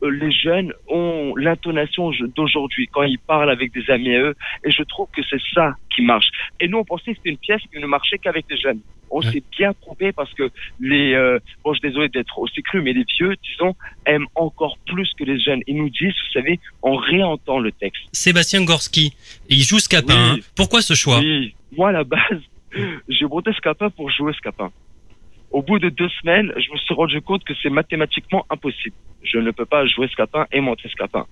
les 0.09 0.31
jeunes 0.31 0.73
ont 0.87 1.33
l'intonation 1.35 2.11
d'aujourd'hui 2.35 2.87
quand 2.91 3.03
ils 3.03 3.19
parlent 3.19 3.49
avec 3.51 3.73
des 3.73 3.89
amis 3.89 4.15
à 4.15 4.19
eux. 4.21 4.35
Et 4.65 4.71
je 4.71 4.83
trouve 4.83 5.07
que 5.15 5.21
c'est 5.29 5.41
ça 5.53 5.75
qui 5.95 6.01
marche. 6.01 6.27
Et 6.59 6.67
nous, 6.67 6.77
on 6.79 6.83
pensait 6.83 7.11
que 7.11 7.17
c'était 7.17 7.29
une 7.29 7.37
pièce 7.37 7.61
qui 7.71 7.79
ne 7.79 7.85
marchait 7.87 8.17
qu'avec 8.17 8.45
les 8.49 8.57
jeunes. 8.57 8.79
On 9.15 9.21
s'est 9.21 9.43
bien 9.57 9.73
trompé 9.79 10.11
parce 10.11 10.33
que 10.33 10.49
les, 10.79 11.13
euh, 11.13 11.37
bon, 11.63 11.73
je 11.73 11.79
suis 11.79 11.87
désolé 11.89 12.09
d'être 12.09 12.39
aussi 12.39 12.63
cru, 12.63 12.81
mais 12.81 12.93
les 12.93 13.05
vieux, 13.17 13.35
disons, 13.43 13.75
aiment 14.07 14.25
encore 14.33 14.77
plus 14.87 15.11
que 15.17 15.23
les 15.23 15.39
jeunes. 15.39 15.61
Ils 15.67 15.77
nous 15.77 15.89
disent, 15.89 16.13
vous 16.13 16.33
savez, 16.33 16.59
on 16.81 16.95
réentend 16.95 17.59
le 17.59 17.71
texte. 17.71 18.01
Sébastien 18.11 18.63
Gorski, 18.63 19.13
il 19.49 19.61
joue 19.61 19.77
Scapin. 19.77 20.33
Oui. 20.33 20.39
hein. 20.39 20.45
Pourquoi 20.55 20.81
ce 20.81 20.95
choix? 20.95 21.19
Oui, 21.19 21.53
moi 21.77 21.89
à 21.89 21.91
la 21.91 22.03
base, 22.03 22.41
j'ai 23.07 23.25
monté 23.25 23.53
Scapin 23.53 23.91
pour 23.91 24.09
jouer 24.09 24.33
Scapin. 24.33 24.71
Au 25.53 25.61
bout 25.61 25.77
de 25.77 25.89
deux 25.89 26.09
semaines, 26.09 26.51
je 26.57 26.71
me 26.71 26.77
suis 26.77 26.93
rendu 26.95 27.21
compte 27.21 27.43
que 27.43 27.53
c'est 27.61 27.69
mathématiquement 27.69 28.43
impossible. 28.49 28.95
Je 29.23 29.37
ne 29.37 29.51
peux 29.51 29.65
pas 29.65 29.85
jouer 29.85 30.07
Scapin 30.07 30.47
et 30.51 30.59
monter 30.59 30.89
Scapin. 30.89 31.25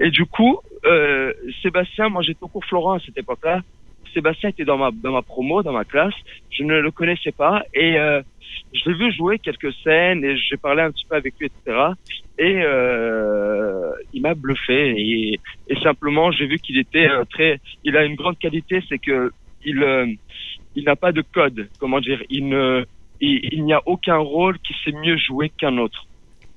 Et 0.00 0.10
du 0.10 0.26
coup, 0.26 0.58
euh, 0.84 1.32
Sébastien, 1.62 2.08
moi 2.08 2.22
j'étais 2.22 2.42
au 2.42 2.48
cours 2.48 2.64
Florent 2.64 2.94
à 2.94 3.00
cette 3.00 3.16
époque-là. 3.16 3.62
Sébastien 4.12 4.50
était 4.50 4.64
dans 4.64 4.76
ma 4.76 4.90
dans 4.92 5.12
ma 5.12 5.22
promo, 5.22 5.62
dans 5.62 5.72
ma 5.72 5.84
classe. 5.84 6.14
Je 6.50 6.64
ne 6.64 6.80
le 6.80 6.90
connaissais 6.90 7.32
pas 7.32 7.62
et 7.72 7.96
euh, 7.96 8.22
je 8.74 8.90
l'ai 8.90 8.96
vu 8.96 9.12
jouer 9.12 9.38
quelques 9.38 9.72
scènes 9.84 10.24
et 10.24 10.36
j'ai 10.36 10.56
parlé 10.56 10.82
un 10.82 10.90
petit 10.90 11.06
peu 11.06 11.14
avec 11.16 11.34
lui, 11.38 11.46
etc. 11.46 11.78
Et 12.38 12.60
euh, 12.62 13.92
il 14.12 14.22
m'a 14.22 14.34
bluffé 14.34 14.94
et, 14.96 15.38
et 15.68 15.80
simplement 15.80 16.32
j'ai 16.32 16.46
vu 16.46 16.58
qu'il 16.58 16.78
était 16.78 17.08
euh, 17.08 17.24
très. 17.24 17.60
Il 17.84 17.96
a 17.96 18.04
une 18.04 18.16
grande 18.16 18.38
qualité, 18.38 18.82
c'est 18.88 18.98
que 18.98 19.30
il 19.64 19.82
euh, 19.82 20.06
il 20.74 20.84
n'a 20.84 20.96
pas 20.96 21.12
de 21.12 21.22
code. 21.22 21.68
Comment 21.78 22.00
dire 22.00 22.22
Il 22.30 22.48
ne 22.48 22.84
il, 23.24 23.40
il 23.52 23.64
n'y 23.64 23.72
a 23.72 23.82
aucun 23.86 24.18
rôle 24.18 24.58
qui 24.60 24.74
sait 24.84 24.92
mieux 24.92 25.16
jouer 25.16 25.48
qu'un 25.58 25.76
autre. 25.78 26.06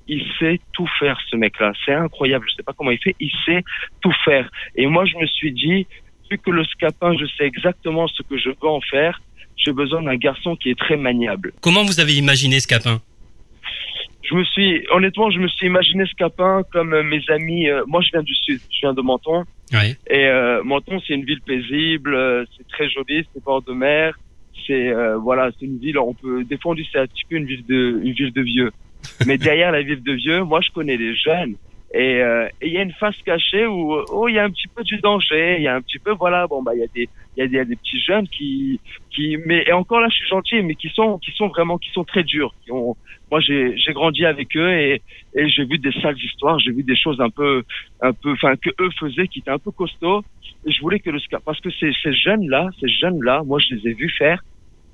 Il 0.06 0.24
sait 0.38 0.58
tout 0.72 0.88
faire, 0.98 1.18
ce 1.30 1.36
mec-là. 1.36 1.72
C'est 1.84 1.92
incroyable. 1.92 2.46
Je 2.50 2.56
sais 2.56 2.62
pas 2.62 2.72
comment 2.72 2.90
il 2.90 2.98
fait. 2.98 3.14
Il 3.20 3.30
sait 3.44 3.62
tout 4.00 4.14
faire. 4.24 4.50
Et 4.74 4.86
moi, 4.86 5.04
je 5.04 5.16
me 5.18 5.26
suis 5.26 5.52
dit, 5.52 5.86
vu 6.30 6.38
que 6.38 6.50
le 6.50 6.64
scapin, 6.64 7.14
je 7.20 7.26
sais 7.36 7.44
exactement 7.44 8.06
ce 8.08 8.22
que 8.22 8.38
je 8.38 8.48
veux 8.48 8.68
en 8.68 8.80
faire, 8.80 9.20
j'ai 9.56 9.72
besoin 9.72 10.02
d'un 10.02 10.16
garçon 10.16 10.56
qui 10.56 10.70
est 10.70 10.78
très 10.78 10.96
maniable. 10.96 11.52
Comment 11.60 11.84
vous 11.84 12.00
avez 12.00 12.14
imaginé 12.14 12.58
Scapin? 12.60 13.02
Je 14.22 14.34
me 14.34 14.44
suis, 14.44 14.86
honnêtement, 14.90 15.30
je 15.30 15.38
me 15.38 15.48
suis 15.48 15.66
imaginé 15.66 16.04
Scapin 16.06 16.62
comme 16.72 16.92
euh, 16.92 17.02
mes 17.02 17.22
amis. 17.28 17.68
euh, 17.68 17.82
moi, 17.86 18.00
je 18.02 18.10
viens 18.12 18.22
du 18.22 18.34
sud, 18.34 18.60
je 18.70 18.80
viens 18.82 18.92
de 18.92 19.00
Menton. 19.00 19.44
Oui. 19.72 19.96
Et 20.08 20.26
euh, 20.26 20.62
Menton, 20.64 21.00
c'est 21.06 21.14
une 21.14 21.24
ville 21.24 21.40
paisible, 21.42 22.46
c'est 22.56 22.66
très 22.68 22.88
joli, 22.88 23.26
c'est 23.32 23.42
bord 23.42 23.62
de 23.62 23.72
mer. 23.72 24.18
C'est 24.68 24.88
euh, 24.88 25.16
voilà, 25.16 25.50
c'est 25.58 25.64
une 25.64 25.78
ville. 25.78 25.98
On 25.98 26.12
peut 26.12 26.44
dit 26.44 26.88
c'est 26.92 26.98
un 26.98 27.06
petit 27.06 27.24
peu 27.28 27.36
une 27.36 27.46
ville 27.46 27.64
de 27.66 28.00
une 28.04 28.12
ville 28.12 28.32
de 28.32 28.42
vieux. 28.42 28.70
Mais 29.26 29.38
derrière 29.38 29.72
la 29.72 29.82
ville 29.82 30.02
de 30.02 30.12
vieux, 30.12 30.44
moi 30.44 30.60
je 30.60 30.70
connais 30.70 30.98
les 30.98 31.16
jeunes. 31.16 31.54
Et 31.94 32.20
euh, 32.20 32.46
et 32.60 32.66
il 32.66 32.72
y 32.74 32.76
a 32.76 32.82
une 32.82 32.92
face 32.92 33.16
cachée 33.24 33.66
où 33.66 33.94
oh 33.94 34.28
il 34.28 34.34
y 34.34 34.38
a 34.38 34.44
un 34.44 34.50
petit 34.50 34.68
peu 34.68 34.84
du 34.84 34.98
danger, 34.98 35.56
il 35.56 35.62
y 35.62 35.68
a 35.68 35.74
un 35.74 35.80
petit 35.80 35.98
peu 35.98 36.12
voilà 36.12 36.46
bon 36.46 36.62
bah 36.62 36.72
il 36.74 36.80
y 36.80 36.84
a 36.84 36.86
des 36.94 37.08
il 37.38 37.44
y 37.46 37.54
y 37.54 37.58
a 37.58 37.64
des 37.64 37.76
petits 37.76 37.98
jeunes 37.98 38.28
qui 38.28 38.78
qui 39.10 39.38
mais 39.46 39.64
et 39.66 39.72
encore 39.72 40.00
là 40.00 40.08
je 40.10 40.16
suis 40.16 40.28
gentil 40.28 40.60
mais 40.62 40.74
qui 40.74 40.90
sont 40.90 41.16
qui 41.16 41.32
sont 41.32 41.48
vraiment 41.48 41.78
qui 41.78 41.88
sont 41.92 42.04
très 42.04 42.24
durs. 42.24 42.54
Moi 42.68 43.40
j'ai 43.40 43.74
j'ai 43.78 43.94
grandi 43.94 44.26
avec 44.26 44.54
eux 44.54 44.70
et 44.70 45.00
et 45.34 45.48
j'ai 45.48 45.64
vu 45.64 45.78
des 45.78 45.92
sales 46.02 46.22
histoires, 46.22 46.58
j'ai 46.58 46.72
vu 46.72 46.82
des 46.82 46.96
choses 46.96 47.22
un 47.22 47.30
peu 47.30 47.62
un 48.02 48.12
peu 48.12 48.32
enfin 48.32 48.56
que 48.56 48.68
eux 48.80 48.90
faisaient 49.00 49.28
qui 49.28 49.38
étaient 49.38 49.50
un 49.50 49.58
peu 49.58 49.70
costauds 49.70 50.22
et 50.66 50.70
je 50.70 50.80
voulais 50.82 51.00
que 51.00 51.08
le 51.08 51.20
parce 51.42 51.60
que 51.60 51.70
ces 51.70 51.90
ces 52.02 52.12
jeunes 52.12 52.50
là, 52.50 52.68
ces 52.80 52.88
jeunes 52.88 53.22
là, 53.22 53.42
moi 53.46 53.58
je 53.60 53.74
les 53.74 53.90
ai 53.90 53.94
vus 53.94 54.10
faire 54.10 54.42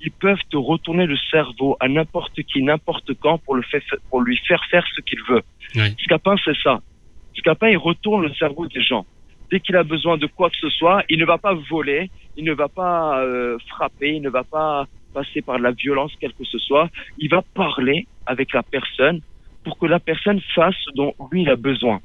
ils 0.04 0.12
peuvent 0.12 0.44
te 0.50 0.56
retourner 0.56 1.06
le 1.06 1.16
cerveau 1.30 1.76
à 1.80 1.88
n'importe 1.88 2.42
qui, 2.42 2.62
n'importe 2.62 3.14
quand 3.14 3.38
pour 3.38 3.54
le 3.54 3.62
faire, 3.62 3.80
pour 4.10 4.20
lui 4.20 4.36
faire 4.46 4.62
faire 4.70 4.84
ce 4.94 5.00
qu'il 5.00 5.20
veut. 5.28 5.42
Oui. 5.76 5.94
Scapin, 6.04 6.36
c'est 6.44 6.56
ça. 6.62 6.80
Scapin, 7.36 7.68
il 7.68 7.78
retourne 7.78 8.22
le 8.22 8.34
cerveau 8.34 8.66
des 8.66 8.82
gens. 8.82 9.06
Dès 9.50 9.60
qu'il 9.60 9.76
a 9.76 9.82
besoin 9.82 10.16
de 10.16 10.26
quoi 10.26 10.50
que 10.50 10.56
ce 10.56 10.68
soit, 10.68 11.04
il 11.08 11.18
ne 11.18 11.24
va 11.24 11.38
pas 11.38 11.54
voler, 11.70 12.10
il 12.36 12.44
ne 12.44 12.52
va 12.52 12.68
pas 12.68 13.20
euh, 13.20 13.56
frapper, 13.68 14.14
il 14.16 14.22
ne 14.22 14.30
va 14.30 14.44
pas 14.44 14.86
passer 15.12 15.42
par 15.42 15.58
la 15.58 15.70
violence, 15.70 16.12
quelle 16.20 16.32
que 16.32 16.44
ce 16.44 16.58
soit. 16.58 16.90
Il 17.18 17.30
va 17.30 17.42
parler 17.54 18.06
avec 18.26 18.52
la 18.52 18.62
personne 18.62 19.20
pour 19.64 19.78
que 19.78 19.86
la 19.86 20.00
personne 20.00 20.40
fasse 20.54 20.74
ce 20.84 20.90
dont 20.94 21.14
lui 21.30 21.42
il 21.42 21.50
a 21.50 21.56
besoin. 21.56 22.00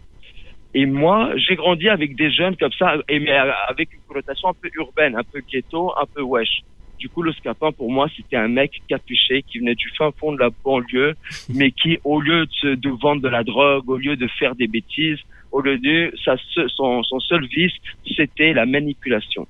Et 0.73 0.85
moi, 0.85 1.31
j'ai 1.35 1.55
grandi 1.55 1.89
avec 1.89 2.15
des 2.15 2.31
jeunes 2.31 2.55
comme 2.55 2.71
ça, 2.77 2.95
et 3.09 3.19
mais 3.19 3.35
avec 3.67 3.91
une 3.93 4.01
connotation 4.07 4.49
un 4.49 4.53
peu 4.53 4.69
urbaine, 4.75 5.15
un 5.15 5.23
peu 5.23 5.41
ghetto, 5.51 5.91
un 5.99 6.05
peu 6.05 6.21
wesh. 6.21 6.61
Du 6.99 7.09
coup, 7.09 7.21
le 7.21 7.33
scapin, 7.33 7.71
pour 7.71 7.91
moi, 7.91 8.07
c'était 8.15 8.35
un 8.35 8.49
mec 8.49 8.81
capuché 8.87 9.43
qui 9.43 9.59
venait 9.59 9.75
du 9.75 9.89
fin 9.97 10.11
fond 10.19 10.33
de 10.33 10.39
la 10.39 10.49
banlieue, 10.63 11.15
mais 11.49 11.71
qui, 11.71 11.97
au 12.03 12.19
lieu 12.19 12.45
de, 12.63 12.89
vendre 13.01 13.21
de 13.21 13.29
la 13.29 13.43
drogue, 13.43 13.89
au 13.89 13.97
lieu 13.97 14.15
de 14.15 14.27
faire 14.39 14.53
des 14.55 14.67
bêtises, 14.67 15.19
au 15.51 15.61
lieu 15.61 15.77
de, 15.77 16.13
sa, 16.23 16.35
son 16.75 17.19
seul 17.19 17.47
vice, 17.47 17.71
c'était 18.15 18.53
la 18.53 18.65
manipulation. 18.65 19.47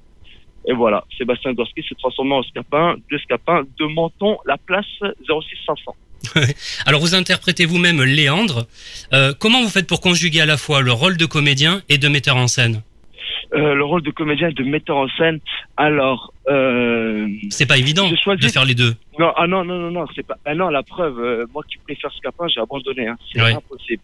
Et 0.67 0.73
voilà, 0.73 1.03
Sébastien 1.17 1.53
Gorski 1.53 1.83
s'est 1.87 1.95
transformé 1.95 2.33
en 2.33 2.43
scapin, 2.43 2.95
de 3.09 3.17
scapin 3.17 3.63
de 3.79 3.85
Menton, 3.85 4.37
la 4.45 4.57
place 4.57 4.85
06500. 5.27 5.95
Alors 6.85 7.01
vous 7.01 7.15
interprétez 7.15 7.65
vous-même 7.65 8.03
Léandre. 8.03 8.67
Euh, 9.13 9.33
comment 9.39 9.63
vous 9.63 9.69
faites 9.69 9.87
pour 9.87 10.01
conjuguer 10.01 10.41
à 10.41 10.45
la 10.45 10.57
fois 10.57 10.81
le 10.81 10.91
rôle 10.91 11.17
de 11.17 11.25
comédien 11.25 11.81
et 11.89 11.97
de 11.97 12.07
metteur 12.07 12.35
en 12.35 12.47
scène? 12.47 12.83
Euh, 13.53 13.73
le 13.73 13.83
rôle 13.83 14.03
de 14.03 14.11
comédien 14.11 14.49
et 14.49 14.53
de 14.53 14.63
metteur 14.63 14.97
en 14.97 15.07
scène, 15.17 15.39
alors... 15.75 16.31
Euh, 16.49 17.27
C'est 17.49 17.67
pas 17.67 17.77
évident 17.79 18.05
choisi- 18.23 18.41
de 18.43 18.47
faire 18.47 18.65
les 18.65 18.75
deux. 18.75 18.93
Non, 19.17 19.31
ah 19.35 19.47
non, 19.47 19.63
non, 19.63 19.77
non, 19.79 19.89
non, 19.91 20.05
c'est 20.15 20.25
pas. 20.25 20.35
Ah 20.45 20.53
non, 20.53 20.69
la 20.69 20.83
preuve, 20.83 21.19
euh, 21.19 21.45
moi 21.53 21.63
qui 21.67 21.77
préfère 21.79 22.11
Scapin, 22.13 22.47
j'ai 22.47 22.61
abandonné. 22.61 23.07
Hein, 23.07 23.17
c'est 23.31 23.41
Ouais. 23.41 23.53
impossible. 23.55 24.03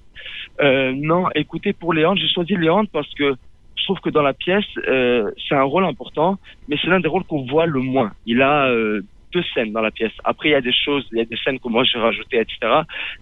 Euh, 0.62 0.94
non, 0.96 1.26
écoutez, 1.36 1.74
pour 1.74 1.94
Léandre, 1.94 2.20
j'ai 2.20 2.28
choisi 2.34 2.56
Léandre 2.56 2.90
parce 2.92 3.12
que 3.14 3.36
je 3.78 3.84
trouve 3.84 4.00
que 4.00 4.10
dans 4.10 4.24
la 4.24 4.34
pièce, 4.34 4.66
euh, 4.88 5.30
c'est 5.48 5.54
un 5.56 5.64
rôle 5.64 5.86
important, 5.86 6.40
mais 6.68 6.78
c'est 6.82 6.88
l'un 6.88 7.00
des 7.00 7.08
rôles 7.08 7.24
qu'on 7.26 7.46
voit 7.46 7.68
le 7.68 7.80
moins. 7.82 8.14
Il 8.26 8.42
a 8.42 8.66
euh, 8.70 9.02
deux 9.32 9.44
scènes 9.54 9.74
dans 9.74 9.82
la 9.82 9.92
pièce. 9.92 10.14
Après, 10.24 10.50
il 10.50 10.52
y 10.54 10.56
a 10.56 10.62
des 10.62 10.74
choses, 10.74 11.06
il 11.12 11.18
y 11.20 11.22
a 11.22 11.26
des 11.26 11.38
scènes 11.44 11.60
que 11.60 11.68
moi 11.68 11.84
j'ai 11.84 12.00
rajoutées, 12.00 12.40
etc. 12.40 12.58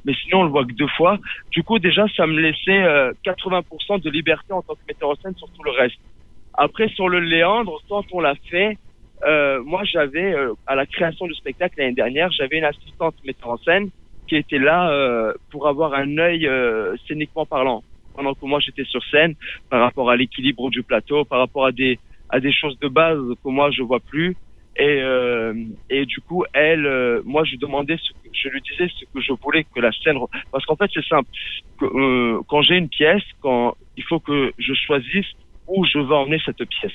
Mais 0.06 0.14
sinon, 0.24 0.42
on 0.42 0.44
le 0.44 0.50
voit 0.52 0.64
que 0.64 0.72
deux 0.74 0.88
fois. 0.96 1.18
Du 1.52 1.64
coup, 1.64 1.80
déjà, 1.80 2.06
ça 2.16 2.28
me 2.28 2.40
laissait 2.40 2.84
euh, 2.84 3.12
80% 3.26 4.00
de 4.02 4.10
liberté 4.10 4.54
en 4.54 4.62
tant 4.62 4.76
que 4.76 4.80
metteur 4.88 5.10
en 5.10 5.16
scène 5.16 5.36
sur 5.36 5.48
tout 5.50 5.64
le 5.64 5.72
reste. 5.72 5.98
Après, 6.56 6.88
sur 6.90 7.10
le 7.10 7.20
Léandre, 7.20 7.82
quand 7.90 8.06
on 8.12 8.20
l'a 8.20 8.36
fait, 8.50 8.78
euh, 9.26 9.62
moi, 9.64 9.84
j'avais, 9.86 10.34
euh, 10.34 10.54
à 10.68 10.76
la 10.76 10.86
création 10.86 11.26
du 11.26 11.34
spectacle 11.34 11.76
l'année 11.78 11.94
dernière, 11.94 12.32
j'avais 12.32 12.58
une 12.58 12.66
assistante 12.66 13.16
metteur 13.26 13.50
en 13.50 13.58
scène 13.58 13.90
qui 14.28 14.36
était 14.36 14.60
là 14.60 14.90
euh, 14.92 15.34
pour 15.52 15.68
avoir 15.68 15.94
un 15.94 16.18
œil 16.18 16.48
euh, 16.48 16.96
scéniquement 17.08 17.46
parlant. 17.46 17.84
Pendant 18.16 18.34
que 18.34 18.46
moi, 18.46 18.60
j'étais 18.60 18.84
sur 18.86 19.04
scène, 19.06 19.34
par 19.70 19.82
rapport 19.82 20.10
à 20.10 20.16
l'équilibre 20.16 20.70
du 20.70 20.84
plateau, 20.84 21.26
par 21.26 21.40
rapport 21.40 21.66
à 21.66 21.72
des, 21.72 22.00
à 22.30 22.40
des 22.40 22.54
choses 22.54 22.78
de 22.80 22.88
base 22.88 23.20
que 23.44 23.50
moi, 23.50 23.72
je 23.72 23.82
vois 23.82 24.00
plus. 24.00 24.36
Et, 24.76 25.02
euh, 25.02 25.54
et 25.90 26.06
du 26.06 26.20
coup, 26.22 26.46
elle, 26.54 26.86
euh, 26.86 27.22
moi, 27.26 27.44
je 27.44 27.52
lui 27.52 27.58
demandais, 27.58 27.98
ce 27.98 28.12
que, 28.12 28.30
je 28.34 28.50
lui 28.50 28.62
disais 28.62 28.88
ce 29.00 29.06
que 29.06 29.22
je 29.22 29.34
voulais 29.34 29.64
que 29.64 29.80
la 29.80 29.92
scène, 29.92 30.18
parce 30.52 30.66
qu'en 30.66 30.76
fait, 30.76 30.90
c'est 30.94 31.06
simple. 31.06 31.30
Que, 31.80 32.42
quand 32.44 32.62
j'ai 32.62 32.78
une 32.78 32.90
pièce, 32.90 33.24
quand 33.42 33.76
il 33.98 34.04
faut 34.04 34.20
que 34.20 34.52
je 34.58 34.74
choisisse 34.74 35.28
où 35.68 35.86
je 35.86 35.98
veux 36.00 36.14
emmener 36.14 36.40
cette 36.46 36.64
pièce. 36.66 36.92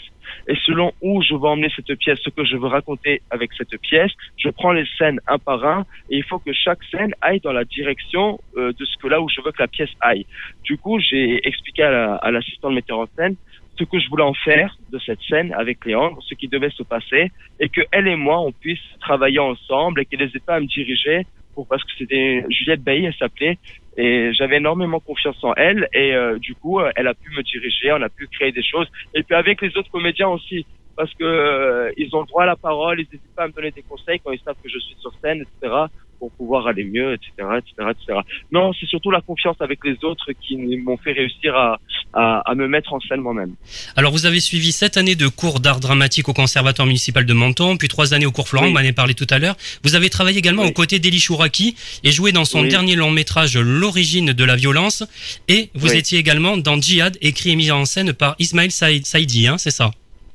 Et 0.47 0.55
selon 0.67 0.93
où 1.01 1.23
je 1.23 1.35
veux 1.35 1.45
emmener 1.49 1.71
cette 1.75 1.95
pièce, 1.99 2.19
ce 2.23 2.31
que 2.31 2.45
je 2.45 2.57
veux 2.57 2.67
raconter 2.69 3.23
avec 3.31 3.51
cette 3.55 3.77
pièce, 3.81 4.13
je 4.37 4.51
prends 4.51 4.73
les 4.73 4.85
scènes 4.99 5.21
un 5.27 5.39
par 5.39 5.65
un 5.65 5.87
et 6.11 6.17
il 6.19 6.25
faut 6.25 6.39
que 6.39 6.53
chaque 6.53 6.83
scène 6.91 7.15
aille 7.21 7.41
dans 7.41 7.53
la 7.53 7.65
direction 7.65 8.39
euh, 8.57 8.73
de 8.79 8.85
ce 8.85 8.97
que 8.99 9.09
là 9.09 9.21
où 9.23 9.29
je 9.29 9.41
veux 9.41 9.53
que 9.53 9.63
la 9.63 9.69
pièce 9.69 9.91
aille. 10.01 10.27
Du 10.65 10.77
coup, 10.77 10.99
j'ai 11.01 11.47
expliqué 11.47 11.83
à 11.83 11.91
la- 11.91 12.15
à 12.17 12.31
l'assistant 12.31 12.71
de 12.71 12.75
metteur 12.75 12.99
en 12.99 13.07
scène 13.17 13.37
ce 13.79 13.85
que 13.85 13.99
je 14.01 14.09
voulais 14.09 14.25
en 14.25 14.35
faire 14.35 14.77
de 14.93 14.99
cette 14.99 15.21
scène 15.29 15.55
avec 15.55 15.85
Léandre, 15.87 16.19
ce 16.29 16.35
qui 16.35 16.49
devait 16.49 16.71
se 16.71 16.83
passer, 16.83 17.31
et 17.61 17.69
que 17.69 17.81
elle 17.93 18.09
et 18.09 18.17
moi, 18.17 18.41
on 18.41 18.51
puisse 18.51 18.81
travailler 19.01 19.39
ensemble 19.39 20.01
et 20.01 20.05
qu'elle 20.05 20.19
n'hésite 20.19 20.45
pas 20.45 20.57
à 20.57 20.61
me 20.61 20.67
diriger 20.67 21.23
pour, 21.55 21.67
parce 21.69 21.85
que 21.85 21.91
c'était 21.97 22.45
Juliette 22.51 22.83
Bailly, 22.83 23.07
elle 23.07 23.15
s'appelait, 23.15 23.57
et 23.99 24.33
j'avais 24.33 24.59
énormément 24.59 25.01
confiance 25.01 25.43
en 25.43 25.53
elle, 25.57 25.89
et 25.93 26.15
euh, 26.15 26.39
du 26.39 26.55
coup, 26.55 26.79
euh, 26.79 26.91
elle 26.95 27.09
a 27.09 27.15
pu 27.15 27.31
me 27.37 27.43
diriger, 27.43 27.93
on 27.93 28.01
a 28.01 28.09
pu 28.09 28.29
créer 28.29 28.53
des 28.53 28.63
choses, 28.63 28.87
et 29.13 29.25
puis 29.25 29.35
avec 29.35 29.61
les 29.61 29.77
autres 29.77 29.91
comédiens 29.91 30.29
aussi, 30.29 30.65
parce 30.97 31.13
que 31.15 31.25
euh, 31.25 31.91
ils 31.97 32.15
ont 32.15 32.21
le 32.21 32.27
droit 32.27 32.45
à 32.45 32.47
la 32.47 32.57
parole, 32.57 33.01
ils 33.01 33.09
n'hésitent 33.13 33.35
pas 33.35 33.43
à 33.43 33.49
me 33.49 33.53
donner 33.53 33.73
des 33.73 33.83
conseils 33.83 34.21
quand 34.25 34.31
ils 34.31 34.41
savent 34.41 34.57
que 34.63 34.71
je 34.71 34.79
suis 34.79 34.95
sur 35.01 35.13
scène, 35.21 35.43
etc., 35.43 35.75
pour 36.19 36.31
pouvoir 36.33 36.67
aller 36.67 36.85
mieux, 36.85 37.15
etc., 37.15 37.31
etc., 37.59 37.91
etc. 37.91 38.19
Non, 38.53 38.73
c'est 38.79 38.87
surtout 38.87 39.11
la 39.11 39.21
confiance 39.21 39.57
avec 39.61 39.81
les 39.85 39.97
autres 40.03 40.33
qui 40.41 40.57
m'ont 40.79 40.97
fait 40.97 41.13
réussir 41.13 41.57
à, 41.57 41.79
à, 42.13 42.41
à 42.51 42.55
me 42.55 42.67
mettre 42.69 42.93
en 42.93 43.01
scène 43.01 43.21
moi-même. 43.21 43.55
Alors 43.97 44.13
vous 44.13 44.27
avez 44.27 44.41
suivi 44.41 44.73
sept 44.73 44.97
années 44.97 45.15
de 45.17 45.29
cours 45.29 45.61
d'art 45.61 45.81
dramatique 45.81 46.29
au 46.29 46.33
Conservatoire 46.33 46.87
municipal 46.87 47.25
de 47.27 47.33
Menton, 47.33 47.77
puis 47.77 47.89
trois 47.89 48.15
années 48.15 48.27
au 48.27 48.33
cours 48.33 48.49
Florent, 48.49 48.65
Oui. 48.67 48.71
vous 48.71 48.75
m'en 48.75 48.81
avez 48.81 48.93
parlé 48.93 49.15
tout 49.15 49.27
à 49.31 49.39
l'heure. 49.39 49.57
Vous 49.85 49.95
avez 49.95 50.11
travaillé 50.11 50.39
également 50.39 50.65
aux 50.65 50.73
côtés 50.73 50.99
d'Eli 50.99 51.21
Chouraki 51.21 51.77
et 52.05 52.11
joué 52.13 52.33
dans 52.33 52.45
son 52.45 52.63
Oui. 52.63 52.69
dernier 52.69 52.97
long 52.97 53.11
métrage 53.11 53.57
L'origine 53.57 54.33
de 54.33 54.45
la 54.45 54.57
violence. 54.57 55.05
Et 55.49 55.71
vous 55.75 55.95
étiez 55.95 56.19
également 56.19 56.57
dans 56.57 56.81
Djihad, 56.81 57.17
écrit 57.21 57.51
et 57.51 57.57
mis 57.57 57.71
en 57.71 57.85
scène 57.85 58.13
par 58.13 58.35
Ismaël 58.39 58.71
Saïd- 58.71 59.05
Saïdi, 59.07 59.47
hein, 59.47 59.59
c'est 59.59 59.71
ça? 59.71 59.91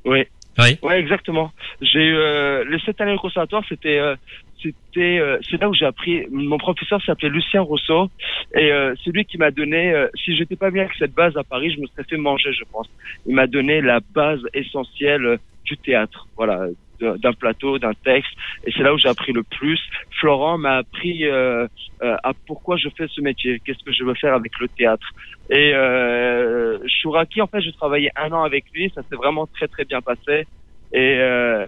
Oui. 0.06 0.20
Oui. 0.60 0.78
Ouais, 0.84 1.00
exactement. 1.00 1.52
J'ai 1.82 2.00
eu 2.00 2.16
euh, 2.16 2.64
les 2.70 2.80
sept 2.82 3.02
années 3.02 3.14
au 3.14 3.18
conservatoire, 3.20 3.64
c'était 3.68 3.98
euh, 3.98 4.16
c'était 4.64 5.20
euh, 5.20 5.38
c'est 5.50 5.62
là 5.62 5.70
où 5.70 5.74
j'ai 5.74 5.86
appris. 5.86 6.26
Mon 6.32 6.58
professeur 6.58 7.02
s'appelait 7.04 7.30
Lucien 7.30 7.62
Rousseau 7.62 8.10
et 8.56 8.72
euh, 8.72 8.96
c'est 9.04 9.12
lui 9.12 9.26
qui 9.26 9.38
m'a 9.38 9.52
donné. 9.52 9.94
euh, 9.94 10.08
si 10.24 10.36
j'étais 10.36 10.56
pas 10.56 10.72
bien 10.72 10.84
avec 10.84 10.96
cette 10.98 11.14
base 11.14 11.36
à 11.38 11.44
Paris, 11.44 11.72
je 11.76 11.82
me 11.82 11.88
serais 11.88 12.04
fait 12.04 12.18
manger, 12.18 12.54
je 12.54 12.64
pense. 12.72 12.90
Il 13.26 13.36
m'a 13.36 13.48
donné 13.48 13.82
la 13.82 14.00
base 14.14 14.42
essentielle 14.54 15.26
euh, 15.26 15.38
du 15.66 15.78
théâtre. 15.78 16.28
Voilà 16.36 16.68
d'un 17.00 17.34
plateau, 17.34 17.80
d'un 17.80 17.94
texte, 17.94 18.32
et 18.66 18.72
c'est 18.72 18.84
là 18.84 18.94
où 18.94 18.98
j'ai 18.98 19.10
appris 19.10 19.34
le 19.34 19.44
plus. 19.44 19.80
Florent 20.20 20.58
m'a 20.58 20.78
appris 20.78 21.26
euh, 21.26 21.68
euh, 22.02 22.16
à 22.24 22.32
pourquoi 22.48 22.78
je 22.78 22.88
fais 22.96 23.08
ce 23.10 23.20
métier, 23.20 23.60
qu'est-ce 23.66 23.84
que 23.84 23.92
je 23.92 24.04
veux 24.04 24.14
faire 24.14 24.34
avec 24.34 24.58
le 24.60 24.68
théâtre. 24.70 25.08
Et 25.50 25.74
euh, 25.74 26.78
Chouraki, 26.88 27.42
en 27.42 27.48
fait, 27.48 27.62
je 27.62 27.72
travaillais 27.72 28.12
un 28.16 28.32
an 28.32 28.44
avec 28.44 28.66
lui, 28.74 28.92
ça 28.96 29.02
s'est 29.04 29.16
vraiment 29.16 29.48
très 29.48 29.68
très 29.68 29.86
bien 29.86 30.02
passé. 30.02 30.48
Et 30.94 31.18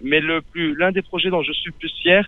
mais 0.04 0.20
le 0.20 0.42
plus, 0.42 0.76
l'un 0.76 0.92
des 0.92 1.02
projets 1.02 1.32
dont 1.32 1.42
je 1.42 1.52
suis 1.52 1.72
plus 1.72 1.92
fier, 2.02 2.28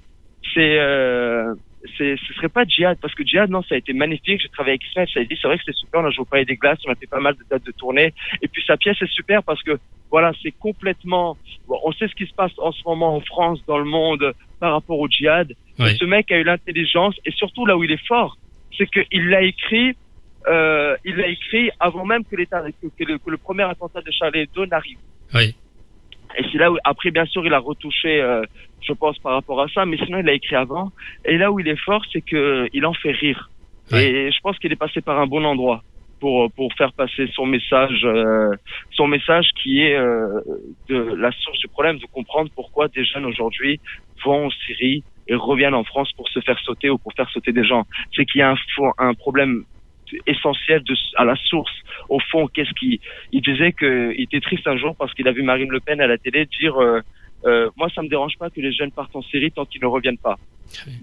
c'est 0.54 0.80
euh, 0.80 1.54
c'est 1.98 2.16
ce 2.18 2.34
serait 2.34 2.50
pas 2.50 2.66
Djihad 2.66 2.98
parce 3.02 3.14
que 3.16 3.24
Djihad 3.24 3.50
non 3.50 3.62
ça 3.64 3.76
a 3.76 3.78
été 3.78 3.94
magnifique 3.94 4.42
j'ai 4.42 4.50
travaillé 4.50 4.74
avec 4.74 4.88
Ismaël 4.90 5.08
ça 5.14 5.20
a 5.20 5.24
dit 5.24 5.38
c'est 5.42 5.48
vrai 5.48 5.58
que 5.58 5.64
c'est 5.66 5.76
super 5.76 6.02
on 6.02 6.06
a 6.06 6.12
joué 6.12 6.22
au 6.22 6.26
Palais 6.26 6.46
des 6.46 6.56
Glaces 6.56 6.80
on 6.88 6.92
a 6.92 6.96
fait 6.96 7.08
pas 7.08 7.20
mal 7.20 7.36
de 7.36 7.44
dates 7.50 7.66
de 7.66 7.72
tournée 7.72 8.14
et 8.42 8.48
puis 8.48 8.64
sa 8.66 8.78
pièce 8.78 9.02
est 9.02 9.12
super 9.12 9.44
parce 9.44 9.62
que 9.64 9.80
voilà 10.12 10.32
c'est 10.42 10.52
complètement 10.52 11.38
bon, 11.68 11.80
on 11.84 11.92
sait 11.94 12.08
ce 12.08 12.16
qui 12.16 12.26
se 12.26 12.34
passe 12.34 12.52
en 12.58 12.72
ce 12.72 12.82
moment 12.86 13.16
en 13.16 13.22
France 13.22 13.60
dans 13.68 13.78
le 13.78 13.86
monde 13.86 14.34
par 14.60 14.74
rapport 14.74 15.00
au 15.00 15.08
Djihad 15.08 15.54
Oui. 15.80 15.92
Et 15.92 15.96
ce 15.96 16.06
mec 16.06 16.32
a 16.32 16.38
eu 16.38 16.44
l'intelligence 16.44 17.16
et 17.26 17.32
surtout 17.32 17.66
là 17.66 17.78
où 17.78 17.84
il 17.84 17.92
est 17.92 18.08
fort 18.08 18.38
c'est 18.78 18.88
qu'il 18.88 19.30
l'a 19.30 19.42
écrit 19.44 19.96
euh, 20.48 20.96
il 21.04 21.16
l'a 21.16 21.28
écrit 21.28 21.70
avant 21.80 22.06
même 22.06 22.24
que 22.24 22.36
l'état 22.36 22.62
que, 22.82 22.88
que 22.88 23.04
le, 23.04 23.18
que 23.18 23.30
le 23.30 23.38
premier 23.38 23.64
attentat 23.64 24.02
de 24.02 24.12
Charlie 24.12 24.42
Hebdo 24.42 24.66
n'arrive 24.66 24.98
Oui. 25.34 25.56
Et 26.38 26.44
c'est 26.52 26.58
là 26.58 26.72
où, 26.72 26.78
après, 26.84 27.12
bien 27.12 27.26
sûr, 27.26 27.46
il 27.46 27.54
a 27.54 27.60
retouché, 27.60 28.22
euh, 28.22 28.42
je 28.82 28.94
pense, 28.94 29.18
par 29.20 29.34
rapport 29.34 29.62
à 29.62 29.68
ça, 29.70 29.86
mais 29.86 29.98
sinon, 29.98 30.20
il 30.20 30.26
l'a 30.26 30.34
écrit 30.34 30.56
avant. 30.56 30.92
Et 31.26 31.38
là 31.38 31.52
où 31.52 31.60
il 31.60 31.68
est 31.68 31.80
fort, 31.80 32.04
c'est 32.12 32.22
que 32.22 32.68
il 32.74 32.86
en 32.86 32.94
fait 32.94 33.12
rire. 33.12 33.50
Et 33.94 34.32
je 34.32 34.40
pense 34.42 34.60
qu'il 34.60 34.72
est 34.72 34.78
passé 34.78 35.00
par 35.02 35.20
un 35.20 35.28
bon 35.28 35.46
endroit. 35.46 35.82
pour 36.20 36.52
pour 36.52 36.74
faire 36.74 36.92
passer 36.94 37.28
son 37.34 37.46
message, 37.46 38.02
euh, 38.04 38.52
son 38.92 39.08
message 39.08 39.48
qui 39.62 39.82
est 39.82 39.96
euh, 39.96 40.42
de 40.90 40.98
la 41.16 41.32
source 41.32 41.60
du 41.60 41.68
problème, 41.68 41.98
de 42.00 42.06
comprendre 42.08 42.50
pourquoi 42.56 42.88
des 42.88 43.06
jeunes 43.06 43.26
aujourd'hui 43.26 43.80
vont 44.26 44.48
en 44.48 44.50
Syrie 44.50 45.04
et 45.28 45.36
reviennent 45.36 45.76
en 45.76 45.84
France 45.84 46.12
pour 46.18 46.28
se 46.30 46.40
faire 46.42 46.60
sauter 46.60 46.90
ou 46.90 46.98
pour 46.98 47.14
faire 47.14 47.30
sauter 47.30 47.52
des 47.52 47.64
gens. 47.64 47.86
C'est 48.14 48.26
qu'il 48.26 48.40
y 48.40 48.42
a 48.42 48.52
un, 48.52 48.58
un 48.98 49.14
problème 49.14 49.64
essentiel 50.26 50.84
de, 50.84 50.96
à 51.16 51.26
la 51.26 51.36
source. 51.36 51.74
Au 52.10 52.20
fond, 52.20 52.48
qu'est-ce 52.48 52.74
qui 52.80 53.00
il 53.32 53.42
disait 53.42 53.72
que 53.72 54.14
il 54.16 54.24
était 54.24 54.40
triste 54.40 54.68
un 54.68 54.78
jour 54.78 54.96
parce 54.96 55.14
qu'il 55.14 55.28
a 55.28 55.32
vu 55.32 55.44
Marine 55.44 55.70
Le 55.70 55.80
Pen 55.80 56.02
à 56.02 56.08
la 56.08 56.18
télé 56.18 56.46
dire 56.60 56.82
euh, 56.82 57.02
euh, 57.46 57.70
moi 57.78 57.90
ça 57.94 58.02
me 58.02 58.08
dérange 58.08 58.38
pas 58.38 58.50
que 58.50 58.62
les 58.62 58.72
jeunes 58.72 58.92
partent 58.92 59.16
en 59.16 59.22
Syrie 59.22 59.52
tant 59.52 59.66
qu'ils 59.66 59.82
ne 59.82 59.88
reviennent 59.88 60.18
pas. 60.18 60.38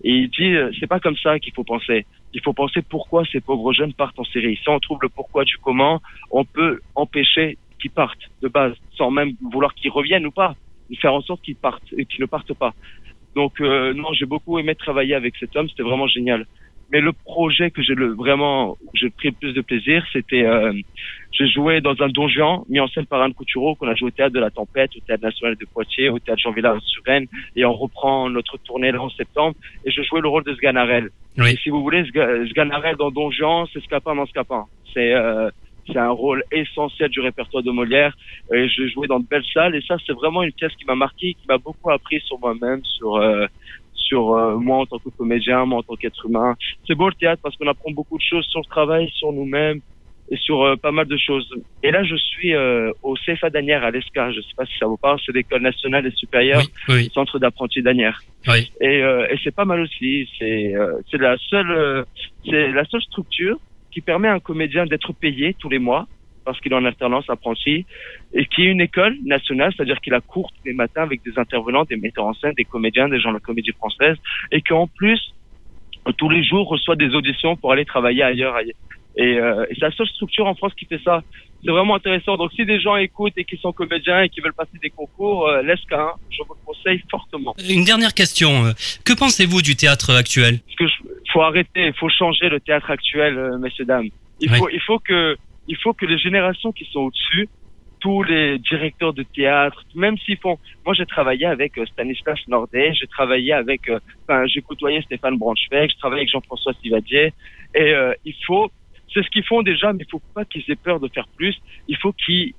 Et 0.03 0.11
il 0.11 0.31
dit 0.31 0.55
euh, 0.55 0.71
c'est 0.79 0.87
pas 0.87 1.01
comme 1.01 1.17
ça 1.17 1.39
qu'il 1.39 1.53
faut 1.53 1.65
penser. 1.65 2.07
Il 2.33 2.41
faut 2.43 2.53
penser 2.53 2.83
pourquoi 2.83 3.25
ces 3.31 3.41
pauvres 3.41 3.73
jeunes 3.73 3.95
partent 3.95 4.19
en 4.19 4.25
Syrie. 4.25 4.59
Si 4.63 4.69
on 4.69 4.81
trouve 4.81 4.99
le 5.03 5.09
pourquoi 5.09 5.45
du 5.45 5.57
comment, 5.59 6.01
on 6.31 6.45
peut 6.45 6.81
empêcher 6.95 7.59
qu'ils 7.81 7.91
partent 7.91 8.31
de 8.43 8.49
base 8.49 8.75
sans 8.97 9.11
même 9.11 9.33
vouloir 9.41 9.75
qu'ils 9.75 9.91
reviennent 9.91 10.27
ou 10.27 10.31
pas, 10.31 10.55
faire 11.01 11.15
en 11.15 11.23
sorte 11.23 11.43
qu'ils 11.43 11.57
partent 11.57 11.93
et 11.97 12.05
qu'ils 12.07 12.21
ne 12.21 12.27
partent 12.27 12.55
pas. 12.55 12.75
Donc 13.35 13.59
non, 13.61 14.13
j'ai 14.13 14.27
beaucoup 14.27 14.59
aimé 14.61 14.77
travailler 14.77 15.15
avec 15.15 15.35
cet 15.37 15.57
homme, 15.57 15.69
c'était 15.69 15.83
vraiment 15.83 16.07
génial. 16.07 16.47
Mais 16.95 17.01
le 17.01 17.13
projet 17.13 17.73
que 17.73 17.83
j'ai 17.83 17.95
le 17.97 18.15
vraiment 18.15 18.77
j'ai 18.95 19.11
pris 19.11 19.29
le 19.31 19.35
plus 19.35 19.53
de 19.53 19.61
plaisir, 19.63 20.05
c'était 20.13 20.45
euh, 20.47 20.73
j'ai 21.33 21.49
joué 21.49 21.81
dans 21.81 21.97
un 22.01 22.09
donjon 22.09 22.65
mis 22.69 22.79
en 22.79 22.87
scène 22.87 23.07
par 23.07 23.21
Anne 23.21 23.35
Couturo 23.35 23.75
qu'on 23.75 23.89
a 23.89 23.97
joué 23.97 24.07
au 24.09 24.11
théâtre 24.13 24.33
de 24.33 24.39
la 24.39 24.53
Tempête, 24.53 24.93
au 24.97 25.01
théâtre 25.01 25.25
national 25.25 25.57
de 25.57 25.67
Poitiers, 25.75 26.09
au 26.09 26.21
théâtre 26.21 26.41
Jean 26.41 26.53
Villard-sur-Rennes 26.53 27.27
et 27.57 27.65
on 27.65 27.73
reprend 27.75 28.31
notre 28.31 28.59
tournée 28.59 28.93
là 28.93 29.03
en 29.03 29.11
septembre 29.11 29.57
et 29.85 29.91
je 29.91 30.03
jouais 30.03 30.21
le 30.21 30.29
rôle 30.29 30.45
de 30.45 30.55
Sganarelle. 30.55 31.09
Et 31.53 31.57
si 31.57 31.69
vous 31.69 31.83
voulez, 31.83 32.05
Sga- 32.05 32.49
Sganarelle 32.49 32.95
dans 32.97 33.11
Donjon, 33.11 33.67
c'est 33.73 33.83
Scapin 33.83 34.15
dans 34.15 34.27
Scapin. 34.27 34.67
C'est 34.93 35.13
euh, 35.13 35.51
c'est 35.89 35.99
un 35.99 36.13
rôle 36.13 36.43
essentiel 36.53 37.11
du 37.11 37.21
répertoire 37.21 37.63
de 37.65 37.71
Molière 37.73 38.15
et 38.55 38.69
je 38.69 38.87
jouais 38.87 39.09
dans 39.09 39.19
de 39.21 39.27
belles 39.29 39.45
salles 39.53 39.75
et 39.75 39.83
ça 39.83 39.97
c'est 40.07 40.15
vraiment 40.15 40.43
une 40.45 40.53
pièce 40.53 40.73
qui 40.77 40.85
m'a 40.87 40.95
marqué, 40.95 41.35
qui 41.35 41.47
m'a 41.49 41.59
beaucoup 41.59 41.91
appris 41.91 42.21
sur 42.21 42.39
moi-même, 42.39 42.83
sur 42.85 43.17
euh, 43.17 43.47
sur 44.05 44.33
euh, 44.33 44.57
moi 44.57 44.79
en 44.79 44.87
tant 44.87 44.99
que 44.99 45.09
comédien, 45.11 45.65
moi 45.65 45.79
en 45.79 45.83
tant 45.83 45.97
qu'être 45.97 46.27
humain. 46.27 46.57
C'est 46.87 46.95
beau 46.95 47.09
le 47.09 47.15
théâtre 47.15 47.41
parce 47.43 47.57
qu'on 47.57 47.67
apprend 47.67 47.91
beaucoup 47.91 48.19
de 48.19 48.23
choses 48.23 48.47
sur 48.47 48.61
le 48.61 48.67
travail, 48.67 49.11
sur 49.15 49.33
nous-mêmes 49.33 49.81
et 50.31 50.37
sur 50.37 50.63
euh, 50.63 50.77
pas 50.77 50.93
mal 50.93 51.07
de 51.07 51.17
choses. 51.17 51.49
Et 51.83 51.91
là, 51.91 52.03
je 52.05 52.17
suis 52.17 52.55
euh, 52.55 52.91
au 53.03 53.15
CFA 53.15 53.51
d'Anières 53.51 53.85
à 53.85 53.91
l'ESCA. 53.91 54.33
Je 54.33 54.41
sais 54.41 54.55
pas 54.57 54.65
si 54.67 54.77
ça 54.79 54.87
vous 54.87 54.97
parle, 54.97 55.19
c'est 55.25 55.35
l'école 55.35 55.63
nationale 55.63 56.07
et 56.07 56.11
supérieure, 56.13 56.63
oui. 56.89 57.11
centre 57.13 57.39
d'apprentis 57.39 57.83
d'Anières. 57.83 58.21
Oui. 58.49 58.71
Et, 58.81 58.99
et 58.99 59.39
c'est 59.43 59.55
pas 59.55 59.65
mal 59.65 59.81
aussi. 59.81 60.29
C'est 60.39 60.75
c'est 61.11 61.19
la 61.19 61.37
seule 61.49 62.05
c'est 62.45 62.71
la 62.73 62.85
seule 62.85 63.03
structure 63.03 63.59
qui 63.91 64.01
permet 64.01 64.29
à 64.29 64.35
un 64.35 64.41
comédien 64.41 64.87
d'être 64.87 65.13
payé 65.13 65.55
tous 65.59 65.69
les 65.69 65.79
mois 65.79 66.07
parce 66.45 66.61
qu'il 66.61 66.73
est 66.73 66.77
en 66.77 66.85
alternance 66.85 67.29
apprenti 67.29 67.87
et 68.33 68.47
qui 68.47 68.63
est 68.63 68.67
une 68.71 68.81
école 68.81 69.17
nationale, 69.25 69.73
c'est-à-dire 69.77 70.01
qu'il 70.01 70.15
a 70.15 70.21
cours 70.21 70.53
tous 70.53 70.67
les 70.69 70.75
matins 70.75 71.03
avec 71.03 71.23
des 71.25 71.39
intervenants, 71.39 71.85
des 71.85 71.97
metteurs 71.97 72.27
en 72.27 72.35
scène, 72.35 72.53
des 72.57 72.65
comédiens, 72.65 73.09
des 73.09 73.21
gens 73.21 73.31
de 73.31 73.35
la 73.35 73.41
comédie 73.41 73.73
française 73.73 74.17
et 74.53 74.61
qu'en 74.61 74.87
plus 74.87 75.21
tous 76.19 76.29
les 76.29 76.45
jours 76.45 76.69
reçoit 76.69 76.97
des 76.97 77.15
auditions 77.15 77.57
pour 77.57 77.73
aller 77.73 77.85
travailler 77.87 78.23
ailleurs. 78.23 78.55
ailleurs. 78.55 78.77
Et, 79.17 79.39
euh, 79.39 79.65
et 79.71 79.75
c'est 79.75 79.83
la 79.87 79.91
seule 79.93 80.09
structure 80.09 80.47
en 80.47 80.55
France 80.55 80.75
qui 80.75 80.85
fait 80.87 81.01
ça. 81.05 81.23
C'est 81.65 81.71
vraiment 81.71 81.95
intéressant. 81.95 82.37
Donc 82.37 82.53
si 82.53 82.67
des 82.67 82.79
gens 82.79 82.97
écoutent 82.97 83.33
et 83.39 83.45
qui 83.45 83.57
sont 83.57 83.73
comédiens 83.73 84.21
et 84.23 84.29
qui 84.29 84.41
veulent 84.41 84.53
passer 84.53 84.77
des 84.83 84.91
concours, 84.91 85.49
euh, 85.49 85.63
l'ESCA, 85.63 86.15
je 86.31 86.43
vous 86.47 86.53
le 86.55 86.67
conseille 86.67 87.01
fortement. 87.11 87.55
Une 87.71 87.85
dernière 87.85 88.13
question. 88.13 88.67
euh, 88.67 88.73
Que 89.05 89.15
pensez-vous 89.15 89.63
du 89.63 89.77
théâtre 89.77 90.11
actuel? 90.15 90.59
Parce 90.67 90.77
que 90.77 90.87
je- 90.89 91.11
faut 91.33 91.41
arrêter, 91.43 91.87
il 91.87 91.95
faut 91.95 92.11
changer 92.11 92.49
le 92.51 92.61
théâtre 92.61 92.91
actuel, 92.91 93.39
euh, 93.39 93.57
messieurs 93.59 93.87
dames. 93.87 94.09
Il 94.41 94.51
Oui. 94.53 94.59
faut, 94.59 94.69
il 94.69 94.81
faut 94.81 94.99
que, 94.99 95.37
il 95.69 95.77
faut 95.77 95.93
que 95.93 96.07
les 96.07 96.19
générations 96.19 96.73
qui 96.73 96.85
sont 96.87 97.01
au-dessus, 97.01 97.49
tous 98.05 98.23
les 98.23 98.59
directeurs 98.59 99.15
de 99.15 99.23
théâtre, 99.23 99.83
même 99.95 100.19
s'ils 100.19 100.37
font, 100.37 100.59
moi 100.85 100.95
j'ai 100.95 101.07
travaillé 101.07 101.47
avec 101.47 101.79
euh, 101.79 101.87
Stanislas 101.87 102.39
Nordet, 102.49 102.93
j'ai 102.93 103.07
travaillé 103.07 103.55
avec, 103.55 103.89
euh, 103.89 103.99
enfin 104.23 104.47
j'ai 104.47 104.61
côtoyé 104.61 105.01
Stéphane 105.01 105.39
Branchweg, 105.39 105.89
j'ai 105.89 105.97
travaillé 105.97 106.21
avec 106.21 106.31
Jean-François 106.31 106.75
Sivadier, 106.83 107.33
et 107.75 107.95
euh, 107.95 108.13
il 108.27 108.35
faut, 108.47 108.71
c'est 109.13 109.23
ce 109.23 109.31
qu'ils 109.31 109.45
font 109.45 109.63
déjà, 109.63 109.95
mais 109.95 110.05
il 110.05 110.11
faut 110.11 110.21
pas 110.35 110.45
qu'ils 110.45 110.65
aient 110.69 110.77
peur 110.77 111.01
de 111.01 111.09
faire 111.09 111.29
plus. 111.29 111.57
Il 111.89 111.97
faut 111.97 112.13
qu'ils, 112.13 112.53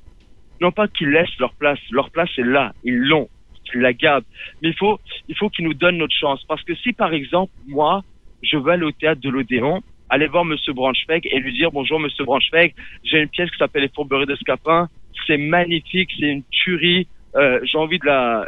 non 0.61 0.71
pas 0.71 0.87
qu'ils 0.87 1.11
laissent 1.11 1.37
leur 1.37 1.53
place, 1.53 1.79
leur 1.91 2.09
place 2.09 2.31
est 2.39 2.43
là, 2.43 2.73
ils 2.83 2.97
l'ont, 2.97 3.29
qu'ils 3.65 3.81
la 3.81 3.93
gardent. 3.93 4.25
Mais 4.63 4.69
il 4.69 4.75
faut, 4.75 4.99
il 5.27 5.35
faut 5.35 5.49
qu'ils 5.51 5.65
nous 5.65 5.75
donnent 5.75 5.97
notre 5.97 6.15
chance, 6.15 6.43
parce 6.47 6.63
que 6.63 6.73
si 6.73 6.91
par 6.91 7.13
exemple 7.13 7.53
moi, 7.67 8.03
je 8.41 8.57
veux 8.57 8.71
aller 8.71 8.85
au 8.85 8.91
théâtre 8.91 9.21
de 9.21 9.29
l'Odéon, 9.29 9.83
aller 10.15 10.27
voir 10.27 10.45
Monsieur 10.45 10.73
Branchweg 10.73 11.27
et 11.29 11.39
lui 11.39 11.53
dire 11.53 11.71
bonjour 11.71 11.99
Monsieur 11.99 12.23
Branchweg, 12.23 12.73
j'ai 13.03 13.19
une 13.19 13.27
pièce 13.27 13.51
qui 13.51 13.57
s'appelle 13.57 13.83
Les 13.83 13.89
Fourberies 13.89 14.25
de 14.25 14.35
Scapin, 14.35 14.87
c'est 15.27 15.37
magnifique, 15.37 16.09
c'est 16.17 16.27
une 16.27 16.43
tuerie, 16.49 17.07
euh, 17.35 17.59
j'ai 17.63 17.77
envie 17.77 17.99
de 17.99 18.05
la, 18.05 18.47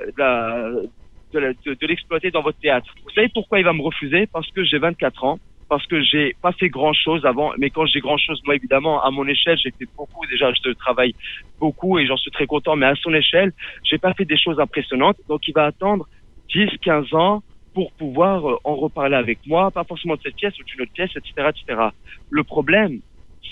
de 1.33 1.39
la, 1.39 1.51
de 1.53 1.87
l'exploiter 1.87 2.31
dans 2.31 2.41
votre 2.41 2.59
théâtre. 2.59 2.87
Vous 3.03 3.11
savez 3.11 3.29
pourquoi 3.33 3.59
il 3.59 3.65
va 3.65 3.73
me 3.73 3.81
refuser? 3.81 4.27
Parce 4.27 4.49
que 4.51 4.63
j'ai 4.63 4.77
24 4.77 5.25
ans, 5.25 5.39
parce 5.67 5.85
que 5.87 6.01
j'ai 6.01 6.35
pas 6.41 6.53
fait 6.53 6.69
grand 6.69 6.93
chose 6.93 7.25
avant, 7.25 7.51
mais 7.57 7.69
quand 7.69 7.85
j'ai 7.85 7.99
grand 7.99 8.17
chose, 8.17 8.41
moi 8.45 8.55
évidemment, 8.55 9.03
à 9.03 9.11
mon 9.11 9.27
échelle, 9.27 9.57
j'ai 9.61 9.71
fait 9.71 9.87
beaucoup. 9.97 10.25
Déjà, 10.27 10.51
je 10.53 10.71
travaille 10.71 11.13
beaucoup 11.59 11.99
et 11.99 12.07
j'en 12.07 12.15
suis 12.15 12.31
très 12.31 12.47
content, 12.47 12.77
mais 12.77 12.85
à 12.85 12.95
son 12.95 13.13
échelle, 13.13 13.51
j'ai 13.83 13.97
pas 13.97 14.13
fait 14.13 14.23
des 14.23 14.37
choses 14.37 14.59
impressionnantes, 14.59 15.17
donc 15.27 15.45
il 15.49 15.53
va 15.53 15.65
attendre 15.65 16.07
10, 16.53 16.69
15 16.81 17.13
ans 17.13 17.43
pour 17.77 17.91
pouvoir 17.91 18.49
euh, 18.49 18.55
en 18.63 18.75
reparler 18.75 19.15
avec 19.15 19.37
moi, 19.45 19.69
pas 19.69 19.83
forcément 19.83 20.15
de 20.15 20.21
cette 20.23 20.35
pièce 20.35 20.59
ou 20.59 20.63
d'une 20.63 20.81
autre 20.81 20.93
pièce, 20.93 21.11
etc., 21.15 21.49
etc. 21.49 21.79
Le 22.31 22.43
problème, 22.43 23.01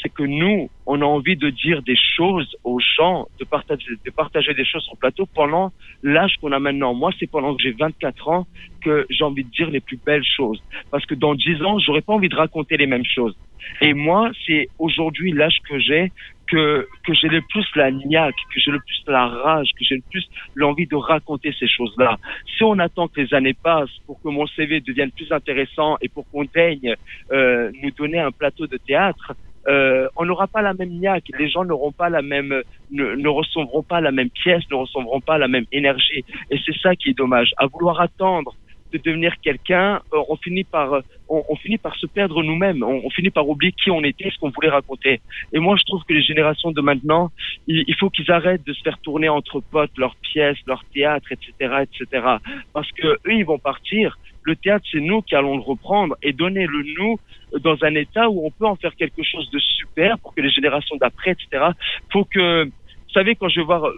c'est 0.02 0.12
que 0.12 0.24
nous, 0.24 0.68
on 0.88 1.00
a 1.04 1.06
envie 1.06 1.36
de 1.36 1.52
dire 1.52 1.84
des 1.84 1.96
choses 2.18 2.50
aux 2.64 2.80
gens, 2.98 3.28
de 3.40 3.46
partager, 3.46 3.86
de 4.04 4.10
partager 4.10 4.56
des 4.56 4.66
choses 4.66 4.82
sur 4.82 4.98
plateau 4.98 5.28
pendant 5.36 5.72
l'âge 6.02 6.38
qu'on 6.42 6.52
a 6.54 6.60
maintenant. 6.60 6.96
Moi, 6.96 7.12
c'est 7.20 7.30
pendant 7.30 7.56
que 7.56 7.62
j'ai 7.62 7.74
24 7.74 8.30
ans 8.30 8.48
que 8.82 9.06
j'ai 9.12 9.24
envie 9.24 9.44
de 9.44 9.52
dire 9.52 9.70
les 9.70 9.80
plus 9.80 10.00
belles 10.04 10.26
choses. 10.36 10.60
Parce 10.90 11.06
que 11.06 11.14
dans 11.14 11.36
10 11.36 11.62
ans, 11.62 11.78
j'aurais 11.78 12.02
pas 12.02 12.14
envie 12.14 12.30
de 12.30 12.36
raconter 12.36 12.78
les 12.78 12.88
mêmes 12.88 13.06
choses. 13.06 13.36
Et 13.82 13.94
moi, 13.94 14.32
c'est 14.48 14.70
aujourd'hui 14.80 15.34
l'âge 15.34 15.60
que 15.70 15.78
j'ai 15.78 16.12
que, 16.50 16.88
que 17.06 17.14
j'ai 17.14 17.28
le 17.28 17.42
plus 17.42 17.66
la 17.76 17.92
niaque, 17.92 18.36
que 18.54 18.60
j'ai 18.60 18.72
le 18.72 18.80
plus 18.80 19.04
la 19.08 19.28
rage, 19.28 19.70
que 19.78 19.84
j'ai 19.86 19.96
le 19.96 20.04
plus 20.10 20.26
l'envie 20.56 20.88
de 20.88 20.96
raconter 20.96 21.54
ces 21.60 21.68
choses-là. 21.68 22.18
Si 22.58 22.64
on 22.64 22.80
attend 22.80 23.08
que 23.08 23.22
les 23.22 23.34
années 23.34 23.54
passent 23.54 23.98
pour 24.06 24.22
que 24.22 24.30
mon 24.30 24.48
CV 24.48 24.82
devienne 24.82 25.12
plus 25.12 25.32
intéressant 25.32 25.98
et 26.02 26.10
pour 26.10 26.30
qu'on 26.30 26.46
daigne 26.46 26.96
euh, 27.32 27.72
nous 27.82 27.92
donner 27.92 28.20
un 28.20 28.32
plateau 28.32 28.68
de 28.68 28.78
théâtre, 28.78 29.34
euh, 29.68 30.08
on 30.16 30.26
n'aura 30.26 30.48
pas 30.48 30.62
la 30.62 30.74
même 30.74 30.92
niaque. 31.00 31.26
Les 31.40 31.50
gens 31.50 31.66
n'auront 31.66 31.92
pas 31.92 32.10
la 32.10 32.22
même, 32.22 32.62
ne, 32.92 33.16
ne 33.16 33.28
recevront 33.28 33.82
pas 33.82 34.00
la 34.00 34.12
même 34.12 34.30
pièce, 34.30 34.64
ne 34.70 34.76
recevront 34.76 35.22
pas 35.22 35.38
la 35.38 35.48
même 35.48 35.66
énergie. 35.72 36.24
Et 36.52 36.60
c'est 36.66 36.78
ça 36.82 36.96
qui 36.96 37.10
est 37.10 37.18
dommage. 37.18 37.52
À 37.58 37.66
vouloir 37.66 38.00
attendre 38.00 38.56
de 38.98 39.04
devenir 39.04 39.34
quelqu'un, 39.42 40.02
euh, 40.14 40.22
on 40.30 40.36
finit 40.38 40.64
par, 40.64 40.94
euh, 40.94 41.02
on, 41.28 41.56
finit 41.56 41.78
par 41.78 41.96
se 41.96 42.06
perdre 42.06 42.44
nous-mêmes. 42.44 42.84
On, 42.84 43.10
finit 43.10 43.30
par 43.30 43.48
oublier 43.48 43.72
qui 43.72 43.92
on 43.92 44.04
était, 44.04 44.30
ce 44.30 44.38
qu'on 44.40 44.50
voulait 44.50 44.70
raconter. 44.70 45.22
Et 45.54 45.60
moi, 45.60 45.76
je 45.78 45.84
trouve 45.84 46.04
que 46.04 46.14
les 46.14 46.24
générations 46.24 46.72
de 46.72 46.82
maintenant, 46.82 47.32
il, 47.68 47.84
il 47.88 47.96
faut 47.96 48.10
qu'ils 48.10 48.32
arrêtent 48.32 48.66
de 48.66 48.74
se 48.74 48.82
faire 48.82 48.98
tourner 49.00 49.30
entre 49.30 49.60
potes 49.60 49.98
leurs 49.98 50.16
pièces, 50.16 50.58
leur 50.68 50.84
théâtre, 50.94 51.28
etc., 51.32 51.84
etc. 51.84 52.26
Parce 52.74 52.92
que 52.92 53.08
eux, 53.08 53.34
ils 53.34 53.46
vont 53.46 53.60
partir. 53.60 54.18
Le 54.44 54.56
théâtre, 54.56 54.86
c'est 54.92 55.00
nous 55.00 55.22
qui 55.22 55.36
allons 55.36 55.58
le 55.58 55.64
reprendre 55.64 56.16
et 56.22 56.32
donner 56.32 56.68
le 56.68 56.84
nous 56.98 57.20
dans 57.60 57.78
un 57.84 57.96
état 57.96 58.30
où 58.30 58.46
on 58.46 58.52
peut 58.52 58.68
en 58.68 58.76
faire 58.76 58.96
quelque 58.96 59.24
chose 59.24 59.50
de 59.50 59.60
super 59.60 60.20
pour 60.20 60.34
que 60.36 60.42
les 60.42 60.52
générations 60.52 60.96
d'après, 60.98 61.32
etc. 61.32 61.66
Faut 62.12 62.26
que, 62.26 62.66
vous 62.66 63.14
savez, 63.14 63.36
quand 63.36 63.50
je 63.50 63.62
vais 63.62 63.66
voir 63.66 63.90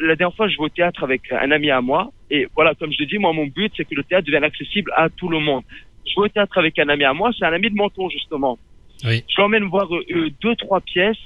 la 0.00 0.16
dernière 0.16 0.36
fois, 0.36 0.48
je 0.48 0.56
vais 0.56 0.64
au 0.64 0.68
théâtre 0.68 1.02
avec 1.02 1.32
un 1.32 1.50
ami 1.50 1.70
à 1.70 1.80
moi. 1.80 2.10
Et 2.30 2.46
voilà, 2.54 2.74
comme 2.74 2.92
je 2.92 2.98
l'ai 2.98 3.06
dit, 3.06 3.18
moi, 3.18 3.32
mon 3.32 3.46
but, 3.46 3.72
c'est 3.76 3.84
que 3.84 3.94
le 3.94 4.04
théâtre 4.04 4.26
devienne 4.26 4.44
accessible 4.44 4.92
à 4.96 5.08
tout 5.08 5.28
le 5.28 5.40
monde. 5.40 5.62
Je 6.06 6.12
vais 6.16 6.26
au 6.26 6.28
théâtre 6.28 6.56
avec 6.58 6.78
un 6.78 6.88
ami 6.88 7.04
à 7.04 7.12
moi. 7.12 7.30
C'est 7.38 7.44
un 7.44 7.52
ami 7.52 7.70
de 7.70 7.74
Menton, 7.74 8.08
justement. 8.08 8.58
Oui. 9.04 9.24
Je 9.28 9.40
l'emmène 9.40 9.64
voir 9.64 9.92
euh, 9.94 10.04
euh, 10.10 10.30
deux, 10.40 10.56
trois 10.56 10.80
pièces 10.80 11.18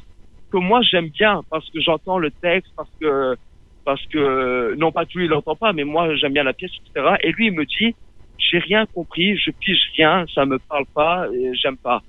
que 0.51 0.59
moi, 0.59 0.81
j'aime 0.83 1.09
bien 1.09 1.43
parce 1.51 1.69
que 1.71 1.81
j'entends 1.81 2.19
le 2.19 2.31
texte, 2.31 2.71
parce 2.77 2.91
que, 3.01 3.37
parce 3.85 4.05
que, 4.07 4.75
non 4.77 4.93
pas 4.93 5.07
que 5.07 5.19
lui, 5.19 5.25
il 5.25 5.31
l'entend 5.31 5.57
pas, 5.57 5.73
mais 5.73 5.85
moi, 5.85 6.15
j'aime 6.17 6.35
bien 6.35 6.45
la 6.45 6.53
pièce, 6.53 6.71
etc. 6.85 7.17
Et 7.23 7.33
lui, 7.33 7.47
il 7.47 7.53
me 7.53 7.65
dit, 7.65 7.95
j'ai 8.39 8.59
rien 8.59 8.87
compris, 8.87 9.37
je 9.39 9.51
pige 9.51 9.81
rien, 9.97 10.27
ça 10.35 10.45
me 10.45 10.59
parle 10.59 10.85
pas, 10.95 11.27
j'aime 11.63 11.79
pas. 11.79 12.03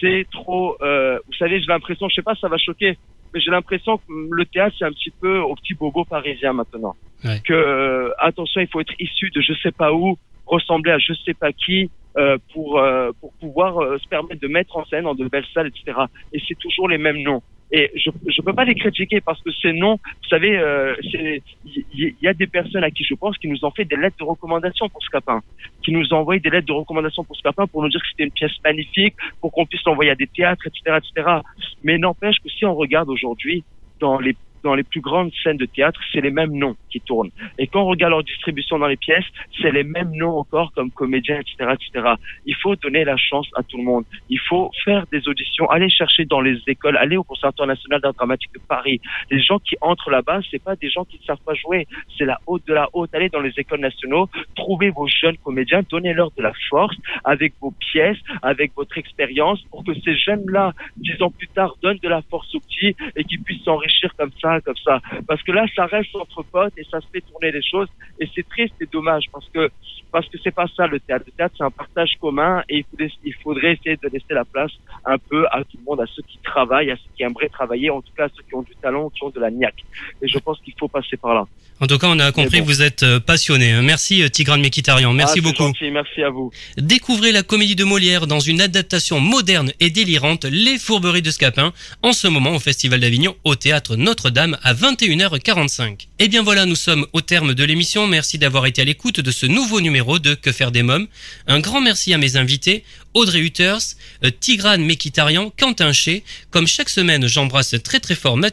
C'est 0.00 0.26
trop, 0.32 0.76
euh, 0.82 1.18
vous 1.26 1.32
savez, 1.34 1.60
j'ai 1.60 1.66
l'impression, 1.66 2.08
je 2.08 2.16
sais 2.16 2.22
pas, 2.22 2.34
ça 2.34 2.48
va 2.48 2.58
choquer, 2.58 2.98
mais 3.34 3.40
j'ai 3.40 3.50
l'impression 3.50 3.98
que 3.98 4.02
le 4.08 4.46
théâtre, 4.46 4.76
c'est 4.78 4.84
un 4.84 4.92
petit 4.92 5.10
peu 5.10 5.38
au 5.38 5.54
petit 5.56 5.74
bobo 5.74 6.04
parisien 6.04 6.52
maintenant. 6.52 6.94
Ouais. 7.24 7.40
Que, 7.44 7.52
euh, 7.52 8.10
attention, 8.18 8.60
il 8.60 8.68
faut 8.68 8.80
être 8.80 8.94
issu 9.00 9.30
de 9.30 9.40
je 9.40 9.52
sais 9.62 9.72
pas 9.72 9.92
où, 9.92 10.16
ressembler 10.46 10.92
à 10.92 10.98
je 10.98 11.12
sais 11.24 11.34
pas 11.34 11.52
qui, 11.52 11.90
euh, 12.16 12.38
pour, 12.52 12.78
euh, 12.78 13.10
pour 13.20 13.32
pouvoir 13.34 13.82
euh, 13.82 13.98
se 13.98 14.06
permettre 14.06 14.40
de 14.40 14.46
mettre 14.46 14.76
en 14.76 14.84
scène 14.84 15.02
dans 15.02 15.16
de 15.16 15.26
belles 15.26 15.46
salles, 15.52 15.66
etc. 15.66 15.98
Et 16.32 16.40
c'est 16.46 16.56
toujours 16.58 16.88
les 16.88 16.98
mêmes 16.98 17.20
noms. 17.22 17.42
Et 17.72 17.90
je 17.96 18.10
je 18.28 18.42
peux 18.42 18.52
pas 18.52 18.64
les 18.64 18.74
critiquer 18.74 19.20
parce 19.20 19.42
que 19.42 19.50
ces 19.50 19.72
noms, 19.72 19.96
vous 19.96 20.28
savez, 20.28 20.56
euh, 20.56 20.94
c'est- 21.10 21.42
il 21.64 21.84
y, 21.94 22.14
y 22.22 22.28
a 22.28 22.34
des 22.34 22.46
personnes 22.46 22.84
à 22.84 22.90
qui 22.90 23.04
je 23.04 23.14
pense 23.14 23.36
qui 23.38 23.48
nous 23.48 23.64
ont 23.64 23.70
fait 23.70 23.84
des 23.84 23.96
lettres 23.96 24.16
de 24.18 24.24
recommandation 24.24 24.88
pour 24.88 25.02
Scapin, 25.02 25.40
qui 25.82 25.92
nous 25.92 26.12
ont 26.12 26.18
envoyé 26.18 26.40
des 26.40 26.50
lettres 26.50 26.66
de 26.66 26.72
recommandation 26.72 27.24
pour 27.24 27.36
Scapin 27.36 27.66
pour 27.66 27.82
nous 27.82 27.88
dire 27.88 28.00
que 28.00 28.06
c'était 28.10 28.24
une 28.24 28.30
pièce 28.32 28.52
magnifique, 28.64 29.14
pour 29.40 29.50
qu'on 29.52 29.66
puisse 29.66 29.82
l'envoyer 29.84 30.10
à 30.10 30.14
des 30.14 30.26
théâtres, 30.28 30.66
etc., 30.66 30.98
etc. 30.98 31.38
Mais 31.82 31.98
n'empêche 31.98 32.36
que 32.42 32.48
si 32.48 32.64
on 32.64 32.74
regarde 32.74 33.08
aujourd'hui 33.08 33.64
dans 34.00 34.18
les 34.18 34.36
dans 34.64 34.74
les 34.74 34.82
plus 34.82 35.00
grandes 35.00 35.30
scènes 35.42 35.58
de 35.58 35.66
théâtre, 35.66 36.00
c'est 36.12 36.20
les 36.20 36.30
mêmes 36.30 36.52
noms 36.52 36.74
qui 36.90 37.00
tournent. 37.00 37.30
Et 37.58 37.66
quand 37.66 37.82
on 37.82 37.86
regarde 37.86 38.10
leur 38.10 38.24
distribution 38.24 38.78
dans 38.78 38.86
les 38.86 38.96
pièces, 38.96 39.24
c'est 39.60 39.70
les 39.70 39.84
mêmes 39.84 40.12
noms 40.14 40.38
encore 40.38 40.72
comme 40.72 40.90
comédiens, 40.90 41.38
etc., 41.38 41.74
etc. 41.74 42.14
Il 42.46 42.56
faut 42.56 42.74
donner 42.76 43.04
la 43.04 43.16
chance 43.16 43.46
à 43.56 43.62
tout 43.62 43.76
le 43.76 43.84
monde. 43.84 44.04
Il 44.28 44.40
faut 44.40 44.70
faire 44.84 45.04
des 45.12 45.28
auditions, 45.28 45.68
aller 45.70 45.90
chercher 45.90 46.24
dans 46.24 46.40
les 46.40 46.58
écoles, 46.66 46.96
aller 46.96 47.16
au 47.16 47.24
Conservatoire 47.24 47.68
national 47.68 48.00
d'art 48.00 48.14
dramatique 48.14 48.52
de 48.54 48.60
Paris. 48.66 49.00
Les 49.30 49.42
gens 49.42 49.58
qui 49.58 49.76
entrent 49.80 50.10
là-bas, 50.10 50.40
c'est 50.50 50.62
pas 50.62 50.76
des 50.76 50.90
gens 50.90 51.04
qui 51.04 51.18
ne 51.18 51.24
savent 51.24 51.44
pas 51.44 51.54
jouer. 51.54 51.86
C'est 52.16 52.24
la 52.24 52.40
haute 52.46 52.66
de 52.66 52.74
la 52.74 52.88
haute. 52.92 53.14
Allez 53.14 53.28
dans 53.28 53.40
les 53.40 53.52
écoles 53.58 53.80
nationaux, 53.80 54.28
trouvez 54.54 54.90
vos 54.90 55.06
jeunes 55.06 55.36
comédiens, 55.38 55.82
donnez-leur 55.88 56.30
de 56.36 56.42
la 56.42 56.52
force 56.70 56.96
avec 57.24 57.52
vos 57.60 57.72
pièces, 57.72 58.18
avec 58.42 58.72
votre 58.74 58.96
expérience, 58.98 59.62
pour 59.70 59.84
que 59.84 59.92
ces 60.04 60.16
jeunes-là, 60.16 60.72
dix 60.96 61.20
ans 61.22 61.30
plus 61.30 61.48
tard, 61.48 61.76
donnent 61.82 61.98
de 62.02 62.08
la 62.08 62.22
force 62.22 62.54
aux 62.54 62.60
petits 62.60 62.96
et 63.16 63.24
qu'ils 63.24 63.42
puissent 63.42 63.62
s'enrichir 63.64 64.14
comme 64.16 64.30
ça, 64.40 64.53
comme 64.60 64.76
ça. 64.84 65.00
Parce 65.26 65.42
que 65.42 65.52
là, 65.52 65.64
ça 65.74 65.86
reste 65.86 66.14
entre 66.14 66.42
potes 66.44 66.72
et 66.76 66.84
ça 66.90 67.00
se 67.00 67.06
fait 67.12 67.20
tourner 67.22 67.50
les 67.52 67.62
choses. 67.62 67.88
Et 68.20 68.28
c'est 68.34 68.46
triste 68.48 68.74
et 68.80 68.86
dommage 68.92 69.24
parce 69.32 69.48
que 69.52 69.70
parce 70.12 70.28
que 70.28 70.38
c'est 70.44 70.54
pas 70.54 70.66
ça 70.76 70.86
le 70.86 71.00
théâtre. 71.00 71.24
Le 71.26 71.32
théâtre, 71.32 71.54
c'est 71.58 71.64
un 71.64 71.72
partage 71.72 72.12
commun 72.20 72.62
et 72.68 72.78
il 72.78 72.84
faudrait, 72.88 73.10
il 73.24 73.34
faudrait 73.42 73.72
essayer 73.72 73.96
de 73.96 74.08
laisser 74.12 74.32
la 74.32 74.44
place 74.44 74.70
un 75.04 75.18
peu 75.18 75.44
à 75.50 75.58
tout 75.64 75.76
le 75.76 75.82
monde, 75.84 76.00
à 76.00 76.04
ceux 76.14 76.22
qui 76.22 76.38
travaillent, 76.44 76.92
à 76.92 76.96
ceux 76.96 77.10
qui 77.16 77.24
aimeraient 77.24 77.48
travailler, 77.48 77.90
en 77.90 78.00
tout 78.00 78.12
cas 78.16 78.26
à 78.26 78.28
ceux 78.28 78.44
qui 78.48 78.54
ont 78.54 78.62
du 78.62 78.74
talent, 78.80 79.10
qui 79.10 79.24
ont 79.24 79.30
de 79.30 79.40
la 79.40 79.50
niaque. 79.50 79.82
Et 80.22 80.28
je 80.28 80.38
pense 80.38 80.60
qu'il 80.60 80.74
faut 80.78 80.86
passer 80.86 81.16
par 81.16 81.34
là. 81.34 81.44
En 81.80 81.88
tout 81.88 81.98
cas, 81.98 82.06
on 82.08 82.18
a 82.20 82.30
compris 82.30 82.58
bon. 82.60 82.64
que 82.66 82.70
vous 82.70 82.82
êtes 82.82 83.02
euh, 83.02 83.18
passionné. 83.18 83.72
hein. 83.72 83.82
Merci 83.82 84.22
euh, 84.22 84.28
Tigran 84.28 84.58
Mekitarian, 84.58 85.12
merci 85.12 85.40
Ah, 85.40 85.42
beaucoup. 85.42 85.64
gentil, 85.64 85.90
merci 85.90 86.22
à 86.22 86.30
vous. 86.30 86.52
Découvrez 86.76 87.32
la 87.32 87.42
comédie 87.42 87.74
de 87.74 87.82
Molière 87.82 88.28
dans 88.28 88.38
une 88.38 88.60
adaptation 88.60 89.18
moderne 89.18 89.72
et 89.80 89.90
délirante, 89.90 90.44
Les 90.44 90.78
Fourberies 90.78 91.22
de 91.22 91.32
Scapin, 91.32 91.72
en 92.02 92.12
ce 92.12 92.28
moment 92.28 92.54
au 92.54 92.60
Festival 92.60 93.00
d'Avignon 93.00 93.34
au 93.42 93.56
théâtre 93.56 93.96
Notre-Dame 93.96 94.43
à 94.62 94.74
21h45. 94.74 96.06
Et 96.18 96.28
bien 96.28 96.42
voilà, 96.42 96.66
nous 96.66 96.76
sommes 96.76 97.06
au 97.12 97.20
terme 97.20 97.54
de 97.54 97.64
l'émission. 97.64 98.06
Merci 98.06 98.38
d'avoir 98.38 98.66
été 98.66 98.82
à 98.82 98.84
l'écoute 98.84 99.20
de 99.20 99.30
ce 99.30 99.46
nouveau 99.46 99.80
numéro 99.80 100.18
de 100.18 100.34
Que 100.34 100.52
faire 100.52 100.70
des 100.70 100.82
mômes. 100.82 101.06
Un 101.46 101.60
grand 101.60 101.80
merci 101.80 102.12
à 102.12 102.18
mes 102.18 102.36
invités, 102.36 102.84
Audrey 103.14 103.40
Hutters, 103.40 103.96
euh, 104.24 104.30
Tigran 104.38 104.78
Mekitarian, 104.78 105.50
Quentin 105.56 105.92
Ché. 105.92 106.24
Comme 106.50 106.66
chaque 106.66 106.90
semaine, 106.90 107.26
j'embrasse 107.26 107.74
très 107.82 108.00
très 108.00 108.14
fort 108.14 108.36
ma 108.36 108.48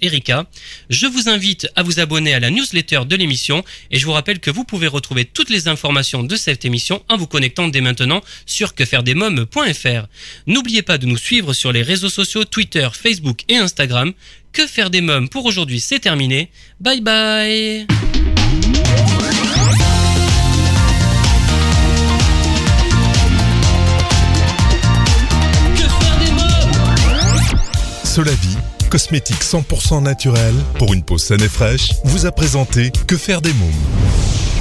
Erika. 0.00 0.46
Je 0.90 1.06
vous 1.06 1.28
invite 1.28 1.68
à 1.76 1.82
vous 1.82 1.98
abonner 1.98 2.34
à 2.34 2.40
la 2.40 2.50
newsletter 2.50 3.00
de 3.06 3.16
l'émission 3.16 3.64
et 3.90 3.98
je 3.98 4.06
vous 4.06 4.12
rappelle 4.12 4.38
que 4.38 4.50
vous 4.50 4.64
pouvez 4.64 4.86
retrouver 4.86 5.24
toutes 5.24 5.50
les 5.50 5.68
informations 5.68 6.22
de 6.22 6.36
cette 6.36 6.64
émission 6.64 7.02
en 7.08 7.16
vous 7.16 7.26
connectant 7.26 7.68
dès 7.68 7.80
maintenant 7.80 8.22
sur 8.46 8.74
quefairedesmoms.fr. 8.74 10.06
N'oubliez 10.46 10.82
pas 10.82 10.98
de 10.98 11.06
nous 11.06 11.18
suivre 11.18 11.52
sur 11.52 11.72
les 11.72 11.82
réseaux 11.82 12.10
sociaux 12.10 12.44
Twitter, 12.44 12.88
Facebook 12.92 13.44
et 13.48 13.56
Instagram. 13.56 14.12
Que 14.52 14.66
faire 14.66 14.90
des 14.90 15.00
mômes 15.00 15.28
pour 15.30 15.46
aujourd'hui, 15.46 15.80
c'est 15.80 15.98
terminé. 15.98 16.50
Bye 16.78 17.00
bye 17.00 17.86
Solavi, 28.04 28.58
cosmétique 28.90 29.42
100% 29.42 30.02
naturel 30.02 30.54
pour 30.78 30.92
une 30.92 31.02
peau 31.02 31.16
saine 31.16 31.40
et 31.40 31.48
fraîche, 31.48 31.92
vous 32.04 32.26
a 32.26 32.32
présenté 32.32 32.92
Que 33.06 33.16
faire 33.16 33.40
des 33.40 33.54
mômes? 33.54 34.51